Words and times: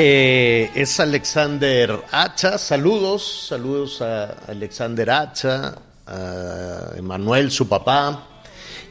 eh, 0.00 0.70
es 0.76 1.00
Alexander 1.00 1.90
Hacha. 2.12 2.56
Saludos, 2.56 3.46
saludos 3.48 4.00
a 4.00 4.36
Alexander 4.46 5.10
Hacha, 5.10 5.74
a 6.06 6.96
Emanuel, 6.96 7.50
su 7.50 7.68
papá. 7.68 8.26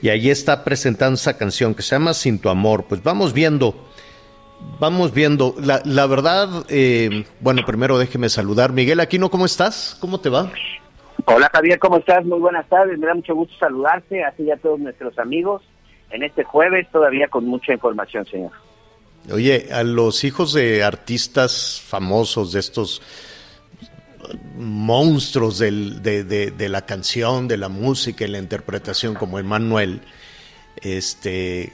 Y 0.02 0.10
ahí 0.10 0.30
está 0.30 0.66
presentando 0.66 1.16
esa 1.16 1.38
canción 1.38 1.74
que 1.74 1.82
se 1.82 1.96
llama 1.96 2.14
Sin 2.14 2.40
tu 2.40 2.50
amor. 2.50 2.86
Pues 2.90 3.02
vamos 3.02 3.32
viendo, 3.32 3.88
vamos 4.80 5.14
viendo. 5.14 5.56
La, 5.60 5.82
la 5.86 6.06
verdad, 6.08 6.66
eh, 6.68 7.26
bueno, 7.40 7.62
primero 7.66 7.98
déjeme 7.98 8.28
saludar. 8.28 8.74
Miguel 8.74 9.00
Aquino, 9.00 9.30
¿cómo 9.30 9.46
estás? 9.46 9.98
¿Cómo 10.02 10.20
te 10.20 10.30
va? 10.30 10.52
Hola 11.24 11.50
Javier, 11.54 11.80
¿cómo 11.80 11.98
estás? 11.98 12.26
Muy 12.26 12.40
buenas 12.40 12.68
tardes, 12.68 13.00
me 13.00 13.08
da 13.08 13.16
mucho 13.16 13.34
gusto 13.34 13.56
saludarte, 13.58 14.24
así 14.24 14.46
ya 14.46 14.58
todos 14.58 14.80
nuestros 14.80 15.18
amigos 15.18 15.64
en 16.12 16.24
este 16.24 16.44
jueves, 16.44 16.88
todavía 16.92 17.28
con 17.28 17.46
mucha 17.46 17.74
información, 17.74 18.26
señor. 18.26 18.52
Oye, 19.32 19.68
a 19.72 19.84
los 19.84 20.24
hijos 20.24 20.54
de 20.54 20.84
artistas 20.84 21.82
famosos, 21.86 22.54
de 22.54 22.60
estos 22.62 23.02
monstruos 24.58 25.60
de, 25.60 26.24
de- 26.24 26.70
la 26.70 26.86
canción, 26.86 27.48
de 27.48 27.58
la 27.58 27.70
música 27.70 28.26
y 28.26 28.30
la 28.30 28.40
interpretación 28.40 29.14
como 29.16 29.40
Emmanuel, 29.40 30.02
este, 30.82 31.74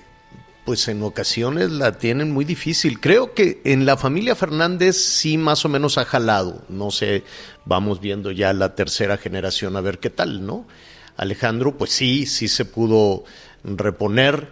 pues 0.65 0.87
en 0.87 1.01
ocasiones 1.03 1.71
la 1.71 1.93
tienen 1.97 2.31
muy 2.31 2.45
difícil. 2.45 2.99
Creo 2.99 3.33
que 3.33 3.61
en 3.65 3.85
la 3.85 3.97
familia 3.97 4.35
Fernández 4.35 4.97
sí 4.97 5.37
más 5.37 5.65
o 5.65 5.69
menos 5.69 5.97
ha 5.97 6.05
jalado. 6.05 6.63
No 6.69 6.91
sé, 6.91 7.23
vamos 7.65 7.99
viendo 8.01 8.31
ya 8.31 8.53
la 8.53 8.75
tercera 8.75 9.17
generación 9.17 9.75
a 9.75 9.81
ver 9.81 9.99
qué 9.99 10.09
tal, 10.09 10.45
¿no? 10.45 10.67
Alejandro, 11.17 11.77
pues 11.77 11.91
sí, 11.91 12.25
sí 12.25 12.47
se 12.47 12.65
pudo 12.65 13.23
reponer. 13.63 14.47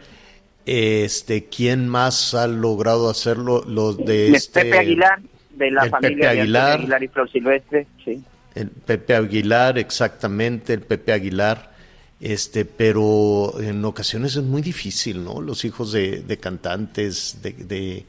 Este, 0.65 1.45
¿quién 1.45 1.87
más 1.87 2.33
ha 2.33 2.47
logrado 2.47 3.09
hacerlo? 3.09 3.63
Los 3.67 3.97
de 3.97 4.29
este, 4.29 4.61
Pepe 4.61 4.77
Aguilar, 4.77 5.19
de 5.51 5.71
la 5.71 5.89
familia 5.89 6.09
Pepe 6.09 6.21
de 6.21 6.27
Aguilar. 6.27 6.79
Aguilar 6.79 7.03
y 7.03 7.07
Flor 7.07 7.31
Silvestre, 7.31 7.87
sí. 8.05 8.23
El 8.53 8.69
Pepe 8.69 9.15
Aguilar, 9.15 9.77
exactamente, 9.79 10.73
el 10.73 10.81
Pepe 10.81 11.13
Aguilar. 11.13 11.71
Este, 12.19 12.65
pero 12.65 13.59
en 13.59 13.83
ocasiones 13.83 14.35
es 14.35 14.43
muy 14.43 14.61
difícil, 14.61 15.23
¿no? 15.23 15.41
Los 15.41 15.65
hijos 15.65 15.91
de, 15.91 16.21
de 16.21 16.37
cantantes, 16.37 17.39
de, 17.41 17.53
de 17.53 18.05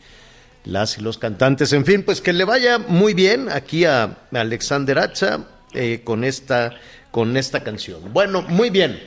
las 0.64 0.98
y 0.98 1.00
los 1.00 1.16
cantantes. 1.16 1.72
En 1.72 1.86
fin, 1.86 2.02
pues 2.02 2.20
que 2.20 2.32
le 2.32 2.44
vaya 2.44 2.78
muy 2.78 3.14
bien 3.14 3.48
aquí 3.48 3.86
a 3.86 4.18
Alexander 4.32 4.98
Hacha 4.98 5.46
eh, 5.72 6.02
con 6.04 6.24
esta 6.24 6.74
con 7.10 7.36
esta 7.36 7.62
canción. 7.62 8.12
Bueno, 8.12 8.42
muy 8.42 8.70
bien. 8.70 8.98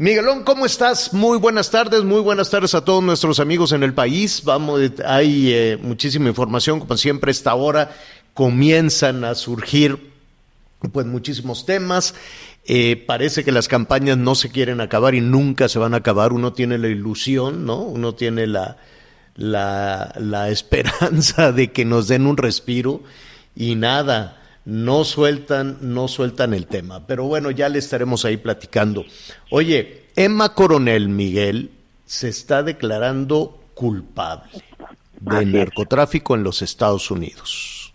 Miguelón, 0.00 0.44
¿cómo 0.44 0.64
estás? 0.64 1.12
Muy 1.12 1.38
buenas 1.38 1.72
tardes, 1.72 2.04
muy 2.04 2.20
buenas 2.20 2.50
tardes 2.50 2.72
a 2.76 2.84
todos 2.84 3.02
nuestros 3.02 3.40
amigos 3.40 3.72
en 3.72 3.82
el 3.82 3.94
país. 3.94 4.44
Vamos, 4.44 4.80
hay 5.04 5.52
eh, 5.52 5.76
muchísima 5.82 6.28
información, 6.28 6.78
como 6.78 6.96
siempre, 6.96 7.30
a 7.30 7.32
esta 7.32 7.52
hora 7.56 7.90
comienzan 8.32 9.24
a 9.24 9.34
surgir 9.34 10.12
pues 10.92 11.04
muchísimos 11.04 11.66
temas. 11.66 12.14
Eh, 12.64 13.02
parece 13.08 13.42
que 13.42 13.50
las 13.50 13.66
campañas 13.66 14.16
no 14.16 14.36
se 14.36 14.50
quieren 14.50 14.80
acabar 14.80 15.16
y 15.16 15.20
nunca 15.20 15.68
se 15.68 15.80
van 15.80 15.94
a 15.94 15.96
acabar. 15.96 16.32
Uno 16.32 16.52
tiene 16.52 16.78
la 16.78 16.86
ilusión, 16.86 17.66
¿no? 17.66 17.82
Uno 17.82 18.14
tiene 18.14 18.46
la, 18.46 18.76
la, 19.34 20.14
la 20.16 20.48
esperanza 20.50 21.50
de 21.50 21.72
que 21.72 21.84
nos 21.84 22.06
den 22.06 22.28
un 22.28 22.36
respiro 22.36 23.02
y 23.56 23.74
nada, 23.74 24.40
no 24.68 25.02
sueltan, 25.04 25.78
no 25.80 26.08
sueltan 26.08 26.52
el 26.52 26.66
tema. 26.66 27.06
Pero 27.06 27.24
bueno, 27.24 27.50
ya 27.50 27.70
le 27.70 27.78
estaremos 27.78 28.26
ahí 28.26 28.36
platicando. 28.36 29.06
Oye, 29.50 30.02
Emma 30.14 30.52
Coronel 30.52 31.08
Miguel 31.08 31.70
se 32.04 32.28
está 32.28 32.62
declarando 32.62 33.58
culpable 33.72 34.62
de 35.20 35.46
narcotráfico 35.46 36.34
en 36.34 36.42
los 36.42 36.60
Estados 36.60 37.10
Unidos. 37.10 37.94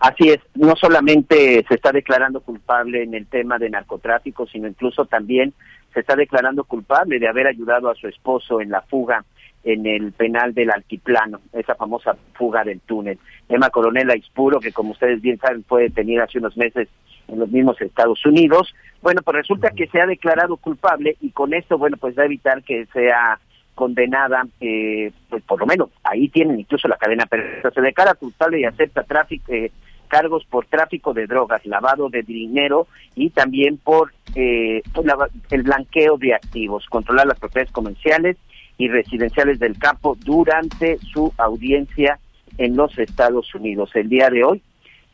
Así 0.00 0.30
es, 0.30 0.40
no 0.56 0.74
solamente 0.74 1.64
se 1.68 1.74
está 1.74 1.92
declarando 1.92 2.40
culpable 2.40 3.04
en 3.04 3.14
el 3.14 3.26
tema 3.28 3.56
de 3.58 3.70
narcotráfico, 3.70 4.48
sino 4.48 4.66
incluso 4.66 5.04
también 5.04 5.54
se 5.94 6.00
está 6.00 6.16
declarando 6.16 6.64
culpable 6.64 7.20
de 7.20 7.28
haber 7.28 7.46
ayudado 7.46 7.88
a 7.88 7.94
su 7.94 8.08
esposo 8.08 8.60
en 8.60 8.70
la 8.70 8.80
fuga 8.82 9.24
en 9.64 9.86
el 9.86 10.12
penal 10.12 10.54
del 10.54 10.70
Altiplano, 10.70 11.40
esa 11.52 11.74
famosa 11.74 12.16
fuga 12.34 12.64
del 12.64 12.80
túnel. 12.80 13.18
Emma 13.48 13.70
Coronel 13.70 14.10
Aispuro, 14.10 14.58
que 14.60 14.72
como 14.72 14.92
ustedes 14.92 15.20
bien 15.20 15.38
saben 15.38 15.64
fue 15.64 15.82
detenida 15.82 16.24
hace 16.24 16.38
unos 16.38 16.56
meses 16.56 16.88
en 17.28 17.38
los 17.38 17.50
mismos 17.50 17.80
Estados 17.80 18.24
Unidos, 18.26 18.74
bueno, 19.02 19.22
pues 19.22 19.36
resulta 19.36 19.70
que 19.70 19.86
se 19.86 20.00
ha 20.00 20.06
declarado 20.06 20.56
culpable 20.56 21.16
y 21.20 21.30
con 21.30 21.54
esto, 21.54 21.78
bueno, 21.78 21.96
pues 21.98 22.18
va 22.18 22.22
a 22.22 22.26
evitar 22.26 22.62
que 22.62 22.86
sea 22.86 23.38
condenada, 23.74 24.46
eh, 24.60 25.10
pues 25.28 25.42
por 25.44 25.60
lo 25.60 25.66
menos 25.66 25.88
ahí 26.04 26.28
tienen 26.28 26.58
incluso 26.60 26.86
la 26.88 26.96
cadena 26.98 27.24
perpetua. 27.26 27.70
Se 27.70 27.80
declara 27.80 28.14
culpable 28.14 28.60
y 28.60 28.64
acepta 28.64 29.04
tráfico, 29.04 29.52
eh, 29.52 29.70
cargos 30.08 30.44
por 30.44 30.66
tráfico 30.66 31.14
de 31.14 31.26
drogas, 31.26 31.64
lavado 31.64 32.08
de 32.10 32.22
dinero 32.22 32.88
y 33.14 33.30
también 33.30 33.78
por 33.78 34.12
eh, 34.34 34.82
lava- 35.04 35.28
el 35.50 35.62
blanqueo 35.62 36.18
de 36.18 36.34
activos, 36.34 36.84
controlar 36.90 37.26
las 37.26 37.38
propiedades 37.38 37.72
comerciales 37.72 38.36
y 38.80 38.88
residenciales 38.88 39.58
del 39.58 39.78
campo 39.78 40.16
durante 40.24 40.96
su 41.12 41.30
audiencia 41.36 42.18
en 42.56 42.76
los 42.76 42.98
Estados 42.98 43.54
Unidos. 43.54 43.90
El 43.94 44.08
día 44.08 44.30
de 44.30 44.42
hoy, 44.42 44.62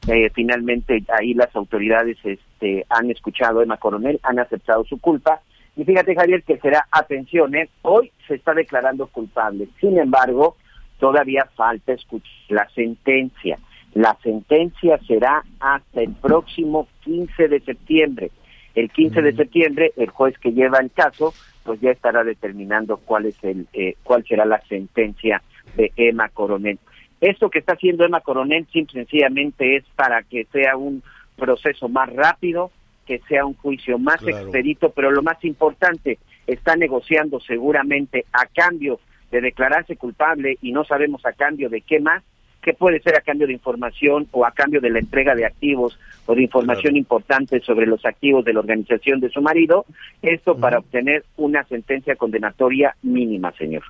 eh, 0.06 0.30
finalmente 0.32 1.02
ahí 1.18 1.34
las 1.34 1.54
autoridades 1.56 2.16
este, 2.22 2.86
han 2.88 3.10
escuchado 3.10 3.58
a 3.58 3.64
Emma 3.64 3.76
Coronel, 3.76 4.20
han 4.22 4.38
aceptado 4.38 4.84
su 4.84 5.00
culpa. 5.00 5.40
Y 5.74 5.84
fíjate, 5.84 6.14
Javier, 6.14 6.44
que 6.44 6.58
será, 6.58 6.86
atención, 6.92 7.56
¿eh? 7.56 7.68
hoy 7.82 8.12
se 8.28 8.36
está 8.36 8.54
declarando 8.54 9.08
culpable. 9.08 9.66
Sin 9.80 9.98
embargo, 9.98 10.56
todavía 11.00 11.48
falta 11.56 11.92
escuchar 11.92 12.30
la 12.48 12.68
sentencia. 12.68 13.58
La 13.94 14.16
sentencia 14.22 15.00
será 15.08 15.42
hasta 15.58 16.02
el 16.02 16.12
próximo 16.12 16.86
15 17.02 17.48
de 17.48 17.60
septiembre. 17.62 18.30
El 18.76 18.90
15 18.90 19.22
de 19.22 19.32
septiembre, 19.34 19.92
el 19.96 20.10
juez 20.10 20.38
que 20.38 20.52
lleva 20.52 20.78
el 20.78 20.92
caso, 20.92 21.34
pues 21.64 21.80
ya 21.80 21.90
estará 21.90 22.22
determinando 22.22 22.98
cuál 22.98 23.26
es 23.26 23.42
el, 23.42 23.66
eh, 23.72 23.96
cuál 24.04 24.24
será 24.24 24.44
la 24.44 24.60
sentencia 24.68 25.42
de 25.76 25.90
Emma 25.96 26.28
Coronel. 26.28 26.78
Esto 27.20 27.50
que 27.50 27.58
está 27.58 27.72
haciendo 27.72 28.04
Emma 28.04 28.20
Coronel 28.20 28.66
simple 28.70 29.00
y 29.00 29.04
sencillamente 29.04 29.76
es 29.76 29.84
para 29.96 30.22
que 30.22 30.44
sea 30.52 30.76
un 30.76 31.02
proceso 31.36 31.88
más 31.88 32.12
rápido, 32.12 32.70
que 33.06 33.18
sea 33.28 33.46
un 33.46 33.54
juicio 33.54 33.98
más 33.98 34.20
Claro. 34.20 34.38
expedito, 34.38 34.90
pero 34.90 35.10
lo 35.10 35.22
más 35.22 35.42
importante, 35.44 36.18
está 36.46 36.76
negociando 36.76 37.40
seguramente 37.40 38.26
a 38.32 38.46
cambio 38.46 39.00
de 39.30 39.40
declararse 39.40 39.96
culpable 39.96 40.58
y 40.60 40.72
no 40.72 40.84
sabemos 40.84 41.24
a 41.26 41.32
cambio 41.32 41.68
de 41.68 41.80
qué 41.80 41.98
más, 41.98 42.22
que 42.66 42.74
puede 42.74 42.98
ser 42.98 43.14
a 43.14 43.20
cambio 43.20 43.46
de 43.46 43.52
información 43.52 44.26
o 44.32 44.44
a 44.44 44.50
cambio 44.50 44.80
de 44.80 44.90
la 44.90 44.98
entrega 44.98 45.36
de 45.36 45.46
activos 45.46 45.96
o 46.26 46.34
de 46.34 46.42
información 46.42 46.96
importante 46.96 47.60
sobre 47.60 47.86
los 47.86 48.04
activos 48.04 48.44
de 48.44 48.52
la 48.52 48.58
organización 48.58 49.20
de 49.20 49.30
su 49.30 49.40
marido, 49.40 49.86
esto 50.20 50.56
para 50.56 50.80
obtener 50.80 51.24
una 51.36 51.62
sentencia 51.62 52.16
condenatoria 52.16 52.96
mínima, 53.04 53.52
señor. 53.52 53.84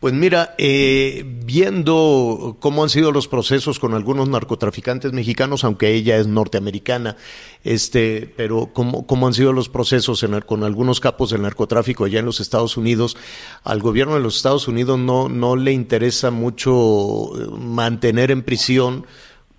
Pues 0.00 0.14
mira, 0.14 0.56
eh, 0.58 1.22
viendo 1.24 2.56
cómo 2.58 2.82
han 2.82 2.88
sido 2.88 3.12
los 3.12 3.28
procesos 3.28 3.78
con 3.78 3.94
algunos 3.94 4.28
narcotraficantes 4.28 5.12
mexicanos, 5.12 5.62
aunque 5.62 5.94
ella 5.94 6.16
es 6.16 6.26
norteamericana, 6.26 7.16
este, 7.62 8.32
pero 8.36 8.70
cómo, 8.72 9.06
cómo 9.06 9.28
han 9.28 9.34
sido 9.34 9.52
los 9.52 9.68
procesos 9.68 10.26
con 10.44 10.64
algunos 10.64 10.98
capos 10.98 11.30
del 11.30 11.42
narcotráfico 11.42 12.04
allá 12.04 12.18
en 12.18 12.26
los 12.26 12.40
Estados 12.40 12.76
Unidos, 12.76 13.16
al 13.62 13.80
gobierno 13.80 14.14
de 14.14 14.20
los 14.20 14.36
Estados 14.36 14.66
Unidos 14.66 14.98
no, 14.98 15.28
no 15.28 15.54
le 15.54 15.72
interesa 15.72 16.32
mucho 16.32 17.30
eh, 17.40 17.46
mantener 17.60 18.32
en 18.32 18.42
prisión 18.42 19.06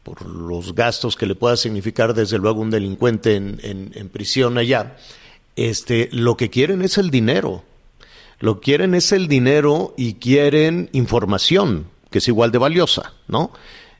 por 0.04 0.25
los 0.25 0.75
gastos 0.75 1.16
que 1.16 1.25
le 1.25 1.36
pueda 1.36 1.56
significar 1.56 2.13
desde 2.13 2.38
luego 2.38 2.59
un 2.59 2.69
delincuente 2.69 3.36
en, 3.36 3.59
en 3.63 4.09
prisión 4.09 4.57
allá. 4.57 4.98
Este, 5.56 6.09
lo 6.12 6.36
que 6.36 6.50
quieren 6.50 6.81
es 6.81 6.98
el 6.98 7.12
dinero 7.12 7.63
lo 8.44 8.60
que 8.60 8.72
quieren 8.72 8.94
es 8.94 9.13
el 9.13 9.30
dinero 9.30 9.94
y 9.95 10.16
quieren 10.16 10.90
información, 10.92 11.86
que 12.10 12.18
es 12.18 12.28
igual 12.28 12.51
de 12.51 12.57
valiosa, 12.57 13.13
¿no? 13.30 13.54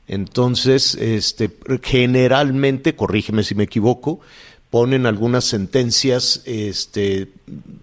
Entonces, 0.06 0.96
este, 0.96 1.50
generalmente, 1.82 2.94
corrígeme 2.94 3.42
si 3.42 3.54
me 3.54 3.64
equivoco, 3.64 4.20
ponen 4.68 5.06
algunas 5.06 5.46
sentencias 5.46 6.42
este, 6.44 7.32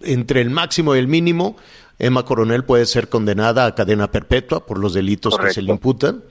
entre 0.03 0.41
el 0.41 0.51
máximo 0.51 0.95
y 0.95 0.99
el 0.99 1.07
mínimo. 1.07 1.57
Emma 1.97 2.25
Coronel 2.25 2.63
puede 2.63 2.85
ser 2.85 3.09
condenada 3.09 3.65
a 3.65 3.73
cadena 3.73 4.11
perpetua 4.11 4.63
por 4.63 4.77
los 4.77 4.93
delitos 4.93 5.39
que 5.39 5.51
se 5.51 5.63
le 5.63 5.71
imputan, 5.71 6.23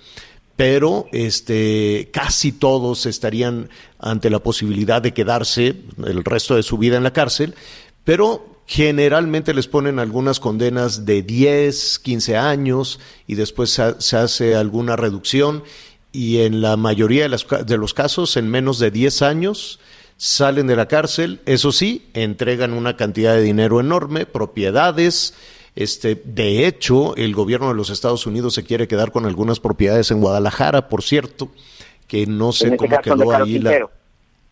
pero 0.54 1.08
este, 1.10 2.08
casi 2.12 2.52
todos 2.52 3.04
estarían 3.06 3.68
ante 3.98 4.30
la 4.30 4.38
posibilidad 4.38 5.02
de 5.02 5.12
quedarse 5.12 5.74
el 6.06 6.22
resto 6.22 6.54
de 6.54 6.62
su 6.62 6.78
vida 6.78 6.96
en 6.96 7.02
la 7.02 7.12
cárcel, 7.12 7.56
pero 8.04 8.49
Generalmente 8.70 9.52
les 9.52 9.66
ponen 9.66 9.98
algunas 9.98 10.38
condenas 10.38 11.04
de 11.04 11.22
10, 11.22 11.98
15 11.98 12.36
años 12.36 13.00
y 13.26 13.34
después 13.34 13.80
se 13.98 14.16
hace 14.16 14.54
alguna 14.54 14.94
reducción. 14.94 15.64
Y 16.12 16.42
en 16.42 16.60
la 16.60 16.76
mayoría 16.76 17.28
de, 17.28 17.76
los 17.76 17.94
casos 17.94 18.36
en 18.36 18.48
menos 18.48 18.78
de 18.78 18.92
10 18.92 19.22
años 19.22 19.80
salen 20.16 20.68
de 20.68 20.76
la 20.76 20.86
cárcel, 20.86 21.40
eso 21.46 21.72
sí, 21.72 22.06
entregan 22.14 22.72
una 22.72 22.96
cantidad 22.96 23.34
de 23.34 23.42
dinero 23.42 23.80
enorme, 23.80 24.24
propiedades, 24.24 25.34
este, 25.74 26.22
de 26.24 26.68
hecho, 26.68 27.16
el 27.16 27.34
gobierno 27.34 27.70
de 27.70 27.74
los 27.74 27.90
Estados 27.90 28.24
Unidos 28.24 28.54
se 28.54 28.62
quiere 28.62 28.86
quedar 28.86 29.10
con 29.10 29.26
algunas 29.26 29.58
propiedades 29.58 30.12
en 30.12 30.20
Guadalajara, 30.20 30.88
por 30.88 31.02
cierto, 31.02 31.50
que 32.06 32.24
no 32.24 32.52
sé 32.52 32.66
este 32.66 32.76
cómo 32.76 32.98
quedó 33.02 33.32
ahí 33.32 33.58
la, 33.58 33.88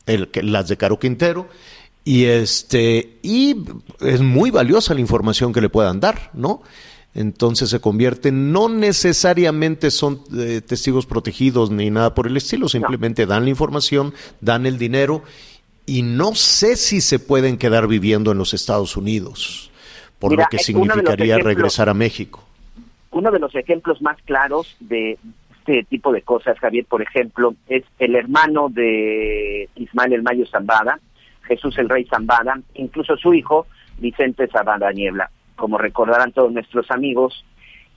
el, 0.07 0.29
las 0.43 0.67
de 0.67 0.77
Caro 0.77 0.99
Quintero. 0.99 1.47
Y 2.09 2.25
este, 2.25 3.19
y 3.23 3.55
es 4.01 4.23
muy 4.23 4.51
valiosa 4.51 4.95
la 4.95 5.01
información 5.01 5.53
que 5.53 5.61
le 5.61 5.69
puedan 5.69 6.01
dar, 6.01 6.31
¿no? 6.33 6.63
Entonces 7.15 7.69
se 7.69 7.83
convierten, 7.83 8.51
no 8.51 8.71
necesariamente 8.71 9.91
son 9.91 10.21
eh, 10.35 10.63
testigos 10.67 11.05
protegidos 11.05 11.71
ni 11.71 11.91
nada 11.91 12.15
por 12.15 12.27
el 12.27 12.39
estilo, 12.39 12.67
simplemente 12.67 13.27
dan 13.27 13.45
la 13.45 13.51
información, 13.51 14.15
dan 14.41 14.65
el 14.65 14.79
dinero 14.79 15.23
y 15.85 16.01
no 16.01 16.35
sé 16.35 16.77
si 16.77 17.03
se 17.03 17.19
pueden 17.19 17.59
quedar 17.59 17.87
viviendo 17.87 18.33
en 18.33 18.39
los 18.39 18.55
Estados 18.55 18.97
Unidos, 18.97 19.71
por 20.19 20.35
lo 20.35 20.47
que 20.51 20.57
significaría 20.61 21.37
regresar 21.37 21.91
a 21.91 21.95
México. 21.95 22.43
Uno 23.11 23.31
de 23.31 23.39
los 23.39 23.55
ejemplos 23.55 24.01
más 24.01 24.17
claros 24.23 24.79
de 24.81 25.19
este 25.59 25.85
tipo 25.85 26.11
de 26.13 26.23
cosas, 26.23 26.59
Javier, 26.59 26.87
por 26.87 27.03
ejemplo, 27.03 27.55
es 27.69 27.85
el 27.99 28.15
hermano 28.15 28.71
de 28.71 29.69
Ismael 29.77 30.15
El 30.15 30.23
Mayo 30.23 30.47
Zambada, 30.47 30.99
Jesús 31.49 31.77
el 31.79 31.89
Rey 31.89 32.05
Zambada, 32.05 32.61
incluso 32.75 33.17
su 33.17 33.35
hijo, 33.35 33.67
Vicente 33.99 34.47
Zambada 34.49 34.93
Niebla. 34.93 35.31
Como 35.57 35.79
recordarán 35.79 36.33
todos 36.33 36.53
nuestros 36.53 36.89
amigos, 36.91 37.45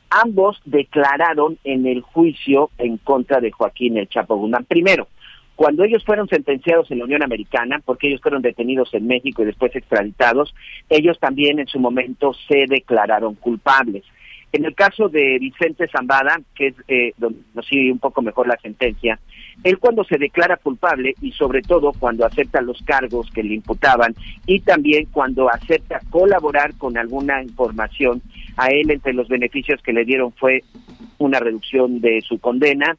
ambos 0.10 0.60
declararon 0.66 1.60
en 1.64 1.86
el 1.86 2.02
juicio 2.02 2.72
en 2.78 2.98
contra 2.98 3.40
de 3.40 3.52
Joaquín 3.52 3.98
el 3.98 4.10
Chapo 4.10 4.36
Guzmán. 4.36 4.66
Primero, 4.66 5.08
cuando 5.56 5.84
ellos 5.84 6.04
fueron 6.04 6.28
sentenciados 6.28 6.90
en 6.90 7.00
la 7.00 7.06
Unión 7.06 7.24
Americana, 7.24 7.80
porque 7.86 8.08
ellos 8.08 8.22
fueron 8.22 8.42
detenidos 8.42 8.94
en 8.94 9.06
México 9.06 9.44
y 9.44 9.46
después 9.46 9.76
extraditados, 9.76 10.56
ellos 10.90 11.20
también 11.20 11.60
en 11.60 11.68
su 11.68 11.80
momento 11.80 12.34
se 12.48 12.66
declararon 12.68 13.36
culpables. 13.36 14.04
En 14.54 14.66
el 14.66 14.76
caso 14.76 15.08
de 15.08 15.38
Vicente 15.40 15.88
Zambada, 15.88 16.42
que 16.56 16.68
es 16.68 16.76
eh, 16.88 17.14
donde 17.18 17.42
nos 17.54 17.66
sigue 17.68 17.92
un 17.92 18.00
poco 18.00 18.22
mejor 18.22 18.48
la 18.48 18.58
sentencia, 18.58 19.20
él 19.64 19.78
cuando 19.78 20.04
se 20.04 20.18
declara 20.18 20.58
culpable 20.58 21.14
y 21.22 21.32
sobre 21.34 21.62
todo 21.62 21.94
cuando 21.94 22.26
acepta 22.26 22.62
los 22.62 22.82
cargos 22.84 23.30
que 23.32 23.44
le 23.44 23.56
imputaban 23.56 24.16
y 24.46 24.60
también 24.62 25.08
cuando 25.12 25.50
acepta 25.50 26.02
colaborar 26.10 26.74
con 26.78 26.98
alguna 26.98 27.44
información, 27.44 28.22
a 28.58 28.68
él 28.68 28.90
entre 28.92 29.14
los 29.14 29.28
beneficios 29.28 29.82
que 29.82 29.94
le 29.94 30.06
dieron 30.06 30.34
fue 30.34 30.64
una 31.18 31.40
reducción 31.40 32.02
de 32.02 32.22
su 32.22 32.40
condena, 32.40 32.98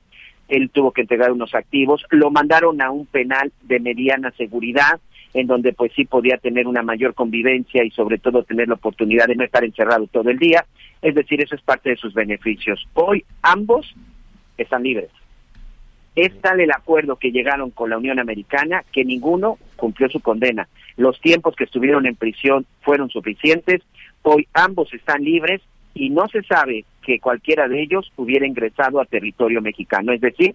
él 0.48 0.70
tuvo 0.70 0.92
que 0.92 1.00
entregar 1.00 1.32
unos 1.32 1.54
activos, 1.54 2.04
lo 2.10 2.30
mandaron 2.30 2.80
a 2.82 2.90
un 2.90 3.06
penal 3.06 3.52
de 3.62 3.80
mediana 3.80 4.30
seguridad, 4.32 5.00
en 5.34 5.46
donde 5.46 5.72
pues 5.72 5.92
sí 5.96 6.04
podía 6.04 6.36
tener 6.36 6.66
una 6.66 6.82
mayor 6.82 7.14
convivencia 7.14 7.82
y 7.84 7.90
sobre 7.90 8.18
todo 8.18 8.44
tener 8.44 8.68
la 8.68 8.74
oportunidad 8.74 9.26
de 9.26 9.36
no 9.36 9.44
estar 9.44 9.64
encerrado 9.64 10.06
todo 10.06 10.28
el 10.30 10.38
día, 10.38 10.66
es 11.00 11.14
decir, 11.14 11.40
eso 11.40 11.54
es 11.54 11.62
parte 11.62 11.90
de 11.90 11.96
sus 11.96 12.12
beneficios. 12.14 12.86
Hoy 12.94 13.24
ambos 13.42 13.94
están 14.58 14.82
libres. 14.82 15.10
Es 16.14 16.38
tal 16.40 16.60
el 16.60 16.70
acuerdo 16.70 17.16
que 17.16 17.32
llegaron 17.32 17.70
con 17.70 17.90
la 17.90 17.98
Unión 17.98 18.18
Americana 18.18 18.84
que 18.92 19.04
ninguno 19.04 19.58
cumplió 19.76 20.08
su 20.10 20.20
condena. 20.20 20.68
Los 20.96 21.20
tiempos 21.20 21.56
que 21.56 21.64
estuvieron 21.64 22.06
en 22.06 22.16
prisión 22.16 22.66
fueron 22.82 23.08
suficientes. 23.08 23.80
Hoy 24.22 24.46
ambos 24.52 24.92
están 24.92 25.24
libres 25.24 25.62
y 25.94 26.10
no 26.10 26.28
se 26.28 26.42
sabe 26.42 26.84
que 27.02 27.18
cualquiera 27.18 27.66
de 27.68 27.82
ellos 27.82 28.12
hubiera 28.16 28.46
ingresado 28.46 29.00
a 29.00 29.06
territorio 29.06 29.60
mexicano. 29.60 30.12
Es 30.12 30.20
decir, 30.20 30.54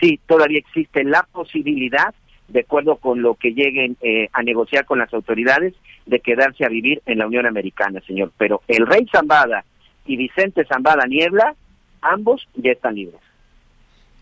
sí, 0.00 0.20
todavía 0.26 0.58
existe 0.58 1.04
la 1.04 1.26
posibilidad, 1.32 2.14
de 2.48 2.60
acuerdo 2.60 2.96
con 2.96 3.20
lo 3.20 3.34
que 3.34 3.52
lleguen 3.52 3.96
eh, 4.00 4.28
a 4.32 4.42
negociar 4.42 4.84
con 4.84 4.98
las 4.98 5.12
autoridades, 5.12 5.74
de 6.06 6.20
quedarse 6.20 6.64
a 6.64 6.68
vivir 6.68 7.02
en 7.06 7.18
la 7.18 7.26
Unión 7.26 7.46
Americana, 7.46 8.00
señor. 8.06 8.32
Pero 8.38 8.62
el 8.68 8.86
rey 8.86 9.06
Zambada 9.10 9.64
y 10.06 10.16
Vicente 10.16 10.64
Zambada 10.64 11.06
Niebla, 11.06 11.54
ambos 12.00 12.48
ya 12.54 12.72
están 12.72 12.94
libres. 12.94 13.20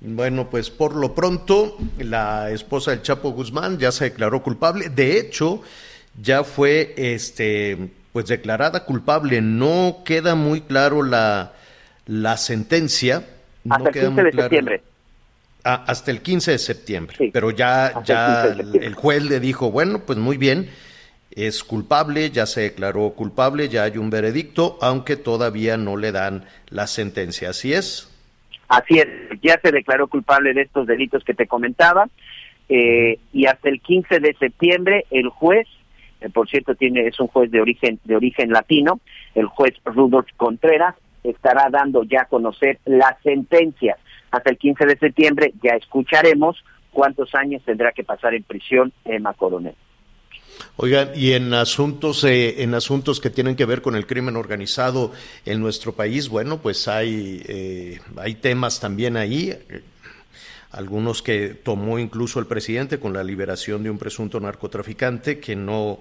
Bueno, 0.00 0.50
pues 0.50 0.70
por 0.70 0.94
lo 0.94 1.14
pronto 1.14 1.76
la 1.98 2.50
esposa 2.50 2.90
del 2.90 3.02
Chapo 3.02 3.30
Guzmán 3.30 3.78
ya 3.78 3.92
se 3.92 4.04
declaró 4.04 4.42
culpable. 4.42 4.88
De 4.88 5.18
hecho, 5.18 5.62
ya 6.20 6.44
fue 6.44 6.94
este 6.96 7.90
pues 8.12 8.26
declarada 8.26 8.84
culpable. 8.84 9.40
No 9.40 9.98
queda 10.04 10.34
muy 10.34 10.62
claro 10.62 11.02
la, 11.02 11.52
la 12.06 12.36
sentencia. 12.36 13.24
Hasta 13.68 13.88
el 13.88 13.94
15 13.94 14.22
de 14.22 14.32
septiembre. 14.32 14.82
Ah, 15.64 15.84
hasta 15.88 16.12
el 16.12 16.22
15 16.22 16.52
de 16.52 16.58
septiembre. 16.58 17.30
Pero 17.32 17.50
ya, 17.50 18.02
ya 18.04 18.44
el, 18.44 18.94
juez 18.94 19.24
le 19.24 19.40
dijo, 19.40 19.72
bueno, 19.72 20.04
pues 20.06 20.16
muy 20.16 20.36
bien, 20.36 20.70
es 21.32 21.64
culpable, 21.64 22.30
ya 22.30 22.46
se 22.46 22.60
declaró 22.60 23.10
culpable, 23.10 23.68
ya 23.68 23.82
hay 23.82 23.98
un 23.98 24.08
veredicto, 24.08 24.78
aunque 24.80 25.16
todavía 25.16 25.76
no 25.76 25.96
le 25.96 26.12
dan 26.12 26.44
la 26.68 26.86
sentencia. 26.86 27.50
¿Así 27.50 27.72
es? 27.72 28.08
Así 28.68 28.98
es, 28.98 29.06
ya 29.42 29.58
se 29.62 29.70
declaró 29.70 30.08
culpable 30.08 30.52
de 30.52 30.62
estos 30.62 30.86
delitos 30.86 31.24
que 31.24 31.34
te 31.34 31.46
comentaba 31.46 32.08
eh, 32.68 33.18
y 33.32 33.46
hasta 33.46 33.68
el 33.68 33.80
15 33.80 34.18
de 34.20 34.34
septiembre 34.34 35.06
el 35.10 35.28
juez, 35.28 35.68
eh, 36.20 36.28
por 36.30 36.48
cierto 36.48 36.74
tiene 36.74 37.06
es 37.06 37.20
un 37.20 37.28
juez 37.28 37.50
de 37.50 37.60
origen 37.60 38.00
de 38.04 38.16
origen 38.16 38.50
latino, 38.50 39.00
el 39.34 39.46
juez 39.46 39.74
Rudolf 39.84 40.26
Contreras 40.36 40.96
estará 41.22 41.68
dando 41.70 42.02
ya 42.02 42.22
a 42.22 42.26
conocer 42.26 42.78
la 42.84 43.16
sentencia. 43.22 43.96
Hasta 44.30 44.50
el 44.50 44.58
15 44.58 44.86
de 44.86 44.98
septiembre 44.98 45.52
ya 45.62 45.72
escucharemos 45.74 46.64
cuántos 46.90 47.34
años 47.34 47.62
tendrá 47.64 47.92
que 47.92 48.04
pasar 48.04 48.34
en 48.34 48.42
prisión 48.42 48.92
Emma 49.04 49.34
Coronel. 49.34 49.74
Oigan, 50.76 51.10
y 51.14 51.32
en 51.32 51.54
asuntos, 51.54 52.22
eh, 52.24 52.62
en 52.62 52.74
asuntos 52.74 53.20
que 53.20 53.30
tienen 53.30 53.56
que 53.56 53.64
ver 53.64 53.80
con 53.80 53.96
el 53.96 54.06
crimen 54.06 54.36
organizado 54.36 55.12
en 55.44 55.60
nuestro 55.60 55.92
país, 55.92 56.28
bueno, 56.28 56.58
pues 56.58 56.86
hay, 56.86 57.42
eh, 57.46 58.00
hay 58.16 58.34
temas 58.34 58.78
también 58.78 59.16
ahí, 59.16 59.50
eh, 59.50 59.82
algunos 60.72 61.22
que 61.22 61.48
tomó 61.48 61.98
incluso 61.98 62.38
el 62.40 62.46
presidente 62.46 62.98
con 62.98 63.14
la 63.14 63.24
liberación 63.24 63.82
de 63.82 63.90
un 63.90 63.98
presunto 63.98 64.38
narcotraficante 64.40 65.38
que 65.38 65.56
no 65.56 66.00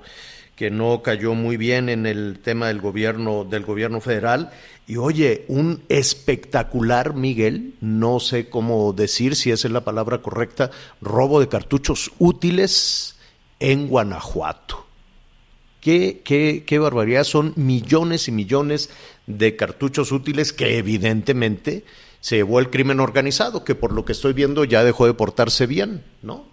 que 0.56 0.72
no 0.72 1.02
cayó 1.02 1.34
muy 1.34 1.58
bien 1.58 1.90
en 1.90 2.06
el 2.06 2.40
tema 2.42 2.68
del 2.68 2.80
gobierno 2.80 3.44
del 3.44 3.66
gobierno 3.66 4.00
federal. 4.00 4.52
Y 4.88 4.96
oye 4.98 5.44
un 5.50 5.84
espectacular 5.90 7.14
Miguel 7.14 7.74
no 7.82 8.22
sé 8.22 8.50
cómo 8.50 8.94
decir 8.94 9.36
si 9.36 9.52
esa 9.52 9.68
es 9.68 9.74
la 9.74 9.84
palabra 9.84 10.22
correcta 10.22 10.72
robo 11.02 11.40
de 11.40 11.50
cartuchos 11.50 12.12
útiles 12.20 13.16
en 13.60 13.88
Guanajuato. 13.88 14.86
Qué, 15.82 16.22
qué, 16.24 16.64
qué 16.66 16.80
barbaridad, 16.80 17.24
son 17.24 17.54
millones 17.56 18.28
y 18.28 18.32
millones 18.32 18.90
de 19.28 19.56
cartuchos 19.56 20.12
útiles 20.12 20.52
que 20.52 20.78
evidentemente 20.78 21.84
se 22.20 22.38
llevó 22.38 22.60
el 22.60 22.72
crimen 22.72 23.00
organizado, 23.00 23.64
que 23.64 23.76
por 23.76 23.92
lo 23.92 24.04
que 24.04 24.14
estoy 24.14 24.34
viendo 24.34 24.64
ya 24.64 24.84
dejó 24.84 25.06
de 25.06 25.14
portarse 25.14 25.68
bien, 25.68 26.04
¿no? 26.24 26.48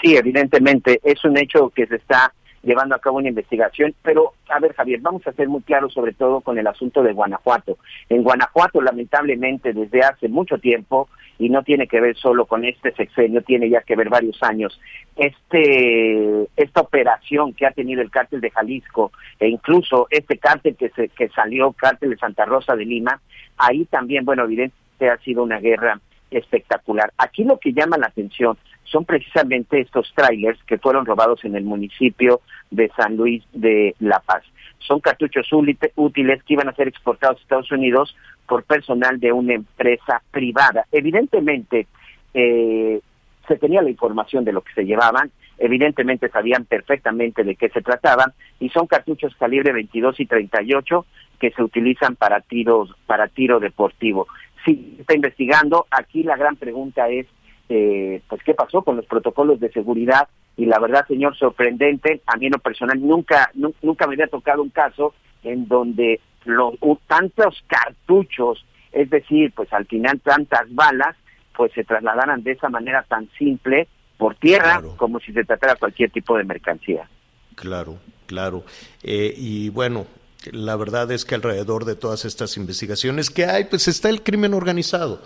Sí, 0.00 0.16
evidentemente 0.16 1.00
es 1.02 1.24
un 1.24 1.36
hecho 1.36 1.70
que 1.70 1.86
se 1.86 1.96
está 1.96 2.32
llevando 2.62 2.94
a 2.94 2.98
cabo 2.98 3.18
una 3.18 3.28
investigación, 3.28 3.94
pero 4.02 4.34
a 4.48 4.60
ver 4.60 4.74
Javier, 4.74 5.00
vamos 5.00 5.26
a 5.26 5.32
ser 5.32 5.48
muy 5.48 5.62
claros 5.62 5.94
sobre 5.94 6.12
todo 6.12 6.40
con 6.40 6.58
el 6.58 6.66
asunto 6.66 7.02
de 7.02 7.12
Guanajuato. 7.12 7.78
En 8.08 8.22
Guanajuato, 8.22 8.80
lamentablemente, 8.80 9.72
desde 9.72 10.00
hace 10.00 10.28
mucho 10.28 10.58
tiempo, 10.58 11.08
y 11.40 11.48
no 11.48 11.62
tiene 11.62 11.86
que 11.86 12.00
ver 12.00 12.16
solo 12.16 12.44
con 12.44 12.66
este 12.66 12.92
sexenio, 12.92 13.42
tiene 13.42 13.70
ya 13.70 13.80
que 13.80 13.96
ver 13.96 14.10
varios 14.10 14.40
años, 14.42 14.78
este 15.16 16.46
esta 16.54 16.82
operación 16.82 17.54
que 17.54 17.66
ha 17.66 17.70
tenido 17.70 18.02
el 18.02 18.10
cártel 18.10 18.42
de 18.42 18.50
Jalisco 18.50 19.10
e 19.38 19.48
incluso 19.48 20.06
este 20.10 20.36
cártel 20.36 20.76
que 20.76 20.90
se 20.90 21.08
que 21.08 21.30
salió, 21.30 21.72
cártel 21.72 22.10
de 22.10 22.18
Santa 22.18 22.44
Rosa 22.44 22.76
de 22.76 22.84
Lima, 22.84 23.20
ahí 23.56 23.86
también, 23.86 24.26
bueno, 24.26 24.44
evidentemente 24.44 25.08
ha 25.08 25.16
sido 25.24 25.42
una 25.42 25.60
guerra 25.60 25.98
espectacular. 26.30 27.10
Aquí 27.16 27.44
lo 27.44 27.58
que 27.58 27.72
llama 27.72 27.96
la 27.96 28.08
atención 28.08 28.58
son 28.90 29.04
precisamente 29.04 29.80
estos 29.80 30.12
trailers 30.14 30.62
que 30.64 30.78
fueron 30.78 31.06
robados 31.06 31.44
en 31.44 31.54
el 31.54 31.64
municipio 31.64 32.40
de 32.70 32.90
San 32.96 33.16
Luis 33.16 33.44
de 33.52 33.94
La 34.00 34.20
Paz. 34.20 34.42
Son 34.78 35.00
cartuchos 35.00 35.48
útiles 35.94 36.42
que 36.42 36.54
iban 36.54 36.68
a 36.68 36.74
ser 36.74 36.88
exportados 36.88 37.38
a 37.38 37.42
Estados 37.42 37.70
Unidos 37.70 38.16
por 38.46 38.64
personal 38.64 39.20
de 39.20 39.32
una 39.32 39.54
empresa 39.54 40.22
privada. 40.30 40.86
Evidentemente, 40.90 41.86
eh, 42.34 43.00
se 43.46 43.56
tenía 43.56 43.82
la 43.82 43.90
información 43.90 44.44
de 44.44 44.52
lo 44.52 44.62
que 44.62 44.72
se 44.72 44.84
llevaban, 44.84 45.30
evidentemente 45.58 46.28
sabían 46.28 46.64
perfectamente 46.64 47.44
de 47.44 47.54
qué 47.54 47.68
se 47.68 47.82
trataban 47.82 48.32
y 48.58 48.70
son 48.70 48.86
cartuchos 48.86 49.34
calibre 49.36 49.72
22 49.72 50.18
y 50.20 50.26
38 50.26 51.06
que 51.38 51.50
se 51.50 51.62
utilizan 51.62 52.16
para 52.16 52.40
tiros 52.40 52.94
para 53.06 53.28
tiro 53.28 53.60
deportivo. 53.60 54.26
Sí, 54.64 54.96
está 54.98 55.14
investigando. 55.14 55.86
Aquí 55.90 56.22
la 56.22 56.36
gran 56.36 56.56
pregunta 56.56 57.08
es 57.08 57.26
eh, 57.72 58.20
pues 58.28 58.42
qué 58.42 58.52
pasó 58.52 58.82
con 58.82 58.96
los 58.96 59.06
protocolos 59.06 59.60
de 59.60 59.70
seguridad 59.70 60.28
y 60.56 60.66
la 60.66 60.80
verdad, 60.80 61.06
señor, 61.06 61.36
sorprendente, 61.36 62.20
a 62.26 62.36
mí 62.36 62.46
en 62.46 62.52
lo 62.52 62.58
personal 62.58 63.00
nunca, 63.00 63.52
nunca 63.54 64.08
me 64.08 64.14
había 64.14 64.26
tocado 64.26 64.60
un 64.60 64.70
caso 64.70 65.14
en 65.44 65.68
donde 65.68 66.20
los 66.44 66.74
tantos 67.06 67.64
cartuchos, 67.68 68.66
es 68.90 69.08
decir, 69.08 69.52
pues 69.54 69.72
al 69.72 69.86
final 69.86 70.20
tantas 70.20 70.66
balas, 70.74 71.16
pues 71.56 71.72
se 71.72 71.84
trasladaran 71.84 72.42
de 72.42 72.52
esa 72.52 72.68
manera 72.68 73.04
tan 73.08 73.30
simple 73.38 73.86
por 74.18 74.34
tierra 74.34 74.82
como 74.96 75.20
si 75.20 75.32
se 75.32 75.44
tratara 75.44 75.76
cualquier 75.76 76.10
tipo 76.10 76.36
de 76.36 76.42
mercancía. 76.42 77.08
Claro, 77.54 77.98
claro. 78.26 78.64
Eh, 79.04 79.32
y 79.36 79.68
bueno, 79.68 80.06
la 80.50 80.74
verdad 80.74 81.10
es 81.12 81.24
que 81.24 81.36
alrededor 81.36 81.84
de 81.84 81.94
todas 81.94 82.24
estas 82.24 82.56
investigaciones 82.56 83.30
que 83.30 83.44
hay, 83.44 83.64
pues 83.66 83.86
está 83.86 84.08
el 84.08 84.24
crimen 84.24 84.54
organizado 84.54 85.22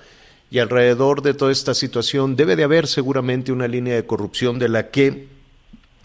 y 0.55 0.61
alrededor 0.61 1.21
de 1.23 1.35
toda 1.35 1.51
esta 1.51 1.75
situación 1.75 2.37
debe 2.37 2.55
de 2.55 2.63
haber 2.63 2.87
seguramente 2.87 3.51
una 3.51 3.67
línea 3.67 3.97
de 3.97 4.07
corrupción 4.07 4.61
de 4.61 4.69
la 4.69 4.89
que 4.89 5.27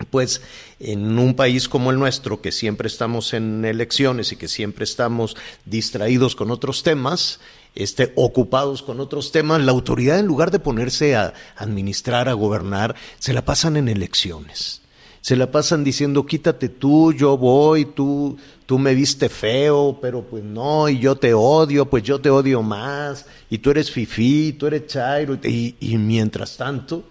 pues 0.10 0.42
en 0.80 1.20
un 1.20 1.36
país 1.36 1.70
como 1.70 1.92
el 1.92 2.00
nuestro, 2.00 2.42
que 2.42 2.52
siempre 2.52 2.88
estamos 2.88 3.36
en 3.36 3.64
elecciones 3.64 4.32
y 4.32 4.38
que 4.38 4.48
siempre 4.48 4.86
estamos 4.86 5.38
distraídos 5.66 6.36
con 6.36 6.50
otros 6.50 6.82
temas, 6.82 7.40
este, 7.76 8.12
ocupados 8.16 8.82
con 8.82 9.00
otros 9.00 9.32
temas, 9.32 9.62
la 9.62 9.72
autoridad 9.72 10.18
en 10.18 10.26
lugar 10.26 10.50
de 10.50 10.58
ponerse 10.58 11.16
a 11.16 11.36
administrar, 11.56 12.28
a 12.28 12.34
gobernar, 12.34 12.96
se 13.20 13.34
la 13.34 13.46
pasan 13.46 13.78
en 13.78 13.88
elecciones. 13.88 14.82
Se 15.30 15.36
la 15.36 15.52
pasan 15.52 15.84
diciendo, 15.84 16.26
quítate 16.26 16.70
tú, 16.70 17.14
yo 17.14 17.38
voy, 17.38 17.86
tú, 17.86 18.36
tú 18.66 18.80
me 18.80 18.96
viste 18.96 19.30
feo, 19.30 20.00
pero 20.02 20.24
pues 20.24 20.44
no, 20.44 20.90
y 20.90 20.98
yo 20.98 21.18
te 21.18 21.36
odio, 21.36 21.88
pues 21.88 22.02
yo 22.02 22.20
te 22.20 22.32
odio 22.32 22.64
más, 22.64 23.28
y 23.48 23.60
tú 23.60 23.70
eres 23.70 23.92
fifí, 23.92 24.54
tú 24.54 24.66
eres 24.66 24.88
chairo, 24.88 25.38
y, 25.44 25.76
y 25.80 25.98
mientras 26.00 26.58
tanto, 26.58 27.04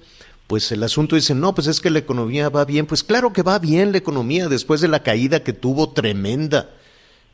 pues 0.49 0.73
el 0.73 0.83
asunto 0.83 1.15
dice, 1.15 1.33
no, 1.33 1.55
pues 1.55 1.69
es 1.69 1.81
que 1.81 1.91
la 1.91 2.01
economía 2.01 2.49
va 2.49 2.65
bien, 2.65 2.87
pues 2.87 3.05
claro 3.05 3.33
que 3.33 3.43
va 3.43 3.61
bien 3.61 3.93
la 3.93 3.99
economía 3.99 4.49
después 4.49 4.81
de 4.81 4.89
la 4.89 5.05
caída 5.05 5.45
que 5.45 5.53
tuvo 5.53 5.91
tremenda 5.91 6.71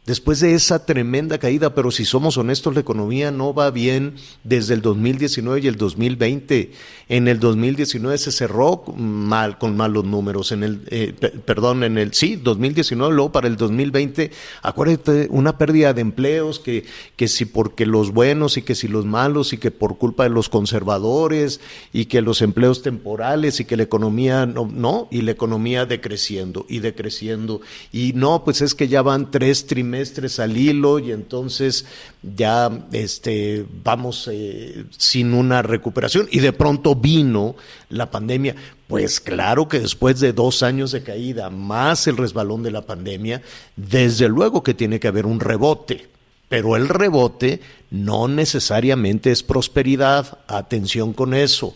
después 0.06 0.40
de 0.40 0.54
esa 0.54 0.84
tremenda 0.84 1.38
caída, 1.38 1.74
pero 1.74 1.90
si 1.90 2.04
somos 2.04 2.36
honestos, 2.36 2.74
la 2.74 2.80
economía 2.80 3.30
no 3.30 3.54
va 3.54 3.70
bien 3.70 4.14
desde 4.42 4.74
el 4.74 4.82
2019 4.82 5.60
y 5.62 5.66
el 5.66 5.76
2020. 5.76 6.72
En 7.08 7.28
el 7.28 7.40
2019 7.40 8.18
se 8.18 8.32
cerró 8.32 8.84
mal, 8.96 9.58
con 9.58 9.76
malos 9.76 10.04
números. 10.04 10.52
En 10.52 10.62
el, 10.62 10.82
eh, 10.90 11.12
perdón, 11.44 11.84
en 11.84 11.96
el, 11.96 12.12
sí, 12.12 12.36
2019, 12.36 13.14
luego 13.14 13.32
para 13.32 13.48
el 13.48 13.56
2020, 13.56 14.30
acuérdate, 14.62 15.28
una 15.30 15.56
pérdida 15.56 15.94
de 15.94 16.02
empleos, 16.02 16.58
que, 16.58 16.84
que 17.16 17.28
si 17.28 17.46
porque 17.46 17.86
los 17.86 18.12
buenos 18.12 18.56
y 18.56 18.62
que 18.62 18.74
si 18.74 18.88
los 18.88 19.06
malos 19.06 19.52
y 19.52 19.58
que 19.58 19.70
por 19.70 19.96
culpa 19.96 20.24
de 20.24 20.30
los 20.30 20.48
conservadores 20.48 21.60
y 21.92 22.06
que 22.06 22.20
los 22.20 22.42
empleos 22.42 22.82
temporales 22.82 23.60
y 23.60 23.64
que 23.64 23.76
la 23.76 23.84
economía, 23.84 24.44
no, 24.44 24.68
no, 24.70 25.08
y 25.10 25.22
la 25.22 25.30
economía 25.30 25.86
decreciendo 25.86 26.66
y 26.68 26.80
decreciendo. 26.80 27.62
Y 27.90 28.12
no, 28.14 28.44
pues 28.44 28.60
es 28.60 28.74
que 28.74 28.88
ya 28.88 29.00
van 29.00 29.30
tres 29.30 29.66
trimestres 29.66 29.93
al 30.38 30.56
hilo 30.56 30.98
y 30.98 31.12
entonces 31.12 31.86
ya 32.22 32.70
este, 32.92 33.64
vamos 33.82 34.28
eh, 34.32 34.84
sin 34.96 35.34
una 35.34 35.62
recuperación 35.62 36.28
y 36.30 36.40
de 36.40 36.52
pronto 36.52 36.94
vino 36.94 37.56
la 37.88 38.10
pandemia. 38.10 38.54
Pues 38.86 39.20
claro 39.20 39.68
que 39.68 39.80
después 39.80 40.20
de 40.20 40.32
dos 40.32 40.62
años 40.62 40.92
de 40.92 41.02
caída, 41.02 41.50
más 41.50 42.06
el 42.06 42.16
resbalón 42.16 42.62
de 42.62 42.70
la 42.70 42.82
pandemia, 42.82 43.42
desde 43.76 44.28
luego 44.28 44.62
que 44.62 44.74
tiene 44.74 45.00
que 45.00 45.08
haber 45.08 45.26
un 45.26 45.40
rebote. 45.40 46.08
Pero 46.48 46.76
el 46.76 46.88
rebote 46.88 47.60
no 47.90 48.28
necesariamente 48.28 49.30
es 49.30 49.42
prosperidad. 49.42 50.38
Atención 50.46 51.12
con 51.12 51.34
eso. 51.34 51.74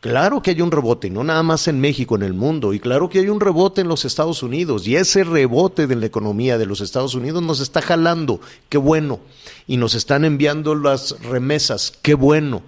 Claro 0.00 0.40
que 0.40 0.52
hay 0.52 0.62
un 0.62 0.70
rebote, 0.70 1.08
y 1.08 1.10
no 1.10 1.22
nada 1.22 1.42
más 1.42 1.68
en 1.68 1.78
México, 1.78 2.16
en 2.16 2.22
el 2.22 2.32
mundo, 2.32 2.72
y 2.72 2.80
claro 2.80 3.10
que 3.10 3.18
hay 3.18 3.28
un 3.28 3.38
rebote 3.38 3.82
en 3.82 3.88
los 3.88 4.06
Estados 4.06 4.42
Unidos, 4.42 4.86
y 4.88 4.96
ese 4.96 5.24
rebote 5.24 5.86
de 5.86 5.94
la 5.94 6.06
economía 6.06 6.56
de 6.56 6.64
los 6.64 6.80
Estados 6.80 7.14
Unidos 7.14 7.42
nos 7.42 7.60
está 7.60 7.82
jalando, 7.82 8.40
qué 8.70 8.78
bueno, 8.78 9.20
y 9.66 9.76
nos 9.76 9.94
están 9.94 10.24
enviando 10.24 10.74
las 10.74 11.20
remesas, 11.20 11.92
qué 12.00 12.14
bueno. 12.14 12.62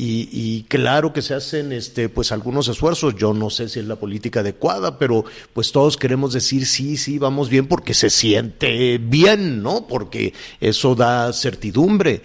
Y, 0.00 0.64
claro 0.68 1.12
que 1.12 1.22
se 1.22 1.34
hacen 1.34 1.72
este 1.72 2.08
pues 2.08 2.30
algunos 2.30 2.68
esfuerzos 2.68 3.16
yo 3.16 3.34
no 3.34 3.50
sé 3.50 3.68
si 3.68 3.80
es 3.80 3.86
la 3.86 3.96
política 3.96 4.40
adecuada 4.40 4.96
pero 4.96 5.24
pues 5.52 5.72
todos 5.72 5.96
queremos 5.96 6.32
decir 6.32 6.66
sí 6.66 6.96
sí 6.96 7.18
vamos 7.18 7.48
bien 7.48 7.66
porque 7.66 7.94
se 7.94 8.08
siente 8.08 8.98
bien 8.98 9.60
no 9.60 9.88
porque 9.88 10.34
eso 10.60 10.94
da 10.94 11.32
certidumbre 11.32 12.22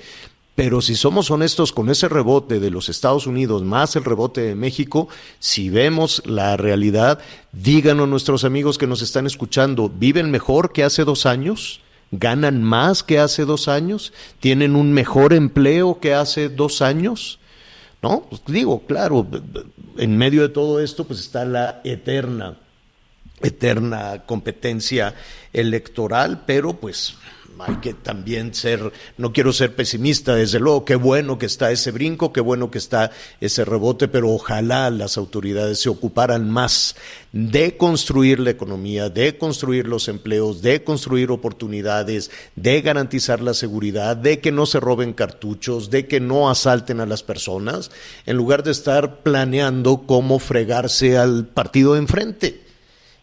pero 0.56 0.82
si 0.82 0.96
somos 0.96 1.32
honestos 1.32 1.72
con 1.72 1.90
ese 1.90 2.08
rebote 2.08 2.60
de 2.60 2.70
los 2.70 2.88
Estados 2.88 3.26
Unidos 3.26 3.64
más 3.64 3.96
el 3.96 4.06
rebote 4.06 4.42
de 4.42 4.56
México, 4.56 5.08
si 5.40 5.70
vemos 5.70 6.22
la 6.26 6.58
realidad, 6.58 7.20
díganos 7.52 8.08
nuestros 8.08 8.44
amigos 8.44 8.78
que 8.78 8.86
nos 8.86 9.02
están 9.02 9.26
escuchando, 9.26 9.90
¿viven 9.90 10.30
mejor 10.30 10.72
que 10.72 10.84
hace 10.84 11.06
dos 11.06 11.26
años? 11.26 11.82
¿Ganan 12.12 12.62
más 12.62 13.02
que 13.02 13.18
hace 13.18 13.46
dos 13.46 13.68
años? 13.68 14.14
¿Tienen 14.40 14.76
un 14.76 14.94
mejor 14.94 15.34
empleo 15.34 16.00
que 16.00 16.14
hace 16.14 16.50
dos 16.50 16.84
años? 16.84 17.40
¿No? 18.04 18.28
Pues 18.30 18.44
digo, 18.46 18.86
claro, 18.86 19.26
en 19.98 20.18
medio 20.18 20.44
de 20.44 20.50
todo 20.50 20.80
esto 20.80 21.06
pues 21.06 21.22
está 21.22 21.46
la 21.46 21.82
eterna, 21.84 22.58
eterna 23.42 24.24
competencia 24.28 25.16
electoral, 25.52 26.44
pero 26.46 26.74
pues 26.74 27.16
hay 27.60 27.78
que 27.78 27.94
también 27.94 28.54
ser, 28.54 28.92
no 29.18 29.32
quiero 29.32 29.54
ser 29.54 29.76
pesimista, 29.76 30.36
desde 30.36 30.60
luego, 30.60 30.86
qué 30.86 30.96
bueno 30.96 31.38
que 31.38 31.46
está 31.46 31.72
ese 31.72 31.92
brinco, 31.92 32.34
qué 32.34 32.42
bueno 32.42 32.72
que 32.72 32.78
está 32.78 33.12
ese 33.40 33.66
rebote, 33.66 34.08
pero 34.08 34.32
ojalá 34.32 34.90
las 34.90 35.18
autoridades 35.18 35.80
se 35.80 35.90
ocuparan 35.90 36.50
más 36.50 36.96
de 37.32 37.78
construir 37.78 38.40
la 38.40 38.52
economía, 38.52 39.10
de 39.10 39.38
construir 39.38 39.88
los 39.88 40.08
empleos, 40.08 40.62
de 40.62 40.84
construir 40.84 41.32
oportunidades, 41.32 42.32
de 42.56 42.82
garantizar 42.82 43.42
la 43.42 43.54
seguridad, 43.54 44.16
de 44.18 44.40
que 44.40 44.52
no 44.52 44.66
se 44.66 44.80
roben 44.80 45.14
cartuchos, 45.14 45.90
de 45.90 46.08
que 46.08 46.20
no 46.20 46.50
asalten 46.50 47.00
a 47.00 47.06
las 47.06 47.24
personas, 47.24 47.92
en 48.26 48.38
lugar 48.38 48.64
de 48.64 48.72
estar 48.72 49.22
planeando 49.24 50.04
cómo 50.06 50.40
fregarse 50.40 51.18
al 51.18 51.48
partido 51.48 51.94
de 51.94 52.00
enfrente. 52.00 52.63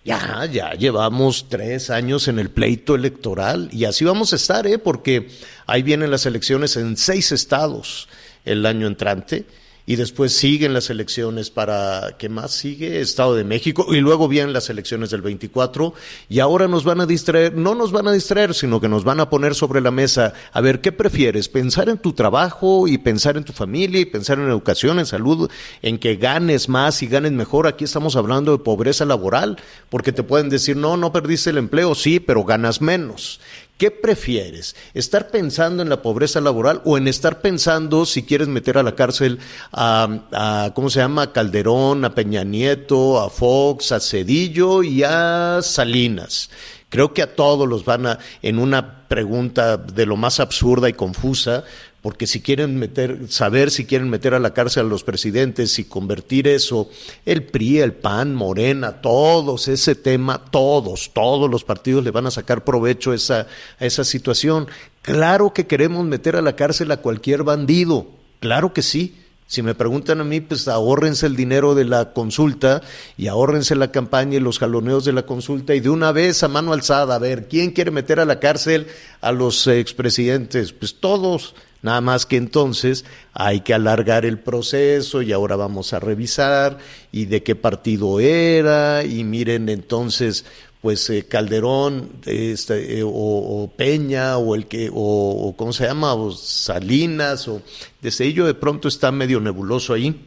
Ya, 0.03 0.47
ya 0.51 0.73
llevamos 0.73 1.49
tres 1.51 1.91
años 1.91 2.27
en 2.29 2.39
el 2.39 2.49
pleito 2.49 2.95
electoral 2.95 3.69
y 3.71 3.85
así 3.85 4.05
vamos 4.05 4.33
a 4.33 4.37
estar, 4.37 4.67
¿eh? 4.67 4.79
porque 4.79 5.29
ahí 5.67 5.83
vienen 5.83 6.11
las 6.11 6.25
elecciones 6.25 6.77
en 6.77 6.97
seis 6.97 7.33
estados 7.33 8.09
el 8.47 8.65
año 8.65 8.87
entrante 8.87 9.45
y 9.87 9.97
después 9.97 10.33
siguen 10.33 10.75
las 10.75 10.91
elecciones 10.91 11.51
para, 11.51 12.17
¿qué 12.19 12.29
más 12.29 12.53
sigue? 12.53 13.01
Estado 13.01 13.35
de 13.35 13.45
México, 13.45 13.87
y 13.95 14.01
luego 14.01 14.29
vienen 14.29 14.53
las 14.53 14.71
elecciones 14.71 15.11
del 15.11 15.23
24, 15.23 15.95
y 16.29 16.41
ahora 16.41 16.69
nos 16.69 16.85
van 16.85 17.01
a 17.01 17.07
distraer, 17.07 17.55
no 17.57 17.75
nos 17.75 17.93
van 17.93 18.09
a 18.09 18.13
distraer, 18.13 18.55
sino 18.55 18.81
que 18.81 18.89
nos 18.89 19.05
van 19.05 19.21
a 19.21 19.31
poner 19.31 19.55
sobre 19.55 19.81
la 19.81 19.91
mesa, 19.91 20.33
a 20.53 20.61
ver, 20.61 20.81
¿qué 20.81 20.93
prefieres? 20.93 21.49
¿Pensar 21.49 21.89
en 21.89 21.99
tu 21.99 22.13
trabajo 22.13 22.89
y 22.89 22.99
pensar 22.99 23.37
en 23.37 23.45
tu 23.45 23.53
familia 23.53 24.01
y 24.01 24.05
pensar 24.05 24.39
en 24.39 24.49
educación, 24.49 24.99
en 24.99 25.07
salud, 25.07 25.51
en 25.83 25.99
que 25.99 26.17
ganes 26.17 26.69
más 26.69 27.03
y 27.03 27.07
ganes 27.07 27.33
mejor? 27.33 27.67
Aquí 27.67 27.85
estamos 27.85 28.17
hablando 28.17 28.53
de 28.53 28.63
pobreza 28.63 29.05
laboral, 29.05 29.57
porque 29.89 30.13
te 30.13 30.23
pueden 30.23 30.49
decir, 30.49 30.77
no, 30.77 30.97
no 30.97 31.13
perdiste 31.13 31.51
el 31.51 31.59
empleo, 31.59 31.95
sí, 31.95 32.21
pero 32.21 32.45
ganas 32.45 32.81
menos. 32.81 33.41
¿Qué 33.81 33.91
prefieres? 33.91 34.77
¿Estar 34.93 35.31
pensando 35.31 35.83
en 35.83 35.89
la 35.89 36.03
pobreza 36.03 36.43
laboral 36.43 36.83
o 36.85 36.99
en 36.99 37.09
estar 37.09 37.41
pensando 37.41 38.05
si 38.05 38.25
quieres 38.25 38.47
meter 38.47 38.77
a 38.77 38.83
la 38.83 38.95
cárcel 38.95 39.39
a, 39.73 40.71
¿cómo 40.75 40.91
se 40.91 41.01
llama? 41.01 41.33
Calderón, 41.33 42.05
a 42.05 42.15
Peña 42.15 42.45
Nieto, 42.45 43.19
a 43.19 43.31
Fox, 43.31 43.93
a 43.93 44.01
Cedillo 44.01 44.83
y 44.83 45.03
a 45.03 45.61
Salinas? 45.63 46.51
Creo 46.91 47.15
que 47.15 47.23
a 47.23 47.35
todos 47.35 47.67
los 47.67 47.87
van 47.87 48.07
a, 48.07 48.19
en 48.43 48.59
una 48.59 49.09
pregunta 49.09 49.79
de 49.79 50.05
lo 50.05 50.19
más 50.19 50.41
absurda 50.41 50.91
y 50.91 50.93
confusa, 50.93 51.65
porque 52.03 52.27
si 52.27 52.41
quieren 52.41 52.79
meter, 52.79 53.27
saber 53.29 53.71
si 53.71 53.85
quieren 53.85 54.09
meter 54.09 54.33
a 54.33 54.39
la 54.39 54.55
cárcel 54.55 54.87
a 54.87 54.89
los 54.89 55.05
presidentes 55.05 55.79
y 55.79 55.85
convertir 55.85 56.49
eso, 56.49 56.89
el 57.27 57.45
PRI, 57.45 57.81
el 57.81 57.93
PAN, 57.93 58.35
Morena, 58.35 59.03
todos, 59.03 59.69
ese 59.69 59.95
tema, 59.95 60.43
todos, 60.51 61.11
todos 61.13 61.51
los 61.51 61.65
partidos 61.65 62.03
le 62.03 62.11
van 62.11 62.27
a 62.27 62.31
sacar 62.31 62.65
provecho 62.65 63.13
a 63.13 63.17
esa, 63.17 63.47
a 63.79 63.85
esa 63.85 64.05
situación. 64.05 64.69
Claro 65.03 65.53
que 65.53 65.67
queremos 65.67 66.05
meter 66.07 66.37
a 66.37 66.43
la 66.43 66.57
cárcel 66.57 66.91
a 66.91 66.99
cualquier 66.99 67.43
bandido, 67.43 68.07
claro 68.41 68.73
que 68.73 68.83
sí. 68.83 69.17
Si 69.47 69.63
me 69.63 69.75
preguntan 69.75 70.21
a 70.21 70.25
mí, 70.25 70.41
pues 70.41 70.69
ahórrense 70.69 71.27
el 71.27 71.35
dinero 71.35 71.75
de 71.75 71.85
la 71.85 72.13
consulta 72.13 72.83
y 73.17 73.27
ahórrense 73.27 73.75
la 73.75 73.91
campaña 73.91 74.37
y 74.37 74.41
los 74.41 74.61
jaloneos 74.61 75.05
de 75.05 75.13
la 75.13 75.27
consulta 75.27 75.75
y 75.75 75.81
de 75.81 75.91
una 75.91 76.13
vez 76.13 76.45
a 76.45 76.49
mano 76.49 76.73
alzada, 76.73 77.17
a 77.17 77.19
ver, 77.19 77.49
¿quién 77.49 77.73
quiere 77.73 77.91
meter 77.91 78.21
a 78.21 78.25
la 78.25 78.39
cárcel 78.39 78.87
a 79.21 79.33
los 79.33 79.67
expresidentes? 79.67 80.73
Pues 80.73 81.01
todos. 81.01 81.57
Nada 81.83 82.03
más 82.03 82.27
que 82.27 82.37
entonces 82.37 83.07
hay 83.33 83.61
que 83.61 83.73
alargar 83.73 84.27
el 84.27 84.39
proceso 84.39 85.23
y 85.23 85.33
ahora 85.33 85.57
vamos 85.57 85.95
a 85.95 86.01
revisar 86.01 86.79
y 87.11 87.25
de 87.25 87.43
qué 87.43 87.57
partido 87.57 88.21
era 88.21 89.03
y 89.05 89.25
miren 89.25 89.69
entonces 89.71 90.45
pues 90.83 91.09
eh, 91.11 91.27
Calderón 91.27 92.11
este, 92.27 92.99
eh, 92.99 93.03
o, 93.05 93.71
Peña 93.77 94.37
o 94.37 94.55
el 94.55 94.67
que 94.67 94.91
o, 94.93 95.55
cómo 95.57 95.73
se 95.73 95.87
llama 95.87 96.13
o 96.15 96.33
Salinas 96.33 97.49
o 97.49 97.63
desde 98.03 98.27
ello 98.27 98.47
de 98.47 98.55
pronto 98.55 98.89
está 98.89 99.11
medio 99.11 99.41
nebuloso 99.41 99.95
ahí. 99.95 100.27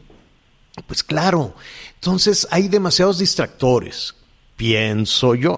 Pues 0.88 1.04
claro 1.04 1.54
entonces 1.94 2.48
hay 2.50 2.66
demasiados 2.66 3.18
distractores 3.18 4.16
pienso 4.56 5.36
yo 5.36 5.56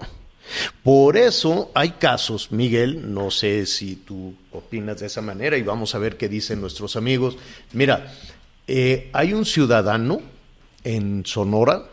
por 0.83 1.17
eso 1.17 1.71
hay 1.73 1.91
casos, 1.91 2.51
Miguel, 2.51 3.13
no 3.13 3.31
sé 3.31 3.65
si 3.65 3.95
tú 3.97 4.33
opinas 4.51 4.99
de 4.99 5.07
esa 5.07 5.21
manera 5.21 5.57
y 5.57 5.63
vamos 5.63 5.95
a 5.95 5.99
ver 5.99 6.17
qué 6.17 6.29
dicen 6.29 6.61
nuestros 6.61 6.95
amigos. 6.95 7.37
Mira, 7.73 8.13
eh, 8.67 9.09
hay 9.13 9.33
un 9.33 9.45
ciudadano 9.45 10.21
en 10.83 11.25
Sonora 11.25 11.85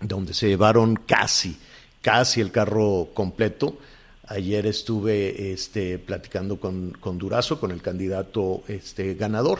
donde 0.00 0.34
se 0.34 0.48
llevaron 0.48 0.96
casi, 0.96 1.56
casi 2.02 2.40
el 2.40 2.50
carro 2.50 3.08
completo. 3.14 3.78
Ayer 4.28 4.66
estuve 4.66 5.52
este, 5.52 5.98
platicando 5.98 6.58
con, 6.58 6.92
con, 7.00 7.18
Durazo, 7.18 7.60
con 7.60 7.70
el 7.70 7.80
candidato 7.80 8.62
este, 8.68 9.14
ganador, 9.14 9.58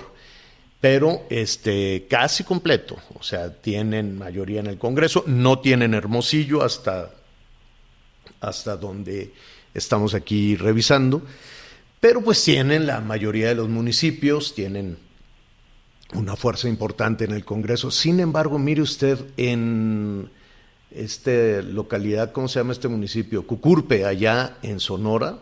pero 0.80 1.23
este, 1.30 2.06
casi 2.08 2.44
completo. 2.44 2.96
O 3.18 3.23
sea, 3.23 3.52
tienen 3.52 4.18
mayoría 4.18 4.61
en 4.61 4.66
el 4.66 4.78
Congreso, 4.78 5.25
no 5.26 5.61
tienen 5.61 5.94
Hermosillo 5.94 6.62
hasta 6.62 7.11
hasta 8.40 8.76
donde 8.76 9.32
estamos 9.74 10.14
aquí 10.14 10.56
revisando, 10.56 11.22
pero 12.00 12.22
pues 12.22 12.42
tienen 12.44 12.86
la 12.86 13.00
mayoría 13.00 13.48
de 13.48 13.54
los 13.54 13.68
municipios, 13.68 14.54
tienen 14.54 14.98
una 16.14 16.36
fuerza 16.36 16.68
importante 16.68 17.24
en 17.24 17.32
el 17.32 17.44
Congreso. 17.44 17.90
Sin 17.90 18.20
embargo, 18.20 18.58
mire 18.58 18.82
usted 18.82 19.18
en 19.36 20.30
esta 20.90 21.62
localidad, 21.62 22.32
¿cómo 22.32 22.48
se 22.48 22.60
llama 22.60 22.72
este 22.72 22.88
municipio? 22.88 23.46
Cucurpe, 23.46 24.04
allá 24.04 24.58
en 24.62 24.80
Sonora, 24.80 25.38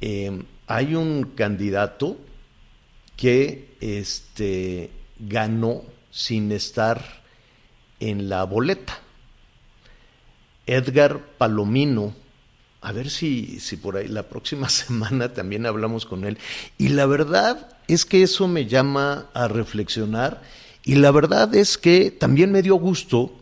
eh, 0.00 0.42
hay 0.66 0.94
un 0.94 1.32
candidato 1.36 2.16
que 3.16 3.76
este, 3.80 4.90
ganó 5.18 5.82
sin 6.10 6.50
estar 6.50 7.22
en 8.00 8.28
la 8.28 8.44
boleta. 8.44 9.00
Edgar 10.66 11.20
Palomino, 11.38 12.14
a 12.80 12.92
ver 12.92 13.10
si, 13.10 13.60
si 13.60 13.76
por 13.76 13.96
ahí 13.96 14.08
la 14.08 14.24
próxima 14.24 14.68
semana 14.70 15.32
también 15.32 15.66
hablamos 15.66 16.06
con 16.06 16.24
él. 16.24 16.38
Y 16.78 16.88
la 16.88 17.06
verdad 17.06 17.76
es 17.88 18.04
que 18.04 18.22
eso 18.22 18.48
me 18.48 18.66
llama 18.66 19.26
a 19.34 19.48
reflexionar 19.48 20.42
y 20.84 20.96
la 20.96 21.10
verdad 21.10 21.54
es 21.54 21.78
que 21.78 22.10
también 22.10 22.50
me 22.50 22.62
dio 22.62 22.74
gusto 22.74 23.32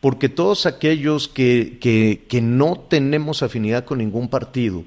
porque 0.00 0.28
todos 0.28 0.66
aquellos 0.66 1.28
que, 1.28 1.78
que, 1.80 2.24
que 2.28 2.40
no 2.40 2.84
tenemos 2.88 3.42
afinidad 3.42 3.84
con 3.84 3.98
ningún 3.98 4.28
partido 4.28 4.84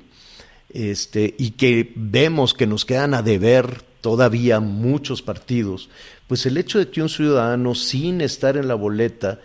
este, 0.70 1.34
y 1.38 1.52
que 1.52 1.92
vemos 1.96 2.54
que 2.54 2.68
nos 2.68 2.86
quedan 2.86 3.14
a 3.14 3.24
deber 3.24 3.82
todavía 4.02 4.60
muchos 4.60 5.22
partidos, 5.22 5.90
pues 6.28 6.46
el 6.46 6.58
hecho 6.58 6.78
de 6.80 6.90
que 6.90 7.02
un 7.02 7.10
ciudadano 7.10 7.74
sin 7.74 8.22
estar 8.22 8.58
en 8.58 8.68
la 8.68 8.76
boleta 8.76 9.40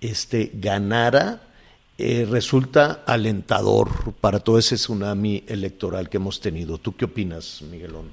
este, 0.00 0.50
ganara 0.54 1.47
eh, 1.98 2.26
resulta 2.30 3.02
alentador 3.06 3.88
para 4.20 4.38
todo 4.38 4.58
ese 4.58 4.76
tsunami 4.76 5.42
electoral 5.48 6.08
que 6.08 6.18
hemos 6.18 6.40
tenido. 6.40 6.78
¿Tú 6.78 6.96
qué 6.96 7.06
opinas, 7.06 7.62
Miguelón? 7.70 8.06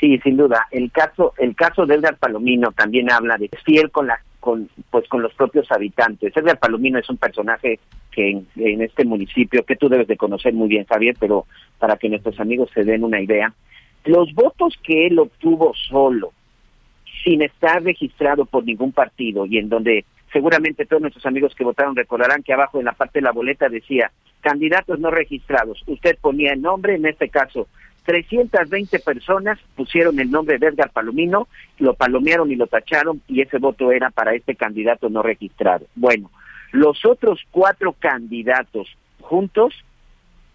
Sí, 0.00 0.18
sin 0.18 0.36
duda. 0.36 0.66
El 0.72 0.90
caso, 0.90 1.32
el 1.38 1.54
caso 1.54 1.86
de 1.86 1.94
Edgar 1.94 2.16
Palomino 2.18 2.72
también 2.72 3.12
habla 3.12 3.38
de 3.38 3.48
fiel 3.64 3.92
con 3.92 4.08
la, 4.08 4.18
con, 4.40 4.68
pues 4.90 5.08
con 5.08 5.22
los 5.22 5.32
propios 5.34 5.70
habitantes. 5.70 6.36
Edgar 6.36 6.58
Palomino 6.58 6.98
es 6.98 7.08
un 7.08 7.16
personaje 7.16 7.78
que 8.10 8.30
en, 8.30 8.48
en 8.56 8.82
este 8.82 9.04
municipio 9.04 9.64
que 9.64 9.76
tú 9.76 9.88
debes 9.88 10.08
de 10.08 10.16
conocer 10.16 10.52
muy 10.52 10.68
bien, 10.68 10.84
Javier, 10.84 11.16
pero 11.18 11.46
para 11.78 11.96
que 11.96 12.08
nuestros 12.08 12.38
amigos 12.40 12.68
se 12.74 12.82
den 12.82 13.04
una 13.04 13.20
idea, 13.20 13.54
los 14.04 14.34
votos 14.34 14.74
que 14.82 15.06
él 15.06 15.20
obtuvo 15.20 15.72
solo, 15.88 16.32
sin 17.22 17.42
estar 17.42 17.82
registrado 17.82 18.44
por 18.44 18.64
ningún 18.64 18.92
partido 18.92 19.46
y 19.46 19.58
en 19.58 19.68
donde 19.68 20.04
seguramente 20.34 20.84
todos 20.84 21.00
nuestros 21.00 21.24
amigos 21.26 21.54
que 21.54 21.62
votaron 21.62 21.94
recordarán 21.94 22.42
que 22.42 22.52
abajo 22.52 22.80
en 22.80 22.86
la 22.86 22.92
parte 22.92 23.20
de 23.20 23.22
la 23.22 23.30
boleta 23.30 23.68
decía 23.68 24.10
candidatos 24.40 24.98
no 24.98 25.12
registrados. 25.12 25.82
Usted 25.86 26.18
ponía 26.20 26.52
el 26.52 26.60
nombre, 26.60 26.96
en 26.96 27.06
este 27.06 27.28
caso 27.28 27.68
320 28.04 28.98
personas 28.98 29.60
pusieron 29.76 30.18
el 30.18 30.30
nombre 30.30 30.58
de 30.58 30.66
Edgar 30.66 30.90
Palomino, 30.90 31.46
lo 31.78 31.94
palomearon 31.94 32.50
y 32.50 32.56
lo 32.56 32.66
tacharon 32.66 33.22
y 33.28 33.42
ese 33.42 33.58
voto 33.58 33.92
era 33.92 34.10
para 34.10 34.34
este 34.34 34.56
candidato 34.56 35.08
no 35.08 35.22
registrado. 35.22 35.86
Bueno, 35.94 36.30
los 36.72 37.06
otros 37.06 37.40
cuatro 37.52 37.94
candidatos 37.96 38.88
juntos 39.20 39.72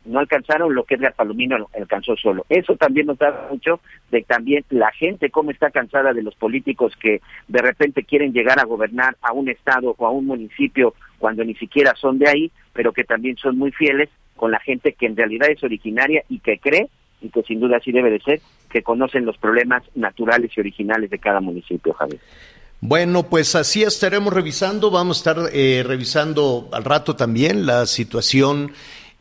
no 0.05 0.19
alcanzaron 0.19 0.73
lo 0.73 0.83
que 0.83 0.95
Edgar 0.95 1.13
Palomino 1.13 1.67
alcanzó 1.77 2.15
solo. 2.15 2.45
Eso 2.49 2.75
también 2.75 3.07
nos 3.07 3.17
da 3.17 3.47
mucho 3.49 3.79
de 4.11 4.23
también 4.23 4.63
la 4.69 4.91
gente 4.91 5.29
cómo 5.29 5.51
está 5.51 5.71
cansada 5.71 6.13
de 6.13 6.23
los 6.23 6.35
políticos 6.35 6.93
que 6.99 7.21
de 7.47 7.61
repente 7.61 8.03
quieren 8.03 8.33
llegar 8.33 8.59
a 8.59 8.65
gobernar 8.65 9.17
a 9.21 9.33
un 9.33 9.49
estado 9.49 9.95
o 9.97 10.07
a 10.07 10.11
un 10.11 10.25
municipio 10.25 10.93
cuando 11.17 11.43
ni 11.43 11.55
siquiera 11.55 11.93
son 11.95 12.17
de 12.17 12.29
ahí, 12.29 12.51
pero 12.73 12.93
que 12.93 13.03
también 13.03 13.37
son 13.37 13.57
muy 13.57 13.71
fieles 13.71 14.09
con 14.35 14.51
la 14.51 14.59
gente 14.59 14.93
que 14.93 15.05
en 15.05 15.17
realidad 15.17 15.49
es 15.49 15.63
originaria 15.63 16.23
y 16.29 16.39
que 16.39 16.59
cree, 16.59 16.89
y 17.21 17.29
que 17.29 17.43
sin 17.43 17.59
duda 17.59 17.77
así 17.77 17.91
debe 17.91 18.09
de 18.09 18.21
ser, 18.21 18.39
que 18.69 18.81
conocen 18.81 19.25
los 19.25 19.37
problemas 19.37 19.83
naturales 19.95 20.51
y 20.55 20.61
originales 20.61 21.09
de 21.09 21.19
cada 21.19 21.41
municipio, 21.41 21.93
Javier. 21.93 22.21
Bueno, 22.81 23.23
pues 23.23 23.55
así 23.55 23.83
estaremos 23.83 24.33
revisando, 24.33 24.89
vamos 24.89 25.17
a 25.17 25.31
estar 25.31 25.49
eh, 25.53 25.83
revisando 25.85 26.69
al 26.71 26.85
rato 26.85 27.17
también 27.17 27.65
la 27.65 27.85
situación 27.85 28.71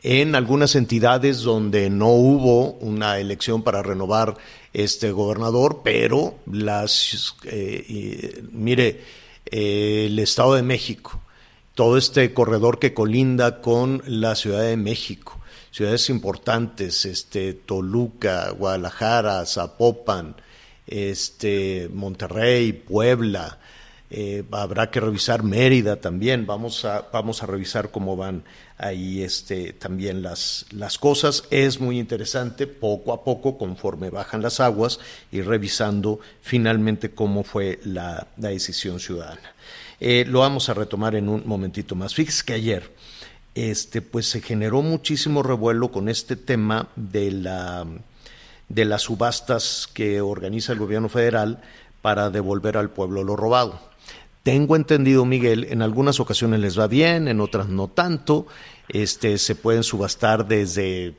en 0.01 0.35
algunas 0.35 0.75
entidades 0.75 1.41
donde 1.41 1.89
no 1.89 2.09
hubo 2.09 2.71
una 2.73 3.19
elección 3.19 3.63
para 3.63 3.83
renovar 3.83 4.37
este 4.73 5.11
gobernador, 5.11 5.81
pero 5.83 6.35
las, 6.51 7.35
eh, 7.43 8.43
mire, 8.51 9.01
eh, 9.45 10.05
el 10.07 10.19
Estado 10.19 10.55
de 10.55 10.63
México, 10.63 11.21
todo 11.75 11.97
este 11.97 12.33
corredor 12.33 12.79
que 12.79 12.93
colinda 12.93 13.61
con 13.61 14.01
la 14.05 14.35
Ciudad 14.35 14.61
de 14.61 14.77
México, 14.77 15.39
ciudades 15.71 16.09
importantes, 16.09 17.05
este, 17.05 17.53
Toluca, 17.53 18.51
Guadalajara, 18.51 19.45
Zapopan, 19.45 20.35
este, 20.87 21.89
Monterrey, 21.93 22.73
Puebla, 22.73 23.59
eh, 24.11 24.43
habrá 24.51 24.89
que 24.89 24.99
revisar 24.99 25.43
Mérida 25.43 25.97
también, 25.97 26.45
vamos 26.45 26.85
a, 26.85 27.07
vamos 27.13 27.43
a 27.43 27.45
revisar 27.45 27.91
cómo 27.91 28.15
van 28.15 28.43
ahí 28.77 29.21
este, 29.21 29.73
también 29.73 30.21
las, 30.21 30.65
las 30.71 30.97
cosas. 30.97 31.43
Es 31.51 31.79
muy 31.79 31.99
interesante, 31.99 32.65
poco 32.65 33.13
a 33.13 33.23
poco, 33.23 33.57
conforme 33.57 34.09
bajan 34.09 34.41
las 34.41 34.59
aguas, 34.59 34.99
y 35.31 35.41
revisando 35.41 36.19
finalmente 36.41 37.11
cómo 37.11 37.43
fue 37.43 37.79
la, 37.83 38.27
la 38.37 38.49
decisión 38.49 38.99
ciudadana. 38.99 39.53
Eh, 39.99 40.25
lo 40.27 40.39
vamos 40.39 40.69
a 40.69 40.73
retomar 40.73 41.15
en 41.15 41.29
un 41.29 41.43
momentito 41.45 41.93
más. 41.93 42.15
Fíjese 42.15 42.45
que 42.45 42.53
ayer 42.53 42.91
este, 43.53 44.01
pues 44.01 44.27
se 44.27 44.41
generó 44.41 44.81
muchísimo 44.81 45.43
revuelo 45.43 45.91
con 45.91 46.07
este 46.07 46.35
tema 46.35 46.87
de, 46.95 47.31
la, 47.31 47.85
de 48.69 48.85
las 48.85 49.03
subastas 49.03 49.89
que 49.93 50.21
organiza 50.21 50.71
el 50.71 50.79
gobierno 50.79 51.09
federal 51.09 51.61
para 52.01 52.29
devolver 52.29 52.77
al 52.77 52.91
pueblo 52.91 53.23
lo 53.23 53.35
robado. 53.35 53.88
Tengo 54.49 54.75
entendido, 54.75 55.25
Miguel, 55.25 55.67
en 55.69 55.83
algunas 55.83 56.19
ocasiones 56.19 56.59
les 56.59 56.79
va 56.79 56.87
bien, 56.87 57.27
en 57.27 57.39
otras 57.39 57.67
no 57.67 57.87
tanto. 57.87 58.47
Este, 58.87 59.37
se 59.37 59.53
pueden 59.53 59.83
subastar 59.83 60.47
desde 60.47 61.13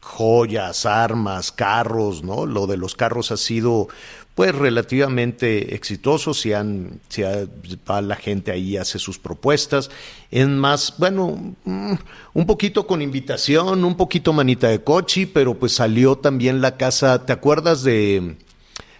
joyas, 0.00 0.86
armas, 0.86 1.52
carros, 1.52 2.24
¿no? 2.24 2.46
Lo 2.46 2.66
de 2.66 2.78
los 2.78 2.94
carros 2.94 3.30
ha 3.30 3.36
sido 3.36 3.88
pues 4.34 4.54
relativamente 4.54 5.74
exitoso, 5.74 6.32
si, 6.32 6.54
han, 6.54 7.00
si 7.08 7.20
va 7.20 8.00
la 8.00 8.16
gente 8.16 8.50
ahí 8.52 8.78
hace 8.78 8.98
sus 8.98 9.18
propuestas, 9.18 9.90
es 10.30 10.48
más, 10.48 10.94
bueno, 10.96 11.54
mm, 11.66 11.92
un 12.32 12.46
poquito 12.46 12.86
con 12.86 13.02
invitación, 13.02 13.84
un 13.84 13.98
poquito 13.98 14.32
manita 14.32 14.68
de 14.68 14.82
coche, 14.82 15.26
pero 15.26 15.52
pues 15.52 15.72
salió 15.72 16.16
también 16.16 16.62
la 16.62 16.78
casa, 16.78 17.26
¿te 17.26 17.34
acuerdas 17.34 17.82
de, 17.82 18.36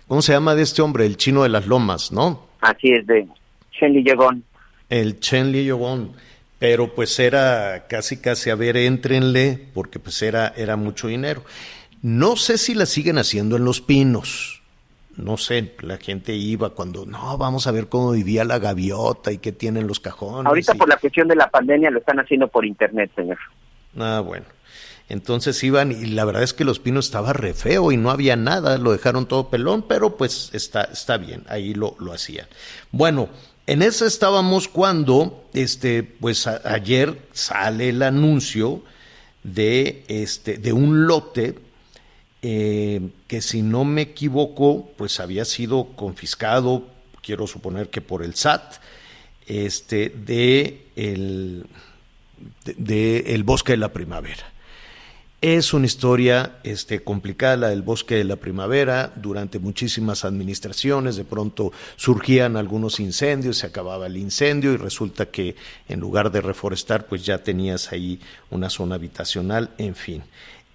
cómo 0.08 0.20
se 0.20 0.32
llama 0.32 0.54
de 0.54 0.60
este 0.60 0.82
hombre, 0.82 1.06
el 1.06 1.16
chino 1.16 1.42
de 1.42 1.48
las 1.48 1.66
lomas, 1.66 2.12
no? 2.12 2.48
Así 2.60 2.92
es, 2.92 3.06
de 3.06 3.26
Chen 3.82 3.92
Li 3.92 4.04
Yegon. 4.04 4.44
El 4.88 5.18
Chen 5.18 5.50
Li 5.50 5.64
Yegon, 5.64 6.12
pero 6.60 6.94
pues 6.94 7.18
era 7.18 7.86
casi 7.88 8.18
casi, 8.18 8.50
a 8.50 8.54
ver, 8.54 8.76
éntrenle, 8.76 9.58
porque 9.74 9.98
pues 9.98 10.22
era, 10.22 10.52
era 10.56 10.76
mucho 10.76 11.08
dinero. 11.08 11.42
No 12.00 12.36
sé 12.36 12.58
si 12.58 12.74
la 12.74 12.86
siguen 12.86 13.18
haciendo 13.18 13.56
en 13.56 13.64
Los 13.64 13.80
Pinos, 13.80 14.62
no 15.16 15.36
sé, 15.36 15.74
la 15.80 15.98
gente 15.98 16.32
iba 16.32 16.70
cuando, 16.70 17.04
no, 17.04 17.36
vamos 17.36 17.66
a 17.66 17.72
ver 17.72 17.88
cómo 17.88 18.12
vivía 18.12 18.44
la 18.44 18.60
gaviota 18.60 19.32
y 19.32 19.38
qué 19.38 19.50
tienen 19.50 19.88
los 19.88 19.98
cajones. 19.98 20.46
Ahorita 20.46 20.74
por 20.74 20.88
la 20.88 20.96
cuestión 20.96 21.26
de 21.26 21.36
la 21.36 21.48
pandemia 21.50 21.90
lo 21.90 21.98
están 21.98 22.20
haciendo 22.20 22.46
por 22.48 22.64
internet, 22.64 23.10
señor. 23.16 23.38
Ah, 23.98 24.22
bueno. 24.24 24.46
Entonces 25.08 25.62
iban 25.64 25.92
y 25.92 26.06
la 26.06 26.24
verdad 26.24 26.42
es 26.42 26.54
que 26.54 26.64
Los 26.64 26.78
Pinos 26.78 27.06
estaba 27.06 27.32
re 27.32 27.52
feo 27.52 27.92
y 27.92 27.96
no 27.96 28.10
había 28.10 28.36
nada, 28.36 28.78
lo 28.78 28.92
dejaron 28.92 29.26
todo 29.26 29.50
pelón, 29.50 29.84
pero 29.86 30.16
pues 30.16 30.50
está, 30.54 30.84
está 30.84 31.18
bien, 31.18 31.44
ahí 31.48 31.74
lo, 31.74 31.96
lo 31.98 32.12
hacían. 32.12 32.46
Bueno, 32.92 33.28
en 33.66 33.82
eso 33.82 34.06
estábamos 34.06 34.68
cuando, 34.68 35.44
este, 35.54 36.02
pues 36.02 36.46
ayer 36.46 37.20
sale 37.32 37.90
el 37.90 38.02
anuncio 38.02 38.82
de, 39.42 40.04
este, 40.08 40.58
de 40.58 40.72
un 40.72 41.06
lote 41.06 41.54
eh, 42.42 43.00
que 43.28 43.40
si 43.40 43.62
no 43.62 43.84
me 43.84 44.02
equivoco, 44.02 44.90
pues 44.96 45.20
había 45.20 45.44
sido 45.44 45.90
confiscado, 45.94 46.88
quiero 47.22 47.46
suponer 47.46 47.88
que 47.88 48.00
por 48.00 48.24
el 48.24 48.34
SAT, 48.34 48.74
este, 49.46 50.08
de 50.08 50.86
el, 50.96 51.66
de, 52.64 53.18
el 53.34 53.44
bosque 53.44 53.72
de 53.72 53.78
la 53.78 53.92
primavera. 53.92 54.51
Es 55.42 55.74
una 55.74 55.86
historia 55.86 56.60
este, 56.62 57.02
complicada 57.02 57.56
la 57.56 57.68
del 57.70 57.82
bosque 57.82 58.14
de 58.14 58.22
la 58.22 58.36
primavera. 58.36 59.12
Durante 59.16 59.58
muchísimas 59.58 60.24
administraciones 60.24 61.16
de 61.16 61.24
pronto 61.24 61.72
surgían 61.96 62.56
algunos 62.56 63.00
incendios, 63.00 63.58
se 63.58 63.66
acababa 63.66 64.06
el 64.06 64.18
incendio 64.18 64.72
y 64.72 64.76
resulta 64.76 65.26
que 65.26 65.56
en 65.88 65.98
lugar 65.98 66.30
de 66.30 66.42
reforestar 66.42 67.06
pues 67.06 67.26
ya 67.26 67.38
tenías 67.38 67.90
ahí 67.90 68.20
una 68.50 68.70
zona 68.70 68.94
habitacional, 68.94 69.70
en 69.78 69.96
fin. 69.96 70.22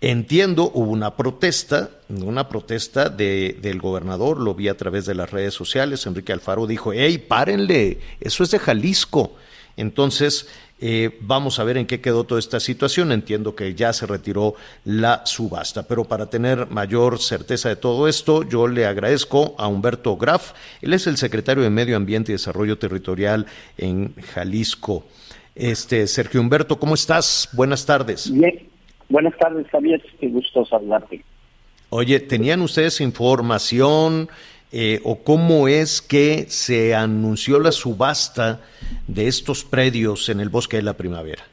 Entiendo, 0.01 0.69
hubo 0.73 0.91
una 0.91 1.15
protesta, 1.15 1.91
una 2.09 2.49
protesta 2.49 3.07
de, 3.07 3.57
del 3.61 3.79
gobernador, 3.79 4.37
lo 4.37 4.53
vi 4.53 4.67
a 4.67 4.75
través 4.75 5.05
de 5.05 5.15
las 5.15 5.31
redes 5.31 5.53
sociales, 5.53 6.05
Enrique 6.05 6.33
Alfaro 6.33 6.67
dijo, 6.67 6.91
hey, 6.91 7.19
párenle, 7.19 7.99
eso 8.19 8.43
es 8.43 8.51
de 8.51 8.59
Jalisco. 8.59 9.33
Entonces, 9.77 10.47
eh, 10.79 11.17
vamos 11.21 11.59
a 11.59 11.63
ver 11.63 11.77
en 11.77 11.87
qué 11.87 12.01
quedó 12.01 12.23
toda 12.23 12.39
esta 12.39 12.59
situación. 12.59 13.11
Entiendo 13.11 13.55
que 13.55 13.73
ya 13.73 13.93
se 13.93 14.05
retiró 14.05 14.55
la 14.85 15.25
subasta, 15.25 15.87
pero 15.87 16.05
para 16.05 16.29
tener 16.29 16.67
mayor 16.67 17.19
certeza 17.19 17.69
de 17.69 17.75
todo 17.75 18.07
esto, 18.07 18.43
yo 18.43 18.67
le 18.67 18.85
agradezco 18.85 19.55
a 19.57 19.67
Humberto 19.67 20.17
Graf, 20.17 20.53
él 20.81 20.93
es 20.93 21.07
el 21.07 21.17
secretario 21.17 21.63
de 21.63 21.69
Medio 21.69 21.97
Ambiente 21.97 22.31
y 22.31 22.33
Desarrollo 22.33 22.77
Territorial 22.77 23.47
en 23.77 24.13
Jalisco. 24.15 25.05
Este, 25.55 26.05
Sergio 26.05 26.39
Humberto, 26.39 26.77
¿cómo 26.79 26.93
estás? 26.93 27.49
Buenas 27.53 27.85
tardes. 27.85 28.31
Bien. 28.31 28.67
Buenas 29.09 29.37
tardes, 29.37 29.65
Javier. 29.69 30.03
Qué 30.19 30.27
gusto 30.27 30.65
saludarte. 30.65 31.23
Oye, 31.89 32.19
¿tenían 32.19 32.61
ustedes 32.61 32.99
información 32.99 34.29
eh, 34.71 34.99
o 35.03 35.23
cómo 35.23 35.67
es 35.67 36.01
que 36.01 36.45
se 36.47 36.93
anunció 36.95 37.59
la 37.59 37.71
subasta 37.71 38.61
de 39.07 39.27
estos 39.27 39.63
predios 39.63 40.29
en 40.29 40.39
el 40.39 40.49
Bosque 40.49 40.77
de 40.77 40.83
la 40.83 40.95
Primavera? 40.95 41.43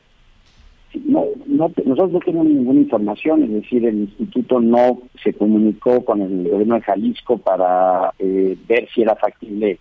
No, 1.06 1.24
no, 1.46 1.72
nosotros 1.84 2.12
no 2.12 2.20
tenemos 2.20 2.46
ninguna 2.46 2.80
información, 2.80 3.42
es 3.44 3.50
decir, 3.50 3.84
el 3.84 4.02
instituto 4.02 4.60
no 4.60 5.02
se 5.22 5.32
comunicó 5.32 6.04
con 6.04 6.22
el 6.22 6.48
gobierno 6.48 6.76
de 6.76 6.82
Jalisco 6.82 7.38
para 7.38 8.12
eh, 8.18 8.56
ver 8.68 8.88
si 8.94 9.02
era 9.02 9.16
factible 9.16 9.78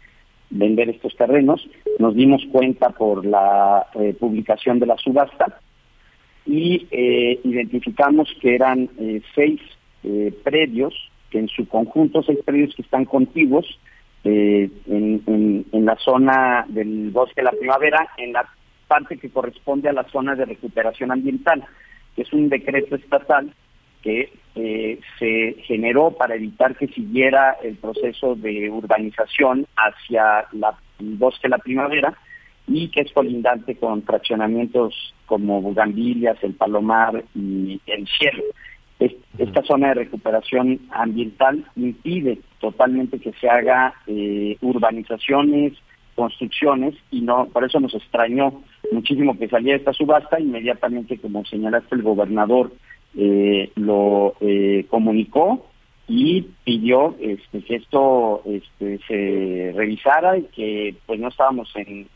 vender 0.49 0.89
estos 0.89 1.15
terrenos. 1.15 1.67
Nos 1.99 2.15
dimos 2.15 2.43
cuenta 2.51 2.89
por 2.89 3.25
la 3.25 3.87
eh, 3.95 4.15
publicación 4.19 4.79
de 4.79 4.85
la 4.87 4.97
subasta 4.97 5.59
y 6.45 6.87
eh, 6.91 7.39
identificamos 7.43 8.29
que 8.41 8.55
eran 8.55 8.89
eh, 8.99 9.21
seis 9.33 9.61
eh, 10.03 10.33
predios, 10.43 10.93
que 11.33 11.39
en 11.39 11.47
su 11.47 11.67
conjunto 11.67 12.21
seis 12.21 12.37
predios 12.45 12.75
que 12.75 12.83
están 12.83 13.05
contiguos 13.05 13.65
en, 14.23 14.71
en, 15.71 15.85
la 15.85 15.95
zona 15.97 16.63
del 16.69 17.09
bosque 17.09 17.41
de 17.41 17.45
la 17.45 17.51
primavera, 17.51 18.07
en 18.17 18.33
la 18.33 18.47
parte 18.87 19.17
que 19.17 19.31
corresponde 19.31 19.89
a 19.89 19.93
la 19.93 20.03
zona 20.09 20.35
de 20.35 20.45
recuperación 20.45 21.11
ambiental, 21.11 21.65
que 22.15 22.21
es 22.21 22.31
un 22.31 22.49
decreto 22.49 22.95
estatal 22.95 23.51
que 24.03 24.31
se 25.17 25.55
generó 25.63 26.11
para 26.11 26.35
evitar 26.35 26.75
que 26.75 26.87
siguiera 26.87 27.57
el 27.63 27.77
proceso 27.77 28.35
de 28.35 28.69
urbanización 28.69 29.65
hacia 29.75 30.45
la, 30.51 30.77
el 30.99 31.15
bosque 31.15 31.47
de 31.47 31.49
la 31.49 31.57
primavera 31.57 32.13
y 32.67 32.89
que 32.89 33.01
es 33.01 33.11
colindante 33.11 33.75
con 33.75 34.03
fraccionamientos 34.03 35.15
como 35.25 35.61
Bugambilias, 35.61 36.37
el 36.43 36.53
Palomar 36.53 37.23
y 37.33 37.81
el 37.87 38.07
Cielo. 38.07 38.43
Esta 38.99 39.63
zona 39.63 39.89
de 39.89 39.93
recuperación 39.95 40.79
ambiental 40.91 41.65
impide 41.75 42.39
totalmente 42.59 43.19
que 43.19 43.33
se 43.33 43.49
haga 43.49 43.93
eh, 44.07 44.57
urbanizaciones, 44.61 45.73
construcciones 46.15 46.95
y 47.11 47.21
no 47.21 47.47
por 47.47 47.63
eso 47.63 47.79
nos 47.79 47.93
extrañó 47.95 48.61
muchísimo 48.91 49.37
que 49.37 49.49
saliera 49.49 49.77
esta 49.77 49.93
subasta 49.93 50.39
inmediatamente 50.39 51.17
como 51.17 51.43
señalaste 51.45 51.95
el 51.95 52.03
gobernador 52.03 52.71
eh, 53.15 53.71
lo 53.75 54.35
eh, 54.41 54.85
comunicó 54.89 55.67
y 56.07 56.41
pidió 56.63 57.15
este, 57.19 57.61
que 57.63 57.75
esto 57.75 58.41
este, 58.45 58.99
se 59.07 59.71
revisara 59.75 60.37
y 60.37 60.43
que 60.43 60.95
pues 61.05 61.19
no 61.19 61.29
estábamos 61.29 61.71
en, 61.75 62.07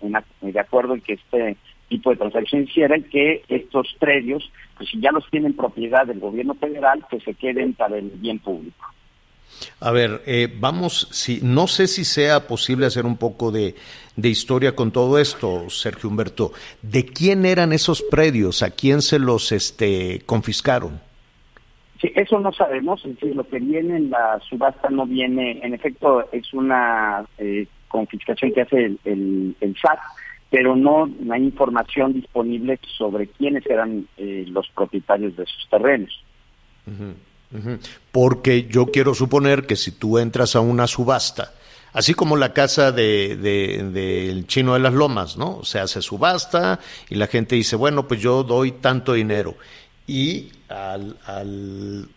de 0.41 0.59
acuerdo 0.59 0.93
en 0.93 1.01
que 1.01 1.13
este 1.13 1.57
tipo 1.87 2.09
de 2.09 2.17
transacción 2.17 2.63
hiciera 2.63 2.97
y 2.97 3.03
que 3.03 3.43
estos 3.47 3.95
predios, 3.99 4.51
pues 4.77 4.89
si 4.89 4.99
ya 4.99 5.11
los 5.11 5.29
tienen 5.29 5.53
propiedad 5.53 6.05
del 6.05 6.19
gobierno 6.19 6.53
federal, 6.55 7.05
pues 7.09 7.23
se 7.23 7.33
queden 7.33 7.73
para 7.73 7.97
el 7.97 8.09
bien 8.09 8.39
público. 8.39 8.85
A 9.79 9.91
ver, 9.91 10.21
eh, 10.25 10.53
vamos, 10.59 11.07
si, 11.11 11.39
no 11.41 11.67
sé 11.67 11.87
si 11.87 12.03
sea 12.03 12.47
posible 12.47 12.85
hacer 12.85 13.05
un 13.05 13.17
poco 13.17 13.51
de, 13.51 13.75
de, 14.15 14.29
historia 14.29 14.75
con 14.75 14.91
todo 14.91 15.17
esto, 15.19 15.69
Sergio 15.69 16.09
Humberto. 16.09 16.51
¿De 16.81 17.05
quién 17.05 17.45
eran 17.45 17.73
esos 17.73 18.03
predios? 18.03 18.61
¿A 18.61 18.71
quién 18.71 19.01
se 19.01 19.19
los 19.19 19.51
este, 19.51 20.21
confiscaron? 20.25 20.99
Sí, 22.01 22.11
eso 22.15 22.39
no 22.39 22.51
sabemos, 22.53 23.03
es 23.05 23.15
decir, 23.15 23.35
lo 23.35 23.47
que 23.47 23.59
viene 23.59 23.97
en 23.97 24.09
la 24.11 24.39
subasta 24.47 24.89
no 24.89 25.07
viene, 25.07 25.59
en 25.63 25.73
efecto 25.73 26.29
es 26.31 26.53
una 26.53 27.25
eh, 27.39 27.65
confiscación 27.87 28.53
que 28.53 28.61
hace 28.61 28.85
el, 29.03 29.55
el, 29.59 29.75
SAT, 29.81 29.97
pero 30.49 30.75
no, 30.75 31.09
hay 31.31 31.43
información 31.43 32.13
disponible 32.13 32.79
sobre 32.97 33.27
quiénes 33.27 33.65
eran 33.65 34.07
eh, 34.17 34.45
los 34.47 34.67
propietarios 34.69 35.35
de 35.35 35.43
esos 35.43 35.67
terrenos. 35.69 36.23
Porque 38.11 38.67
yo 38.67 38.85
quiero 38.87 39.13
suponer 39.13 39.65
que 39.65 39.75
si 39.75 39.91
tú 39.91 40.19
entras 40.19 40.55
a 40.55 40.61
una 40.61 40.87
subasta, 40.87 41.53
así 41.91 42.13
como 42.13 42.37
la 42.37 42.53
casa 42.53 42.93
del 42.93 43.41
de, 43.41 43.83
de, 43.91 44.43
chino 44.47 44.73
de 44.73 44.79
las 44.79 44.93
lomas, 44.93 45.37
¿no? 45.37 45.63
Se 45.63 45.79
hace 45.79 46.01
subasta 46.01 46.79
y 47.09 47.15
la 47.15 47.27
gente 47.27 47.55
dice, 47.55 47.75
bueno, 47.75 48.07
pues 48.07 48.21
yo 48.21 48.43
doy 48.43 48.71
tanto 48.71 49.13
dinero 49.13 49.55
y 50.07 50.51
al, 50.69 51.17
al, 51.25 52.07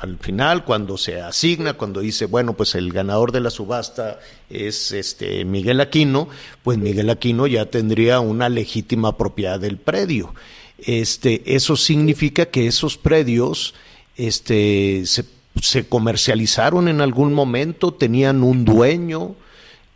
al, 0.00 0.18
final, 0.18 0.64
cuando 0.64 0.98
se 0.98 1.20
asigna, 1.20 1.74
cuando 1.74 2.00
dice, 2.00 2.26
bueno, 2.26 2.54
pues 2.54 2.74
el 2.74 2.92
ganador 2.92 3.30
de 3.30 3.40
la 3.40 3.50
subasta 3.50 4.18
es 4.50 4.90
este 4.90 5.44
Miguel 5.44 5.80
Aquino, 5.80 6.28
pues 6.64 6.76
Miguel 6.76 7.10
Aquino 7.10 7.46
ya 7.46 7.66
tendría 7.66 8.18
una 8.18 8.48
legítima 8.48 9.16
propiedad 9.16 9.60
del 9.60 9.78
predio. 9.78 10.34
este, 10.78 11.54
eso 11.54 11.76
significa 11.76 12.46
que 12.46 12.66
esos 12.66 12.98
predios 12.98 13.74
este, 14.16 15.06
se, 15.06 15.24
se 15.62 15.86
comercializaron 15.86 16.88
en 16.88 17.00
algún 17.00 17.32
momento, 17.32 17.94
tenían 17.94 18.42
un 18.42 18.64
dueño, 18.64 19.36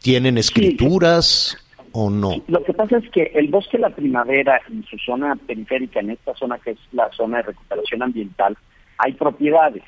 tienen 0.00 0.38
escrituras. 0.38 1.57
¿O 1.92 2.11
no? 2.11 2.42
Lo 2.48 2.62
que 2.64 2.72
pasa 2.72 2.98
es 2.98 3.09
que 3.11 3.33
el 3.35 3.48
bosque 3.48 3.79
La 3.79 3.90
Primavera 3.90 4.61
en 4.68 4.85
su 4.85 4.98
zona 4.98 5.37
periférica, 5.37 6.01
en 6.01 6.11
esta 6.11 6.35
zona 6.35 6.59
que 6.59 6.72
es 6.72 6.79
la 6.92 7.11
zona 7.12 7.38
de 7.38 7.44
recuperación 7.44 8.03
ambiental, 8.03 8.57
hay 8.98 9.12
propiedades. 9.14 9.83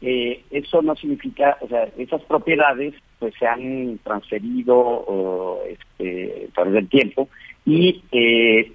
Eh, 0.00 0.44
eso 0.50 0.82
no 0.82 0.96
significa, 0.96 1.58
o 1.60 1.68
sea, 1.68 1.88
esas 1.96 2.22
propiedades 2.22 2.94
pues 3.18 3.34
se 3.38 3.46
han 3.46 3.98
transferido 4.02 5.60
este, 5.68 6.48
a 6.50 6.54
través 6.54 6.72
del 6.72 6.88
tiempo 6.88 7.28
y 7.64 8.02
eh, 8.10 8.72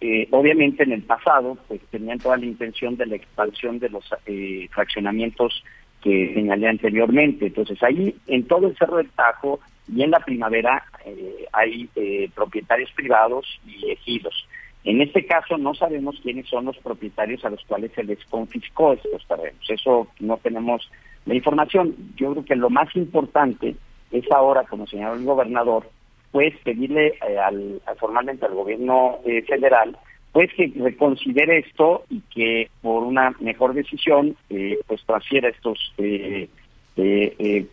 eh, 0.00 0.28
obviamente 0.30 0.82
en 0.82 0.92
el 0.92 1.02
pasado 1.02 1.56
pues 1.66 1.80
tenían 1.90 2.18
toda 2.18 2.36
la 2.36 2.44
intención 2.44 2.96
de 2.96 3.06
la 3.06 3.16
expansión 3.16 3.78
de 3.78 3.88
los 3.88 4.04
eh, 4.26 4.68
fraccionamientos 4.70 5.64
que 6.02 6.32
señalé 6.34 6.68
anteriormente. 6.68 7.46
Entonces 7.46 7.82
ahí 7.82 8.14
en 8.26 8.46
todo 8.46 8.68
el 8.68 8.76
Cerro 8.76 8.98
del 8.98 9.10
Tajo 9.10 9.58
y 9.88 10.02
en 10.02 10.10
la 10.10 10.20
primavera 10.20 10.84
eh, 11.04 11.46
hay 11.52 11.88
eh, 11.96 12.30
propietarios 12.34 12.90
privados 12.92 13.60
y 13.66 13.90
ejidos. 13.90 14.46
En 14.84 15.00
este 15.00 15.26
caso 15.26 15.58
no 15.58 15.74
sabemos 15.74 16.20
quiénes 16.22 16.48
son 16.48 16.66
los 16.66 16.76
propietarios 16.78 17.44
a 17.44 17.50
los 17.50 17.64
cuales 17.64 17.90
se 17.94 18.04
les 18.04 18.24
confiscó 18.26 18.92
estos 18.92 19.26
terrenos. 19.26 19.68
Eso 19.68 20.06
no 20.20 20.36
tenemos 20.36 20.88
la 21.24 21.34
información. 21.34 21.94
Yo 22.16 22.32
creo 22.32 22.44
que 22.44 22.56
lo 22.56 22.70
más 22.70 22.94
importante 22.94 23.74
es 24.12 24.30
ahora, 24.30 24.62
como 24.64 24.86
señaló 24.86 25.14
el 25.14 25.24
gobernador, 25.24 25.88
pues 26.30 26.54
pedirle 26.62 27.14
eh, 27.28 27.38
al, 27.38 27.80
formalmente 27.98 28.46
al 28.46 28.54
gobierno 28.54 29.18
eh, 29.24 29.42
federal 29.42 29.96
pues 30.32 30.52
que 30.52 30.70
reconsidere 30.76 31.60
esto 31.60 32.04
y 32.10 32.20
que 32.20 32.68
por 32.82 33.04
una 33.04 33.34
mejor 33.40 33.72
decisión 33.72 34.36
eh, 34.50 34.78
pues 34.86 35.02
transfiera 35.06 35.48
estos 35.48 35.94
eh, 35.96 36.46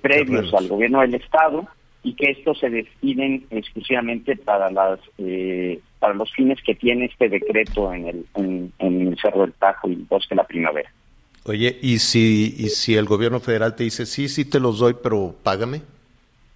previos 0.01 0.53
al 0.53 0.69
gobierno 0.69 1.01
del 1.01 1.15
estado 1.15 1.67
y 2.03 2.13
que 2.13 2.31
estos 2.31 2.59
se 2.59 2.69
destinen 2.69 3.45
exclusivamente 3.49 4.35
para 4.35 4.69
las 4.69 4.99
para 5.99 6.13
los 6.13 6.31
fines 6.33 6.61
que 6.63 6.75
tiene 6.75 7.05
este 7.05 7.29
decreto 7.29 7.93
en 7.93 8.07
el 8.07 8.25
en, 8.35 8.73
el 8.79 9.17
Cerro 9.21 9.41
del 9.41 9.53
Tajo 9.53 9.89
y 9.89 9.95
Bosque 9.95 10.35
la 10.35 10.43
Primavera. 10.43 10.91
Oye, 11.45 11.77
¿y 11.81 11.99
si, 11.99 12.55
¿y 12.57 12.69
si 12.69 12.95
el 12.95 13.05
gobierno 13.05 13.39
federal 13.39 13.75
te 13.75 13.83
dice, 13.83 14.05
sí, 14.05 14.29
sí 14.29 14.45
te 14.45 14.61
los 14.61 14.79
doy, 14.79 14.95
pero 15.01 15.35
págame? 15.43 15.81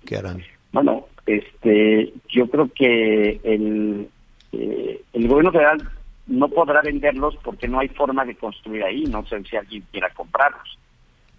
¿Qué 0.06 0.16
harán? 0.16 0.42
Bueno, 0.72 1.08
este, 1.26 2.14
yo 2.30 2.50
creo 2.50 2.70
que 2.74 3.42
el, 3.44 4.08
eh, 4.54 5.02
el 5.12 5.28
gobierno 5.28 5.52
federal 5.52 5.90
no 6.28 6.48
podrá 6.48 6.82
venderlos 6.82 7.38
porque 7.44 7.68
no 7.68 7.80
hay 7.80 7.90
forma 7.90 8.24
de 8.26 8.36
construir 8.36 8.84
ahí, 8.84 9.04
no 9.04 9.26
sé 9.26 9.44
si 9.44 9.58
alguien 9.58 9.84
quiera 9.92 10.10
comprarlos. 10.14 10.78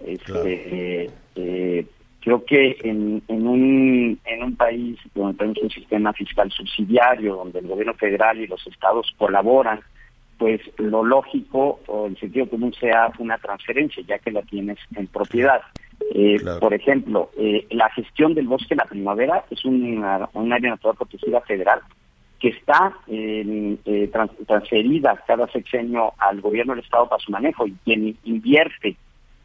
Este, 0.04 1.10
eh, 1.34 1.86
creo 2.20 2.44
que 2.44 2.76
en, 2.82 3.22
en, 3.28 3.46
un, 3.46 4.18
en 4.24 4.42
un 4.42 4.56
país 4.56 4.98
donde 5.14 5.38
tenemos 5.38 5.58
un 5.62 5.70
sistema 5.70 6.12
fiscal 6.12 6.50
subsidiario, 6.50 7.36
donde 7.36 7.60
el 7.60 7.68
gobierno 7.68 7.94
federal 7.94 8.38
y 8.40 8.46
los 8.46 8.66
estados 8.66 9.14
colaboran, 9.16 9.80
pues 10.38 10.60
lo 10.76 11.04
lógico 11.04 11.80
o 11.86 12.06
el 12.06 12.16
sentido 12.18 12.48
común 12.48 12.72
sea 12.74 13.10
una 13.18 13.38
transferencia, 13.38 14.02
ya 14.06 14.18
que 14.18 14.30
la 14.30 14.42
tienes 14.42 14.78
en 14.94 15.06
propiedad. 15.08 15.60
Eh, 16.14 16.36
Por 16.60 16.72
ejemplo, 16.74 17.30
eh, 17.36 17.66
la 17.70 17.90
gestión 17.90 18.34
del 18.34 18.46
bosque 18.46 18.74
en 18.74 18.78
la 18.78 18.84
primavera 18.84 19.44
es 19.50 19.64
una, 19.64 20.28
un 20.32 20.52
área 20.52 20.70
natural 20.70 20.96
protegida 20.96 21.40
federal 21.40 21.80
que 22.38 22.50
está 22.50 22.94
eh, 23.08 24.10
transferida 24.46 25.20
cada 25.26 25.48
sexenio 25.48 26.12
al 26.18 26.40
gobierno 26.40 26.74
del 26.74 26.84
Estado 26.84 27.08
para 27.08 27.20
su 27.20 27.32
manejo 27.32 27.66
y 27.66 27.74
quien 27.84 28.16
invierte 28.22 28.96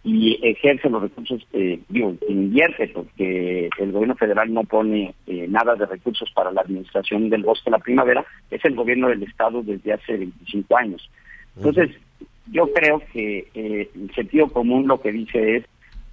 y 0.03 0.37
ejerce 0.41 0.89
los 0.89 1.01
recursos, 1.01 1.45
eh, 1.53 1.79
digo, 1.87 2.15
invierte 2.27 2.89
porque 2.89 3.69
el 3.79 3.91
gobierno 3.91 4.15
federal 4.15 4.53
no 4.53 4.63
pone 4.63 5.13
eh, 5.27 5.47
nada 5.47 5.75
de 5.75 5.85
recursos 5.85 6.29
para 6.35 6.51
la 6.51 6.61
administración 6.61 7.29
del 7.29 7.43
bosque 7.43 7.69
en 7.69 7.73
la 7.73 7.79
primavera, 7.79 8.25
es 8.51 8.63
el 8.65 8.75
gobierno 8.75 9.07
del 9.07 9.23
Estado 9.23 9.63
desde 9.63 9.93
hace 9.93 10.17
25 10.17 10.77
años. 10.77 11.09
Entonces, 11.55 11.91
yo 12.51 12.67
creo 12.73 13.01
que 13.13 13.47
el 13.53 14.13
sentido 14.13 14.49
común 14.49 14.87
lo 14.87 14.99
que 14.99 15.11
dice 15.11 15.57
es 15.57 15.65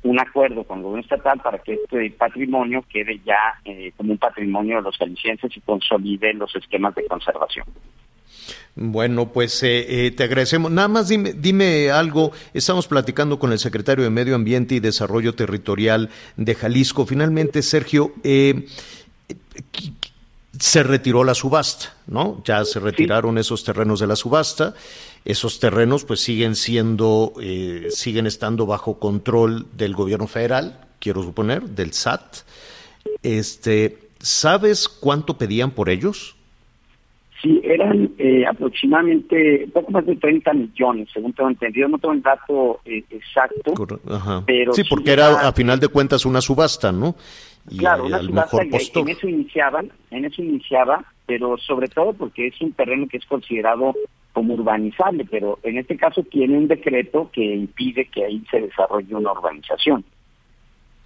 un 0.03 0.18
acuerdo 0.18 0.64
con 0.64 0.79
el 0.79 0.85
gobierno 0.85 1.03
estatal 1.03 1.40
para 1.40 1.59
que 1.59 1.74
este 1.74 2.11
patrimonio 2.12 2.85
quede 2.88 3.20
ya 3.24 3.61
eh, 3.64 3.92
como 3.96 4.12
un 4.12 4.18
patrimonio 4.18 4.76
de 4.76 4.83
los 4.83 4.96
jaliscienses 4.96 5.55
y 5.57 5.61
consolide 5.61 6.33
los 6.35 6.55
esquemas 6.57 6.94
de 6.94 7.07
conservación. 7.07 7.66
Bueno, 8.75 9.33
pues 9.33 9.63
eh, 9.63 10.07
eh, 10.07 10.11
te 10.11 10.25
agradecemos. 10.25 10.71
Nada 10.71 10.89
más 10.89 11.09
dime, 11.09 11.33
dime 11.33 11.91
algo. 11.91 12.33
Estamos 12.55 12.87
platicando 12.87 13.39
con 13.39 13.53
el 13.53 13.59
secretario 13.59 14.05
de 14.05 14.11
Medio 14.11 14.35
Ambiente 14.35 14.75
y 14.75 14.81
Desarrollo 14.81 15.35
Territorial 15.35 16.11
de 16.37 16.55
Jalisco. 16.55 17.07
Finalmente, 17.07 17.63
Sergio, 17.63 18.13
se 20.59 20.83
retiró 20.83 21.25
la 21.25 21.35
subasta, 21.35 21.95
¿no? 22.07 22.43
Ya 22.45 22.65
se 22.65 22.81
retiraron 22.81 23.39
esos 23.39 23.65
terrenos 23.65 24.01
de 24.01 24.07
la 24.07 24.17
subasta 24.17 24.75
esos 25.25 25.61
terrenos 25.61 26.05
pues 26.05 26.21
siguen 26.21 26.57
siendo, 26.57 27.35
eh, 27.41 27.89
siguen 27.91 28.27
estando 28.27 28.67
bajo 28.67 28.99
control 28.99 29.67
del 29.77 29.95
gobierno 29.95 30.27
federal, 30.27 30.89
quiero 30.99 31.23
suponer, 31.23 31.63
del 31.63 31.93
SAT. 31.93 32.39
Este, 33.23 33.99
¿Sabes 34.21 34.89
cuánto 34.89 35.37
pedían 35.39 35.73
por 35.73 35.89
ellos? 35.89 36.37
Sí, 37.42 37.61
eran 37.64 38.12
eh, 38.18 38.44
aproximadamente 38.46 39.66
poco 39.72 39.90
más 39.92 40.05
de 40.05 40.16
30 40.16 40.53
millones, 40.53 41.09
según 41.12 41.33
tengo 41.33 41.48
entendido. 41.48 41.88
No 41.88 41.98
tengo 41.98 42.12
el 42.14 42.22
dato 42.22 42.81
eh, 42.85 43.03
exacto. 43.11 43.72
Pero 44.46 44.72
sí, 44.74 44.83
porque 44.88 45.12
era, 45.12 45.48
a 45.48 45.53
final 45.53 45.81
de 45.81 45.88
cuentas 45.88 46.26
una 46.26 46.40
subasta, 46.42 46.92
¿no? 46.92 47.16
Y 47.70 47.79
claro, 47.79 48.07
una 48.07 48.20
subasta 48.20 48.62
en 48.62 49.09
eso 49.09 49.29
iniciaban, 49.29 49.90
en 50.11 50.24
eso 50.26 50.42
iniciaba, 50.42 51.05
pero 51.26 51.57
sobre 51.59 51.88
todo 51.88 52.12
porque 52.12 52.48
es 52.48 52.61
un 52.61 52.72
terreno 52.72 53.07
que 53.09 53.18
es 53.18 53.26
considerado 53.26 53.94
como 54.33 54.55
urbanizable, 54.55 55.24
pero 55.31 55.59
en 55.62 55.79
este 55.79 55.96
caso 55.96 56.22
tiene 56.22 56.57
un 56.57 56.68
decreto 56.68 57.31
que 57.33 57.42
impide 57.42 58.07
que 58.07 58.24
ahí 58.24 58.44
se 58.50 58.61
desarrolle 58.61 59.14
una 59.14 59.33
urbanización. 59.33 60.05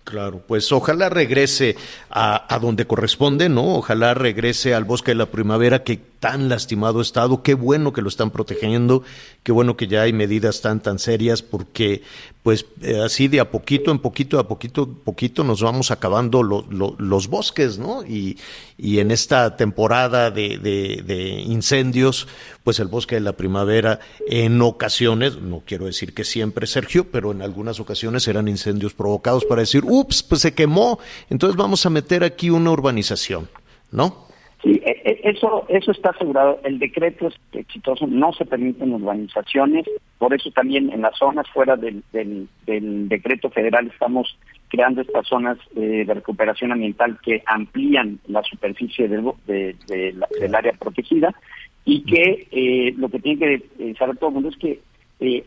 Claro, 0.05 0.43
pues 0.47 0.71
ojalá 0.71 1.09
regrese 1.09 1.77
a, 2.11 2.55
a, 2.55 2.59
donde 2.59 2.87
corresponde, 2.87 3.49
¿no? 3.49 3.77
Ojalá 3.77 4.13
regrese 4.13 4.75
al 4.75 4.85
bosque 4.85 5.13
de 5.13 5.17
la 5.17 5.27
primavera 5.27 5.83
que 5.83 5.99
tan 6.25 6.49
lastimado 6.49 7.03
estado. 7.03 7.43
Qué 7.43 7.53
bueno 7.53 7.93
que 7.93 8.01
lo 8.01 8.09
están 8.09 8.31
protegiendo, 8.31 9.03
qué 9.43 9.53
bueno 9.53 9.77
que 9.77 9.89
ya 9.89 10.01
hay 10.01 10.15
medidas 10.15 10.63
tan 10.63 10.81
tan 10.81 10.99
serias, 10.99 11.43
porque 11.43 12.01
pues 12.43 12.65
eh, 12.81 12.99
así 13.05 13.29
de 13.29 13.41
a 13.41 13.51
poquito, 13.51 13.91
en 13.91 13.99
poquito, 13.99 14.39
a 14.39 14.49
poquito, 14.49 14.89
poquito 14.89 15.45
nos 15.45 15.61
vamos 15.61 15.91
acabando 15.91 16.43
los 16.43 17.29
bosques, 17.29 17.77
¿no? 17.77 18.07
Y, 18.07 18.39
y 18.79 19.01
en 19.01 19.11
esta 19.11 19.55
temporada 19.57 20.31
de, 20.31 20.57
de, 20.57 21.43
incendios, 21.43 22.27
pues 22.63 22.81
el 22.81 22.89
bosque 22.89 23.17
de 23.17 23.21
la 23.21 23.35
primavera 23.35 24.01
en 24.27 24.63
ocasiones, 24.63 25.37
no 25.43 25.63
quiero 25.67 25.85
decir 25.85 26.15
que 26.15 26.25
siempre, 26.25 26.67
Sergio, 26.67 27.11
pero 27.11 27.33
en 27.33 27.43
algunas 27.43 27.81
ocasiones 27.81 28.27
eran 28.29 28.49
incendios 28.49 28.95
provocados 28.95 29.45
para 29.45 29.61
decir, 29.61 29.85
ups, 29.87 30.23
pues 30.23 30.41
se 30.41 30.55
quemó, 30.55 30.99
entonces 31.29 31.55
vamos 31.55 31.85
a 31.85 31.91
meter 31.91 32.25
aquí 32.25 32.49
una 32.49 32.71
urbanización, 32.71 33.51
¿no? 33.91 34.24
Sí, 34.65 34.81
e, 34.83 35.03
e, 35.05 35.31
eso, 35.31 35.67
eso 35.69 35.91
está 35.91 36.11
asegurado. 36.11 36.59
El 36.65 36.79
decreto 36.79 37.29
es 37.29 37.35
exitoso, 37.53 38.07
no 38.07 38.33
se 38.33 38.47
permiten 38.47 38.95
urbanizaciones, 38.95 39.85
por 40.17 40.33
eso 40.33 40.51
también 40.53 40.91
en 40.91 41.03
las 41.03 41.19
zonas 41.19 41.47
fuera 41.51 41.77
del, 41.77 42.03
del, 42.13 42.49
decreto 43.09 43.51
federal 43.51 43.89
estamos 43.89 44.39
creando 44.69 45.03
estas 45.03 45.27
zonas 45.27 45.59
eh, 45.77 46.05
de 46.07 46.15
recuperación 46.15 46.73
ambiental 46.73 47.19
que 47.23 47.43
amplían 47.45 48.19
la 48.27 48.43
superficie 48.43 49.07
del, 49.07 49.33
del 49.47 50.55
área 50.55 50.73
protegida 50.73 51.35
y 51.85 52.03
que 52.05 52.49
eh, 52.51 52.95
lo 52.97 53.11
que 53.11 53.19
tiene 53.19 53.39
que 53.39 53.55
eh, 53.79 53.95
saber 53.99 54.17
todo 54.17 54.29
el 54.29 54.35
mundo 54.35 54.49
es 54.49 54.57
que 54.57 54.81
eh, 55.21 55.45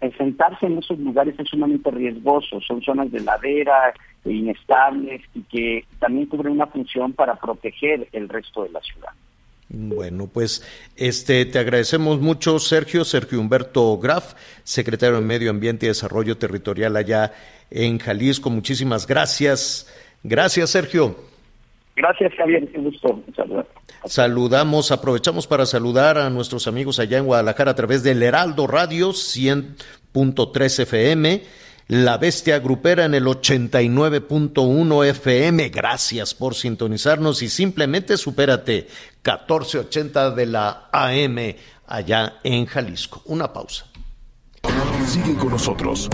asentarse 0.00 0.66
en 0.66 0.78
esos 0.78 0.98
lugares 0.98 1.34
es 1.38 1.48
sumamente 1.48 1.90
riesgoso, 1.90 2.60
son 2.60 2.82
zonas 2.82 3.10
de 3.10 3.20
ladera, 3.20 3.94
inestables 4.24 5.22
y 5.34 5.42
que 5.42 5.84
también 5.98 6.26
cubren 6.26 6.52
una 6.52 6.66
función 6.66 7.12
para 7.12 7.36
proteger 7.36 8.08
el 8.12 8.28
resto 8.28 8.64
de 8.64 8.70
la 8.70 8.80
ciudad. 8.80 9.10
Bueno, 9.70 10.28
pues 10.28 10.62
este 10.96 11.44
te 11.44 11.58
agradecemos 11.58 12.20
mucho, 12.20 12.58
Sergio, 12.58 13.04
Sergio 13.04 13.38
Humberto 13.38 13.98
Graf, 13.98 14.34
secretario 14.64 15.16
de 15.16 15.26
Medio 15.26 15.50
Ambiente 15.50 15.86
y 15.86 15.88
Desarrollo 15.90 16.38
Territorial 16.38 16.96
allá 16.96 17.32
en 17.70 17.98
Jalisco. 17.98 18.48
Muchísimas 18.48 19.06
gracias. 19.06 19.92
Gracias, 20.22 20.70
Sergio. 20.70 21.27
Gracias, 21.98 22.32
Javier. 22.36 22.70
Qué 22.70 22.78
gusto 22.78 23.20
saludar. 23.34 23.66
Saludamos, 24.04 24.92
aprovechamos 24.92 25.46
para 25.46 25.66
saludar 25.66 26.16
a 26.16 26.30
nuestros 26.30 26.66
amigos 26.66 26.98
allá 26.98 27.18
en 27.18 27.26
Guadalajara 27.26 27.72
a 27.72 27.74
través 27.74 28.02
del 28.02 28.22
Heraldo 28.22 28.66
Radio 28.66 29.10
100.3 29.10 30.82
FM 30.82 31.42
la 31.88 32.18
Bestia 32.18 32.58
Grupera 32.58 33.06
en 33.06 33.14
el 33.14 33.24
89.1 33.24 35.06
FM. 35.06 35.70
Gracias 35.70 36.34
por 36.34 36.54
sintonizarnos 36.54 37.42
y 37.42 37.48
simplemente 37.48 38.18
supérate 38.18 38.86
1480 39.24 40.32
de 40.32 40.46
la 40.46 40.88
AM 40.92 41.38
allá 41.86 42.34
en 42.44 42.66
Jalisco. 42.66 43.22
Una 43.24 43.52
pausa. 43.52 43.86
Sigue 45.06 45.34
con 45.36 45.48
nosotros. 45.48 46.10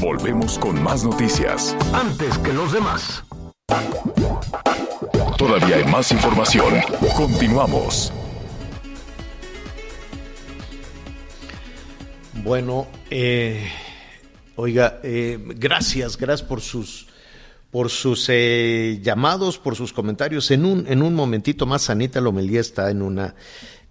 Volvemos 0.00 0.58
con 0.60 0.80
más 0.80 1.02
noticias. 1.02 1.76
Antes 1.92 2.38
que 2.38 2.52
los 2.52 2.72
demás. 2.72 3.24
Todavía 5.36 5.76
hay 5.76 5.84
más 5.84 6.10
información. 6.12 6.74
Continuamos. 7.16 8.12
Bueno, 12.42 12.86
eh, 13.10 13.68
oiga, 14.56 15.00
eh, 15.02 15.38
gracias, 15.40 16.16
gracias 16.16 16.48
por 16.48 16.60
sus 16.60 17.08
por 17.70 17.90
sus 17.90 18.26
eh, 18.28 19.00
llamados, 19.02 19.58
por 19.58 19.76
sus 19.76 19.92
comentarios. 19.92 20.50
En 20.50 20.64
un, 20.64 20.86
en 20.88 21.02
un 21.02 21.14
momentito 21.14 21.66
más, 21.66 21.90
Anita 21.90 22.20
Lomelía 22.20 22.60
está 22.60 22.90
en 22.90 23.02
una 23.02 23.34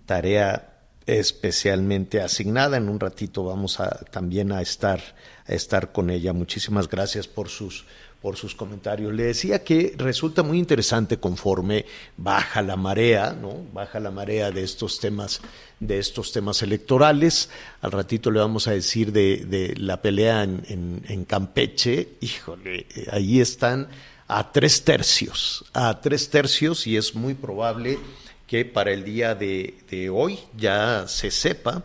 tarea 0.05 0.75
especialmente 1.05 2.21
asignada. 2.21 2.77
En 2.77 2.89
un 2.89 2.99
ratito 2.99 3.43
vamos 3.43 3.79
a 3.79 3.89
también 4.05 4.51
a 4.51 4.61
estar, 4.61 5.01
a 5.45 5.53
estar 5.53 5.91
con 5.91 6.09
ella. 6.09 6.33
Muchísimas 6.33 6.89
gracias 6.89 7.27
por 7.27 7.49
sus, 7.49 7.85
por 8.21 8.37
sus 8.37 8.55
comentarios. 8.55 9.13
Le 9.13 9.23
decía 9.23 9.63
que 9.63 9.93
resulta 9.97 10.43
muy 10.43 10.57
interesante 10.57 11.17
conforme 11.17 11.85
baja 12.17 12.61
la 12.61 12.75
marea, 12.75 13.33
¿no? 13.33 13.65
Baja 13.73 13.99
la 13.99 14.11
marea 14.11 14.51
de 14.51 14.63
estos 14.63 14.99
temas, 14.99 15.41
de 15.79 15.99
estos 15.99 16.31
temas 16.31 16.61
electorales. 16.61 17.49
Al 17.81 17.91
ratito 17.91 18.31
le 18.31 18.39
vamos 18.39 18.67
a 18.67 18.71
decir 18.71 19.11
de, 19.11 19.45
de 19.45 19.75
la 19.77 20.01
pelea 20.01 20.43
en, 20.43 21.03
en, 21.07 21.25
Campeche. 21.25 22.09
Híjole, 22.21 22.87
ahí 23.11 23.39
están 23.39 23.87
a 24.27 24.51
tres 24.51 24.83
tercios, 24.83 25.65
a 25.73 26.01
tres 26.01 26.29
tercios, 26.29 26.87
y 26.87 26.97
es 26.97 27.13
muy 27.13 27.35
probable 27.35 27.99
que 28.47 28.65
para 28.65 28.91
el 28.91 29.03
día 29.03 29.35
de, 29.35 29.75
de 29.89 30.09
hoy 30.09 30.39
ya 30.57 31.07
se 31.07 31.31
sepa 31.31 31.83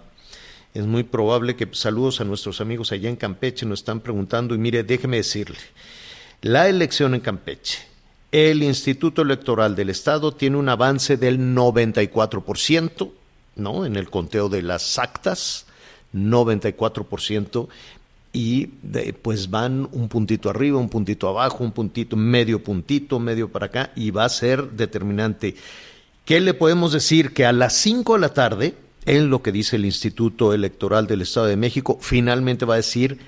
es 0.73 0.87
muy 0.87 1.03
probable 1.03 1.57
que 1.57 1.69
saludos 1.73 2.21
a 2.21 2.25
nuestros 2.25 2.61
amigos 2.61 2.93
allá 2.93 3.09
en 3.09 3.17
Campeche 3.17 3.67
nos 3.67 3.81
están 3.81 4.01
preguntando 4.01 4.55
y 4.55 4.59
mire, 4.59 4.85
déjeme 4.85 5.17
decirle, 5.17 5.59
la 6.43 6.69
elección 6.69 7.15
en 7.15 7.21
Campeche, 7.21 7.81
el 8.33 8.63
Instituto 8.63 9.23
Electoral 9.23 9.75
del 9.75 9.91
Estado 9.91 10.33
tiene 10.33 10.57
un 10.57 10.69
avance 10.69 11.17
del 11.17 11.39
94%, 11.55 13.11
¿no? 13.57 13.85
En 13.85 13.97
el 13.97 14.09
conteo 14.09 14.49
de 14.49 14.63
las 14.63 14.99
actas, 14.99 15.67
94%, 16.15 17.69
y 18.33 18.67
pues 19.23 19.51
van 19.51 19.89
un 19.93 20.09
puntito 20.09 20.49
arriba, 20.49 20.79
un 20.79 20.89
puntito 20.89 21.29
abajo, 21.29 21.65
un 21.65 21.73
puntito, 21.73 22.17
medio 22.17 22.63
puntito, 22.63 23.19
medio 23.19 23.51
para 23.51 23.67
acá, 23.67 23.91
y 23.97 24.13
va 24.13 24.25
a 24.25 24.29
ser 24.29 24.71
determinante. 24.71 25.57
¿Qué 26.25 26.41
le 26.41 26.55
podemos 26.55 26.93
decir? 26.93 27.35
Que 27.35 27.45
a 27.45 27.53
las 27.53 27.75
5 27.75 28.15
de 28.15 28.21
la 28.21 28.33
tarde, 28.33 28.75
en 29.05 29.31
lo 29.31 29.43
que 29.43 29.51
dice 29.51 29.77
el 29.77 29.85
Instituto 29.85 30.55
Electoral 30.55 31.09
del 31.09 31.23
Estado 31.23 31.47
de 31.47 31.57
México, 31.57 31.99
finalmente 32.01 32.65
va 32.65 32.75
a 32.75 32.77
decir 32.77 33.19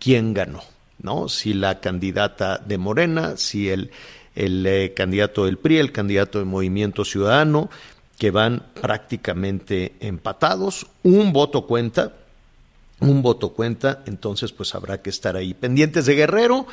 quién 0.00 0.34
ganó. 0.34 0.62
¿No? 1.02 1.28
Si 1.28 1.54
la 1.54 1.80
candidata 1.80 2.58
de 2.58 2.78
Morena, 2.78 3.36
si 3.36 3.68
el, 3.68 3.90
el 4.34 4.66
eh, 4.66 4.92
candidato 4.94 5.44
del 5.44 5.58
PRI, 5.58 5.78
el 5.78 5.92
candidato 5.92 6.38
del 6.38 6.46
Movimiento 6.46 7.04
Ciudadano, 7.04 7.70
que 8.18 8.30
van 8.30 8.64
prácticamente 8.80 9.94
empatados, 10.00 10.86
un 11.02 11.32
voto 11.32 11.66
cuenta, 11.66 12.12
un 13.00 13.22
voto 13.22 13.50
cuenta, 13.50 14.02
entonces 14.06 14.52
pues 14.52 14.74
habrá 14.74 15.00
que 15.00 15.10
estar 15.10 15.36
ahí 15.36 15.54
pendientes 15.54 16.06
de 16.06 16.16
Guerrero 16.16 16.66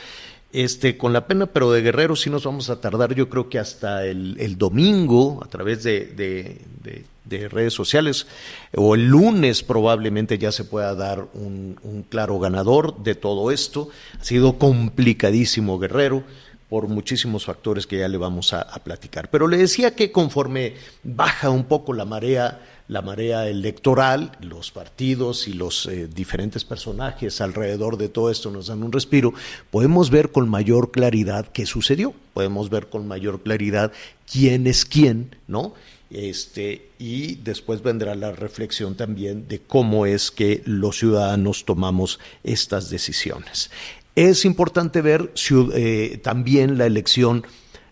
este, 0.56 0.98
con 0.98 1.12
la 1.12 1.28
pena, 1.28 1.48
pero 1.48 1.72
de 1.72 1.82
Guerrero 1.82 2.16
sí 2.16 2.30
nos 2.30 2.46
vamos 2.46 2.70
a 2.70 2.80
tardar, 2.80 3.14
yo 3.14 3.30
creo 3.30 3.50
que 3.50 3.60
hasta 3.60 4.06
el, 4.06 4.58
domingo, 4.58 5.42
a 5.44 5.48
través 5.48 5.84
de, 5.84 7.04
redes 7.30 7.74
sociales, 7.74 8.28
o 8.76 8.96
el 8.96 9.08
lunes 9.08 9.64
probablemente 9.64 10.38
ya 10.38 10.52
se 10.52 10.64
pueda 10.64 10.96
dar 10.96 11.28
un, 11.34 12.06
claro 12.10 12.40
ganador 12.40 12.98
de 13.04 13.16
todo 13.16 13.52
esto. 13.52 13.90
Ha 14.20 14.24
sido 14.24 14.58
complicadísimo 14.58 15.80
Guerrero 15.80 16.24
por 16.70 16.88
muchísimos 16.88 17.46
factores 17.46 17.86
que 17.86 18.00
ya 18.00 18.08
le 18.08 18.18
vamos 18.18 18.54
a 18.54 18.66
platicar. 18.84 19.30
Pero 19.30 19.48
le 19.48 19.58
decía 19.58 19.96
que 19.96 20.12
conforme 20.12 20.74
baja 21.04 21.50
un 21.50 21.66
poco 21.66 21.94
la 21.94 22.06
marea, 22.06 22.60
la 22.88 23.02
marea 23.02 23.48
electoral, 23.48 24.32
los 24.42 24.72
partidos 24.72 25.48
y 25.48 25.54
los 25.54 25.88
eh, 25.88 26.08
diferentes 26.08 26.64
personajes 26.64 27.42
alrededor 27.42 27.98
de 27.98 28.10
todo 28.10 28.30
esto 28.30 28.52
nos 28.52 28.68
dan 28.68 28.84
un 28.84 28.92
respiro, 28.92 29.34
podemos 29.72 30.12
ver 30.12 30.32
con 30.32 30.50
mayor 30.50 30.92
claridad 30.92 31.48
qué 31.52 31.66
sucedió, 31.66 32.14
podemos 32.34 32.70
ver 32.70 32.88
con 32.88 33.08
mayor 33.08 33.42
claridad 33.42 33.92
quién 34.32 34.68
es 34.68 34.86
quién, 34.86 35.36
¿no? 35.48 35.74
Este, 36.16 36.92
y 36.98 37.36
después 37.36 37.84
vendrá 37.84 38.16
la 38.16 38.32
reflexión 38.32 38.96
también 38.96 39.50
de 39.50 39.60
cómo 39.60 40.06
es 40.06 40.32
que 40.32 40.62
los 40.64 40.98
ciudadanos 40.98 41.66
tomamos 41.66 42.22
estas 42.42 42.90
decisiones. 42.90 43.70
Es 44.16 44.46
importante 44.46 45.02
ver 45.02 45.34
eh, 45.74 46.22
también 46.24 46.78
la 46.78 46.86
elección 46.86 47.46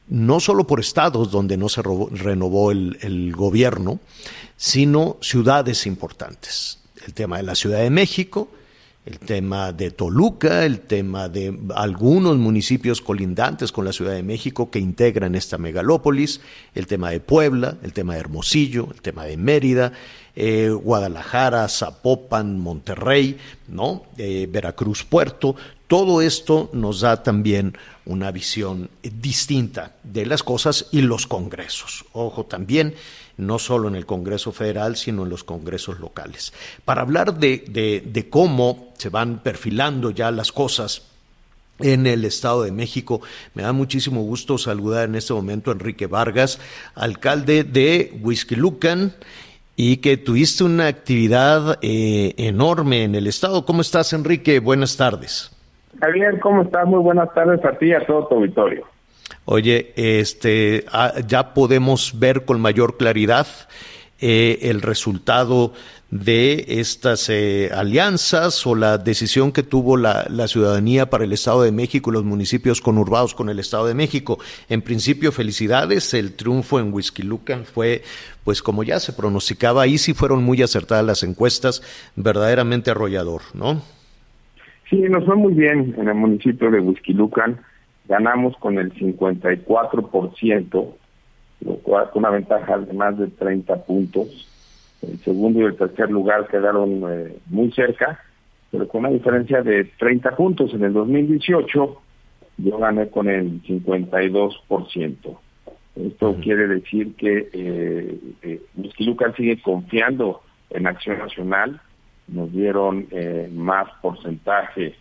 no 0.07 0.39
solo 0.39 0.65
por 0.65 0.79
estados 0.79 1.31
donde 1.31 1.57
no 1.57 1.67
se 1.67 1.81
renovó 1.81 2.71
el, 2.71 3.33
gobierno, 3.35 3.99
sino 4.55 5.17
ciudades 5.19 5.85
importantes. 5.85 6.79
El 7.05 7.13
tema 7.13 7.35
de 7.35 7.43
la 7.43 7.55
Ciudad 7.55 7.79
de 7.79 7.89
México, 7.89 8.49
el 9.05 9.19
tema 9.19 9.73
de 9.73 9.91
Toluca, 9.91 10.65
el 10.65 10.79
tema 10.79 11.27
de 11.27 11.57
algunos 11.75 12.37
municipios 12.37 13.01
colindantes 13.01 13.71
con 13.71 13.83
la 13.83 13.91
Ciudad 13.91 14.13
de 14.13 14.23
México 14.23 14.71
que 14.71 14.79
integran 14.79 15.35
esta 15.35 15.57
megalópolis, 15.57 16.39
el 16.73 16.87
tema 16.87 17.09
de 17.11 17.19
Puebla, 17.19 17.77
el 17.83 17.91
tema 17.91 18.13
de 18.13 18.21
Hermosillo, 18.21 18.87
el 18.93 19.01
tema 19.01 19.25
de 19.25 19.35
Mérida, 19.35 19.91
eh, 20.35 20.69
Guadalajara, 20.69 21.67
Zapopan, 21.67 22.59
Monterrey, 22.59 23.37
¿no? 23.67 24.03
Eh, 24.17 24.47
Veracruz, 24.49 25.03
Puerto, 25.03 25.55
todo 25.87 26.21
esto 26.21 26.69
nos 26.73 27.01
da 27.01 27.21
también 27.21 27.77
una 28.05 28.31
visión 28.31 28.89
distinta 29.03 29.95
de 30.03 30.25
las 30.25 30.43
cosas 30.43 30.87
y 30.91 31.01
los 31.01 31.27
congresos. 31.27 32.05
Ojo 32.13 32.45
también, 32.45 32.95
no 33.37 33.59
solo 33.59 33.87
en 33.87 33.95
el 33.95 34.05
Congreso 34.05 34.51
Federal, 34.51 34.95
sino 34.95 35.23
en 35.23 35.29
los 35.29 35.43
congresos 35.43 35.99
locales. 35.99 36.53
Para 36.85 37.01
hablar 37.01 37.35
de, 37.35 38.01
de 38.05 38.29
cómo 38.29 38.93
se 38.97 39.09
van 39.09 39.39
perfilando 39.39 40.11
ya 40.11 40.31
las 40.31 40.51
cosas 40.51 41.09
en 41.79 42.07
el 42.07 42.25
Estado 42.25 42.63
de 42.63 42.71
México. 42.71 43.21
Me 43.53 43.63
da 43.63 43.73
muchísimo 43.73 44.21
gusto 44.21 44.57
saludar 44.57 45.09
en 45.09 45.15
este 45.15 45.33
momento 45.33 45.71
a 45.71 45.73
Enrique 45.73 46.07
Vargas, 46.07 46.59
alcalde 46.95 47.63
de 47.63 48.13
Lucan 48.55 49.13
y 49.75 49.97
que 49.97 50.17
tuviste 50.17 50.63
una 50.63 50.87
actividad 50.87 51.79
eh, 51.81 52.33
enorme 52.37 53.03
en 53.03 53.15
el 53.15 53.27
Estado. 53.27 53.65
¿Cómo 53.65 53.81
estás, 53.81 54.13
Enrique? 54.13 54.59
Buenas 54.59 54.97
tardes. 54.97 55.51
Javier, 55.99 56.39
¿cómo 56.39 56.63
estás? 56.63 56.85
Muy 56.85 56.99
buenas 56.99 57.33
tardes 57.33 57.63
a 57.65 57.71
ti 57.77 57.87
y 57.87 57.93
a 57.93 58.05
todo 58.05 58.27
tu 58.27 58.35
auditorio. 58.35 58.85
Oye, 59.45 59.93
este, 59.95 60.85
ah, 60.91 61.13
ya 61.27 61.53
podemos 61.53 62.17
ver 62.19 62.45
con 62.45 62.61
mayor 62.61 62.97
claridad 62.97 63.47
eh, 64.19 64.69
el 64.69 64.81
resultado 64.81 65.73
de 66.09 66.65
estas 66.67 67.27
eh, 67.29 67.71
alianzas 67.73 68.67
o 68.67 68.75
la 68.75 68.99
decisión 68.99 69.51
que 69.51 69.63
tuvo 69.63 69.97
la, 69.97 70.27
la, 70.29 70.47
ciudadanía 70.47 71.09
para 71.09 71.23
el 71.23 71.33
Estado 71.33 71.63
de 71.63 71.71
México 71.71 72.11
y 72.11 72.13
los 72.13 72.23
municipios 72.23 72.81
conurbados 72.81 73.33
con 73.33 73.49
el 73.49 73.59
Estado 73.59 73.87
de 73.87 73.95
México. 73.95 74.37
En 74.69 74.83
principio, 74.83 75.31
felicidades. 75.31 76.13
El 76.13 76.35
triunfo 76.35 76.79
en 76.79 76.93
Lucan 77.23 77.65
fue, 77.65 78.03
pues 78.43 78.61
como 78.61 78.83
ya 78.83 78.99
se 78.99 79.11
pronosticaba, 79.13 79.81
ahí 79.81 79.97
sí 79.97 80.13
fueron 80.13 80.43
muy 80.43 80.61
acertadas 80.61 81.03
las 81.03 81.23
encuestas, 81.23 81.81
verdaderamente 82.15 82.91
arrollador, 82.91 83.41
¿no? 83.55 83.81
Sí, 84.89 84.97
nos 85.09 85.25
fue 85.25 85.35
muy 85.35 85.53
bien 85.53 85.95
en 85.97 86.07
el 86.07 86.15
municipio 86.15 86.69
de 86.69 86.79
Lucan. 87.07 87.59
Ganamos 88.07 88.55
con 88.57 88.77
el 88.77 88.93
54%, 88.93 90.93
lo 91.61 91.75
cual 91.77 92.09
con 92.11 92.23
una 92.23 92.31
ventaja 92.31 92.77
de 92.77 92.93
más 92.93 93.17
de 93.17 93.27
30 93.27 93.85
puntos. 93.85 94.49
El 95.01 95.17
segundo 95.19 95.61
y 95.61 95.63
el 95.63 95.77
tercer 95.77 96.09
lugar 96.09 96.47
quedaron 96.47 97.03
eh, 97.09 97.37
muy 97.47 97.71
cerca, 97.71 98.19
pero 98.71 98.87
con 98.87 99.01
una 99.01 99.09
diferencia 99.09 99.61
de 99.61 99.85
30 99.85 100.35
puntos. 100.35 100.73
En 100.73 100.83
el 100.83 100.93
2018 100.93 102.01
yo 102.57 102.77
gané 102.77 103.09
con 103.09 103.29
el 103.29 103.61
52%. 103.63 105.37
Esto 105.95 106.35
quiere 106.41 106.67
decir 106.67 107.15
que 107.15 107.49
eh, 107.53 108.19
eh, 108.41 108.61
sigue 108.97 109.61
confiando 109.61 110.41
en 110.71 110.87
Acción 110.87 111.19
Nacional, 111.19 111.79
nos 112.27 112.51
dieron 112.51 113.07
eh, 113.11 113.49
más 113.53 113.87
porcentaje 114.01 114.95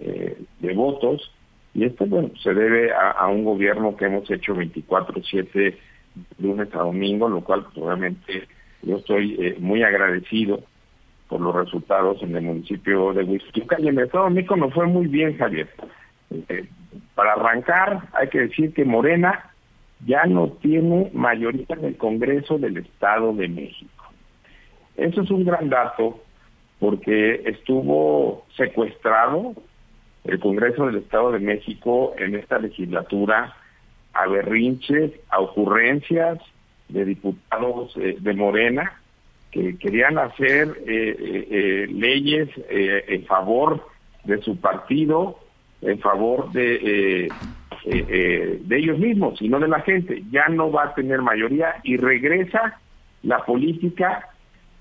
eh, 0.00 0.36
de 0.60 0.74
votos 0.74 1.32
y 1.76 1.84
esto 1.84 2.06
bueno 2.06 2.30
se 2.42 2.54
debe 2.54 2.90
a, 2.94 3.26
un 3.26 3.44
gobierno 3.44 3.96
que 3.96 4.06
hemos 4.06 4.30
hecho 4.30 4.54
24/7 4.54 5.76
lunes 6.38 6.74
a 6.74 6.78
domingo, 6.78 7.28
lo 7.28 7.42
cual 7.42 7.66
obviamente 7.76 8.48
yo 8.80 8.96
estoy 8.96 9.36
eh, 9.38 9.56
muy 9.58 9.82
agradecido 9.82 10.62
por 11.28 11.42
los 11.42 11.54
resultados 11.54 12.22
en 12.22 12.34
el 12.34 12.44
municipio 12.44 13.12
de 13.12 13.24
Huizquiluca 13.24 13.76
y 13.78 13.88
en 13.88 13.98
el 13.98 14.06
Estado 14.06 14.24
de 14.24 14.30
México 14.30 14.56
nos 14.56 14.72
fue 14.72 14.86
muy 14.86 15.06
bien, 15.06 15.36
Javier. 15.36 15.68
para 17.14 17.34
arrancar, 17.34 18.08
hay 18.14 18.28
que 18.28 18.40
decir 18.40 18.72
que 18.72 18.86
Morena 18.86 19.50
ya 20.06 20.24
no 20.24 20.52
tiene 20.62 21.10
mayoría 21.12 21.66
en 21.68 21.84
el 21.84 21.96
Congreso 21.98 22.56
del 22.56 22.78
Estado 22.78 23.34
de 23.34 23.48
México. 23.48 24.04
Eso 24.96 25.20
es 25.20 25.30
un 25.30 25.44
gran 25.44 25.68
dato 25.68 26.22
porque 26.78 27.42
estuvo 27.44 28.46
secuestrado 28.56 29.54
el 30.28 30.40
Congreso 30.40 30.86
del 30.86 30.96
Estado 30.96 31.32
de 31.32 31.38
México 31.38 32.14
en 32.18 32.34
esta 32.34 32.58
legislatura 32.58 33.56
a 34.12 34.26
berrinches, 34.26 35.12
a 35.28 35.40
ocurrencias 35.40 36.38
de 36.88 37.04
diputados 37.04 37.94
eh, 37.96 38.16
de 38.18 38.34
Morena 38.34 39.00
que 39.50 39.76
querían 39.78 40.18
hacer 40.18 40.82
eh, 40.86 41.16
eh, 41.50 41.86
leyes 41.90 42.50
en 42.68 43.24
favor 43.24 43.86
de 44.24 44.42
su 44.42 44.60
partido, 44.60 45.38
en 45.80 45.98
favor 46.00 46.52
de, 46.52 47.30
de 47.84 48.76
ellos 48.76 48.98
mismos 48.98 49.40
y 49.40 49.48
no 49.48 49.58
de 49.58 49.68
la 49.68 49.80
gente. 49.80 50.22
Ya 50.30 50.48
no 50.48 50.70
va 50.70 50.84
a 50.84 50.94
tener 50.94 51.22
mayoría 51.22 51.76
y 51.84 51.96
regresa 51.96 52.78
la 53.22 53.44
política 53.46 54.28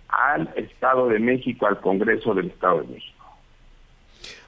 al 0.10 0.50
Estado 0.56 1.08
de 1.08 1.20
México, 1.20 1.68
al 1.68 1.80
Congreso 1.80 2.34
del 2.34 2.48
Estado 2.48 2.82
de 2.82 2.96
México. 2.96 3.15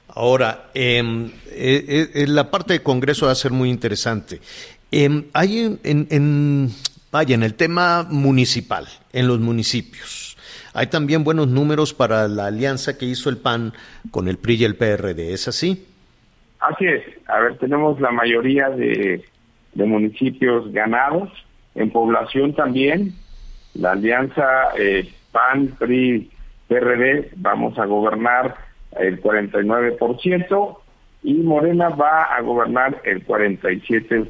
Ahora, 0.08 0.70
eh, 0.74 2.24
la 2.26 2.50
parte 2.50 2.74
de 2.74 2.82
Congreso 2.82 3.26
va 3.26 3.32
a 3.32 3.36
ser 3.36 3.52
muy 3.52 3.70
interesante. 3.70 4.40
Em, 4.90 5.24
hay 5.34 5.78
en, 5.84 6.70
vaya, 7.12 7.34
en 7.34 7.42
el 7.42 7.54
tema 7.54 8.06
municipal, 8.08 8.86
en 9.12 9.28
los 9.28 9.38
municipios, 9.38 10.36
hay 10.72 10.86
también 10.86 11.24
buenos 11.24 11.48
números 11.48 11.92
para 11.92 12.28
la 12.28 12.46
alianza 12.46 12.96
que 12.96 13.04
hizo 13.04 13.28
el 13.30 13.38
PAN 13.38 13.72
con 14.10 14.28
el 14.28 14.38
PRI 14.38 14.54
y 14.54 14.64
el 14.64 14.76
PRD, 14.76 15.32
¿es 15.32 15.48
así? 15.48 15.86
Así 16.60 16.86
es. 16.86 17.02
A 17.28 17.40
ver, 17.40 17.58
tenemos 17.58 18.00
la 18.00 18.10
mayoría 18.10 18.70
de, 18.70 19.24
municipios 19.74 20.72
ganados, 20.72 21.30
en 21.74 21.90
población 21.90 22.54
también. 22.54 23.14
La 23.74 23.92
alianza 23.92 24.44
eh, 24.78 25.12
PAN, 25.32 25.68
PRI, 25.78 26.30
PRD, 26.66 27.30
vamos 27.36 27.78
a 27.78 27.84
gobernar 27.84 28.67
el 28.92 29.22
49% 29.22 30.78
y 31.22 31.34
Morena 31.34 31.88
va 31.90 32.22
a 32.22 32.40
gobernar 32.40 33.00
el 33.04 33.26
47%. 33.26 34.28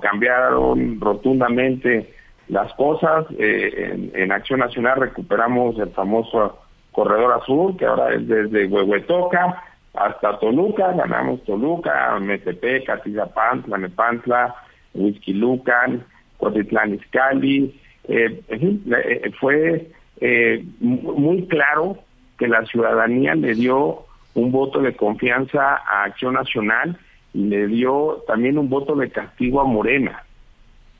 Cambiaron 0.00 1.00
rotundamente 1.00 2.12
las 2.48 2.72
cosas. 2.74 3.26
Eh, 3.38 4.10
en, 4.14 4.32
Acción 4.32 4.60
Nacional 4.60 5.00
recuperamos 5.00 5.78
el 5.78 5.90
famoso 5.90 6.58
Corredor 6.92 7.34
Azul, 7.40 7.76
que 7.76 7.86
ahora 7.86 8.14
es 8.14 8.26
desde 8.26 8.66
Huehuetoca 8.66 9.62
hasta 9.94 10.38
Toluca. 10.38 10.92
Ganamos 10.92 11.42
Toluca, 11.44 12.18
Metepec, 12.20 12.86
Catizapantla, 12.86 13.78
Nepantla, 13.78 14.54
Huizquilucan, 14.94 16.04
Cotitlán 16.38 16.94
Izcalli. 16.94 17.80
Eh, 18.08 18.40
en 18.48 18.60
fin, 18.60 18.94
eh, 18.94 19.30
fue 19.40 19.90
eh, 20.20 20.64
muy 20.80 21.46
claro 21.48 21.98
que 22.38 22.48
la 22.48 22.64
ciudadanía 22.66 23.34
le 23.34 23.54
dio 23.54 24.04
un 24.34 24.52
voto 24.52 24.80
de 24.80 24.94
confianza 24.94 25.76
a 25.76 26.04
Acción 26.04 26.34
Nacional 26.34 26.98
y 27.32 27.44
le 27.44 27.66
dio 27.66 28.22
también 28.26 28.58
un 28.58 28.68
voto 28.68 28.94
de 28.94 29.10
castigo 29.10 29.60
a 29.60 29.64
Morena. 29.64 30.22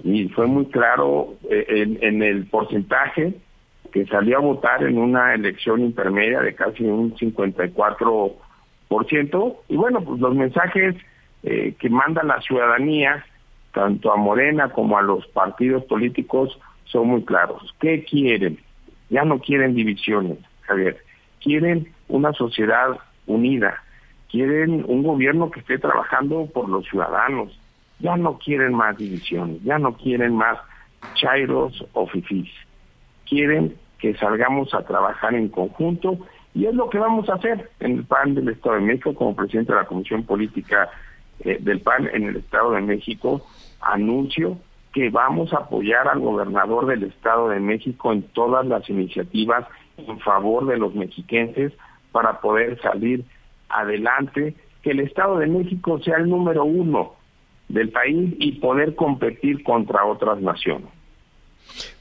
Y 0.02 0.28
fue 0.30 0.46
muy 0.46 0.66
claro 0.66 1.34
eh, 1.50 1.98
en, 2.00 2.22
el 2.22 2.46
porcentaje 2.46 3.34
que 3.92 4.06
salió 4.06 4.38
a 4.38 4.40
votar 4.40 4.82
en 4.82 4.98
una 4.98 5.34
elección 5.34 5.80
intermedia 5.80 6.40
de 6.40 6.54
casi 6.54 6.84
un 6.84 7.14
54%. 7.14 9.56
Y 9.68 9.76
bueno, 9.76 10.00
pues 10.02 10.20
los 10.20 10.34
mensajes 10.34 10.96
eh, 11.42 11.74
que 11.78 11.90
manda 11.90 12.22
la 12.22 12.40
ciudadanía, 12.40 13.26
tanto 13.72 14.12
a 14.12 14.16
Morena 14.16 14.70
como 14.70 14.96
a 14.98 15.02
los 15.02 15.26
partidos 15.28 15.84
políticos, 15.84 16.58
son 16.84 17.08
muy 17.08 17.24
claros. 17.24 17.74
¿Qué 17.80 18.04
quieren? 18.04 18.58
Ya 19.08 19.24
no 19.24 19.38
quieren 19.38 19.74
divisiones, 19.74 20.38
Javier 20.62 21.05
quieren 21.46 21.86
una 22.08 22.32
sociedad 22.32 22.98
unida, 23.28 23.80
quieren 24.28 24.84
un 24.88 25.04
gobierno 25.04 25.48
que 25.48 25.60
esté 25.60 25.78
trabajando 25.78 26.46
por 26.52 26.68
los 26.68 26.84
ciudadanos, 26.86 27.56
ya 28.00 28.16
no 28.16 28.36
quieren 28.38 28.74
más 28.74 28.98
divisiones, 28.98 29.62
ya 29.62 29.78
no 29.78 29.96
quieren 29.96 30.34
más 30.34 30.58
chairos 31.14 31.86
o 31.92 32.08
fifís, 32.08 32.50
quieren 33.28 33.76
que 34.00 34.14
salgamos 34.16 34.74
a 34.74 34.82
trabajar 34.82 35.34
en 35.36 35.48
conjunto 35.48 36.18
y 36.52 36.66
es 36.66 36.74
lo 36.74 36.90
que 36.90 36.98
vamos 36.98 37.28
a 37.28 37.34
hacer 37.34 37.70
en 37.78 37.98
el 37.98 38.04
PAN 38.04 38.34
del 38.34 38.48
Estado 38.48 38.74
de 38.74 38.82
México 38.82 39.14
como 39.14 39.36
presidente 39.36 39.72
de 39.72 39.78
la 39.78 39.86
Comisión 39.86 40.24
Política 40.24 40.90
eh, 41.44 41.58
del 41.60 41.80
PAN 41.80 42.08
en 42.12 42.24
el 42.24 42.36
Estado 42.38 42.72
de 42.72 42.80
México, 42.80 43.46
anuncio 43.80 44.58
que 44.92 45.10
vamos 45.10 45.52
a 45.52 45.58
apoyar 45.58 46.08
al 46.08 46.18
gobernador 46.18 46.86
del 46.86 47.04
Estado 47.04 47.50
de 47.50 47.60
México 47.60 48.12
en 48.12 48.22
todas 48.32 48.66
las 48.66 48.88
iniciativas 48.90 49.64
en 49.96 50.18
favor 50.20 50.66
de 50.66 50.78
los 50.78 50.94
mexiquenses 50.94 51.72
para 52.12 52.40
poder 52.40 52.80
salir 52.80 53.24
adelante, 53.68 54.54
que 54.82 54.90
el 54.90 55.00
Estado 55.00 55.38
de 55.38 55.46
México 55.46 55.98
sea 56.00 56.18
el 56.18 56.28
número 56.28 56.64
uno 56.64 57.14
del 57.68 57.90
país 57.90 58.34
y 58.38 58.52
poder 58.52 58.94
competir 58.94 59.62
contra 59.64 60.04
otras 60.04 60.40
naciones. 60.40 60.88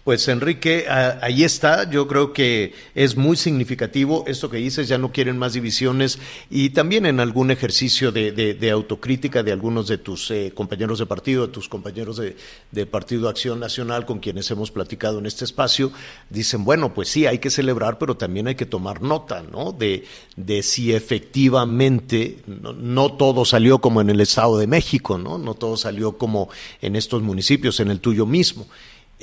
Pues 0.05 0.27
Enrique, 0.27 0.85
ahí 0.87 1.43
está, 1.43 1.89
yo 1.89 2.07
creo 2.07 2.31
que 2.31 2.75
es 2.93 3.17
muy 3.17 3.35
significativo 3.35 4.23
esto 4.27 4.51
que 4.51 4.57
dices, 4.57 4.87
ya 4.87 4.99
no 4.99 5.11
quieren 5.11 5.39
más 5.39 5.53
divisiones 5.53 6.19
y 6.51 6.69
también 6.69 7.07
en 7.07 7.19
algún 7.19 7.49
ejercicio 7.49 8.11
de, 8.11 8.69
autocrítica 8.71 9.41
de 9.41 9.51
algunos 9.51 9.87
de 9.87 9.97
tus 9.97 10.29
eh, 10.29 10.51
compañeros 10.53 10.99
de 10.99 11.07
partido, 11.07 11.47
de 11.47 11.53
tus 11.53 11.67
compañeros 11.67 12.17
de, 12.17 12.37
de, 12.71 12.85
Partido 12.85 13.27
Acción 13.27 13.59
Nacional 13.59 14.05
con 14.05 14.19
quienes 14.19 14.51
hemos 14.51 14.69
platicado 14.69 15.17
en 15.17 15.25
este 15.25 15.43
espacio, 15.43 15.91
dicen, 16.29 16.65
bueno, 16.65 16.93
pues 16.93 17.09
sí, 17.09 17.25
hay 17.25 17.39
que 17.39 17.49
celebrar, 17.49 17.97
pero 17.97 18.15
también 18.15 18.47
hay 18.47 18.53
que 18.53 18.67
tomar 18.67 19.01
nota, 19.01 19.41
¿no? 19.41 19.71
De, 19.71 20.03
de 20.35 20.61
si 20.61 20.93
efectivamente 20.93 22.43
no, 22.45 22.73
no 22.73 23.13
todo 23.13 23.43
salió 23.43 23.79
como 23.79 24.01
en 24.01 24.11
el 24.11 24.21
Estado 24.21 24.59
de 24.59 24.67
México, 24.67 25.17
¿no? 25.17 25.39
No 25.39 25.55
todo 25.55 25.77
salió 25.77 26.19
como 26.19 26.49
en 26.79 26.95
estos 26.95 27.23
municipios, 27.23 27.79
en 27.79 27.89
el 27.89 27.99
tuyo 27.99 28.27
mismo. 28.27 28.67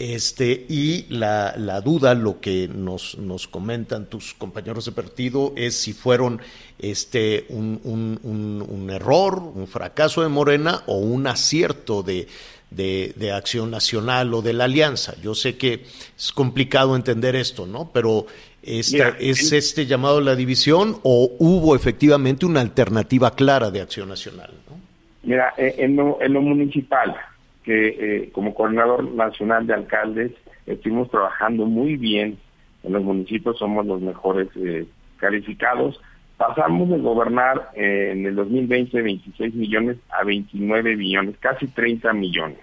Este, 0.03 0.67
y 0.69 1.07
la, 1.11 1.55
la, 1.57 1.81
duda, 1.81 2.17
lo 2.17 2.41
que 2.41 2.67
nos, 2.67 3.19
nos 3.19 3.47
comentan 3.47 4.07
tus 4.07 4.35
compañeros 4.35 4.87
de 4.87 4.91
partido, 4.91 5.53
es 5.55 5.77
si 5.77 5.93
fueron 5.93 6.41
este, 6.81 7.47
un, 7.51 7.81
un, 7.85 8.69
un, 8.69 8.91
error, 8.91 9.41
un 9.55 9.69
fracaso 9.69 10.23
de 10.23 10.29
Morena 10.29 10.83
o 10.87 10.99
un 10.99 11.29
acierto 11.29 12.03
de, 12.03 12.27
de, 12.69 13.33
Acción 13.33 13.71
Nacional 13.71 14.35
o 14.35 14.43
de 14.43 14.55
la 14.55 14.65
Alianza. 14.65 15.15
Yo 15.23 15.37
sé 15.37 15.57
que 15.57 15.85
es 16.19 16.33
complicado 16.33 16.97
entender 16.97 17.37
esto, 17.37 17.69
¿no? 17.69 17.89
Pero 17.93 18.27
esta, 18.61 19.11
¿es 19.21 19.53
este 19.53 19.87
llamado 19.87 20.19
a 20.19 20.23
la 20.23 20.35
división 20.35 20.99
o 21.05 21.31
hubo 21.39 21.77
efectivamente 21.77 22.45
una 22.45 22.61
alternativa 22.61 23.37
clara 23.37 23.71
de 23.71 23.81
Acción 23.83 24.09
Nacional? 24.09 24.51
¿no? 24.69 24.81
Mira, 25.23 25.55
en 25.57 25.97
en 25.97 26.33
lo 26.33 26.41
municipal, 26.41 27.15
que 27.63 27.89
eh, 27.89 28.31
como 28.33 28.55
coordinador 28.55 29.05
nacional 29.13 29.67
de 29.67 29.75
alcaldes 29.75 30.33
estuvimos 30.67 31.11
trabajando 31.11 31.67
muy 31.67 31.97
bien 31.97 32.39
en 32.83 32.93
los 32.93 33.03
municipios, 33.03 33.59
somos 33.59 33.87
los 33.87 34.01
mejores 34.01 34.49
eh, 34.57 34.87
calificados. 35.19 36.01
Pasamos 36.37 36.89
de 36.89 36.99
gobernar 36.99 37.71
eh, 37.77 38.11
en 38.13 38.27
el 38.27 38.35
2020 38.35 39.03
26 39.03 39.55
millones 39.55 39.97
a 40.11 40.25
29 40.25 40.97
millones, 40.97 41.37
casi 41.39 41.69
30 41.69 42.13
millones, 42.15 42.59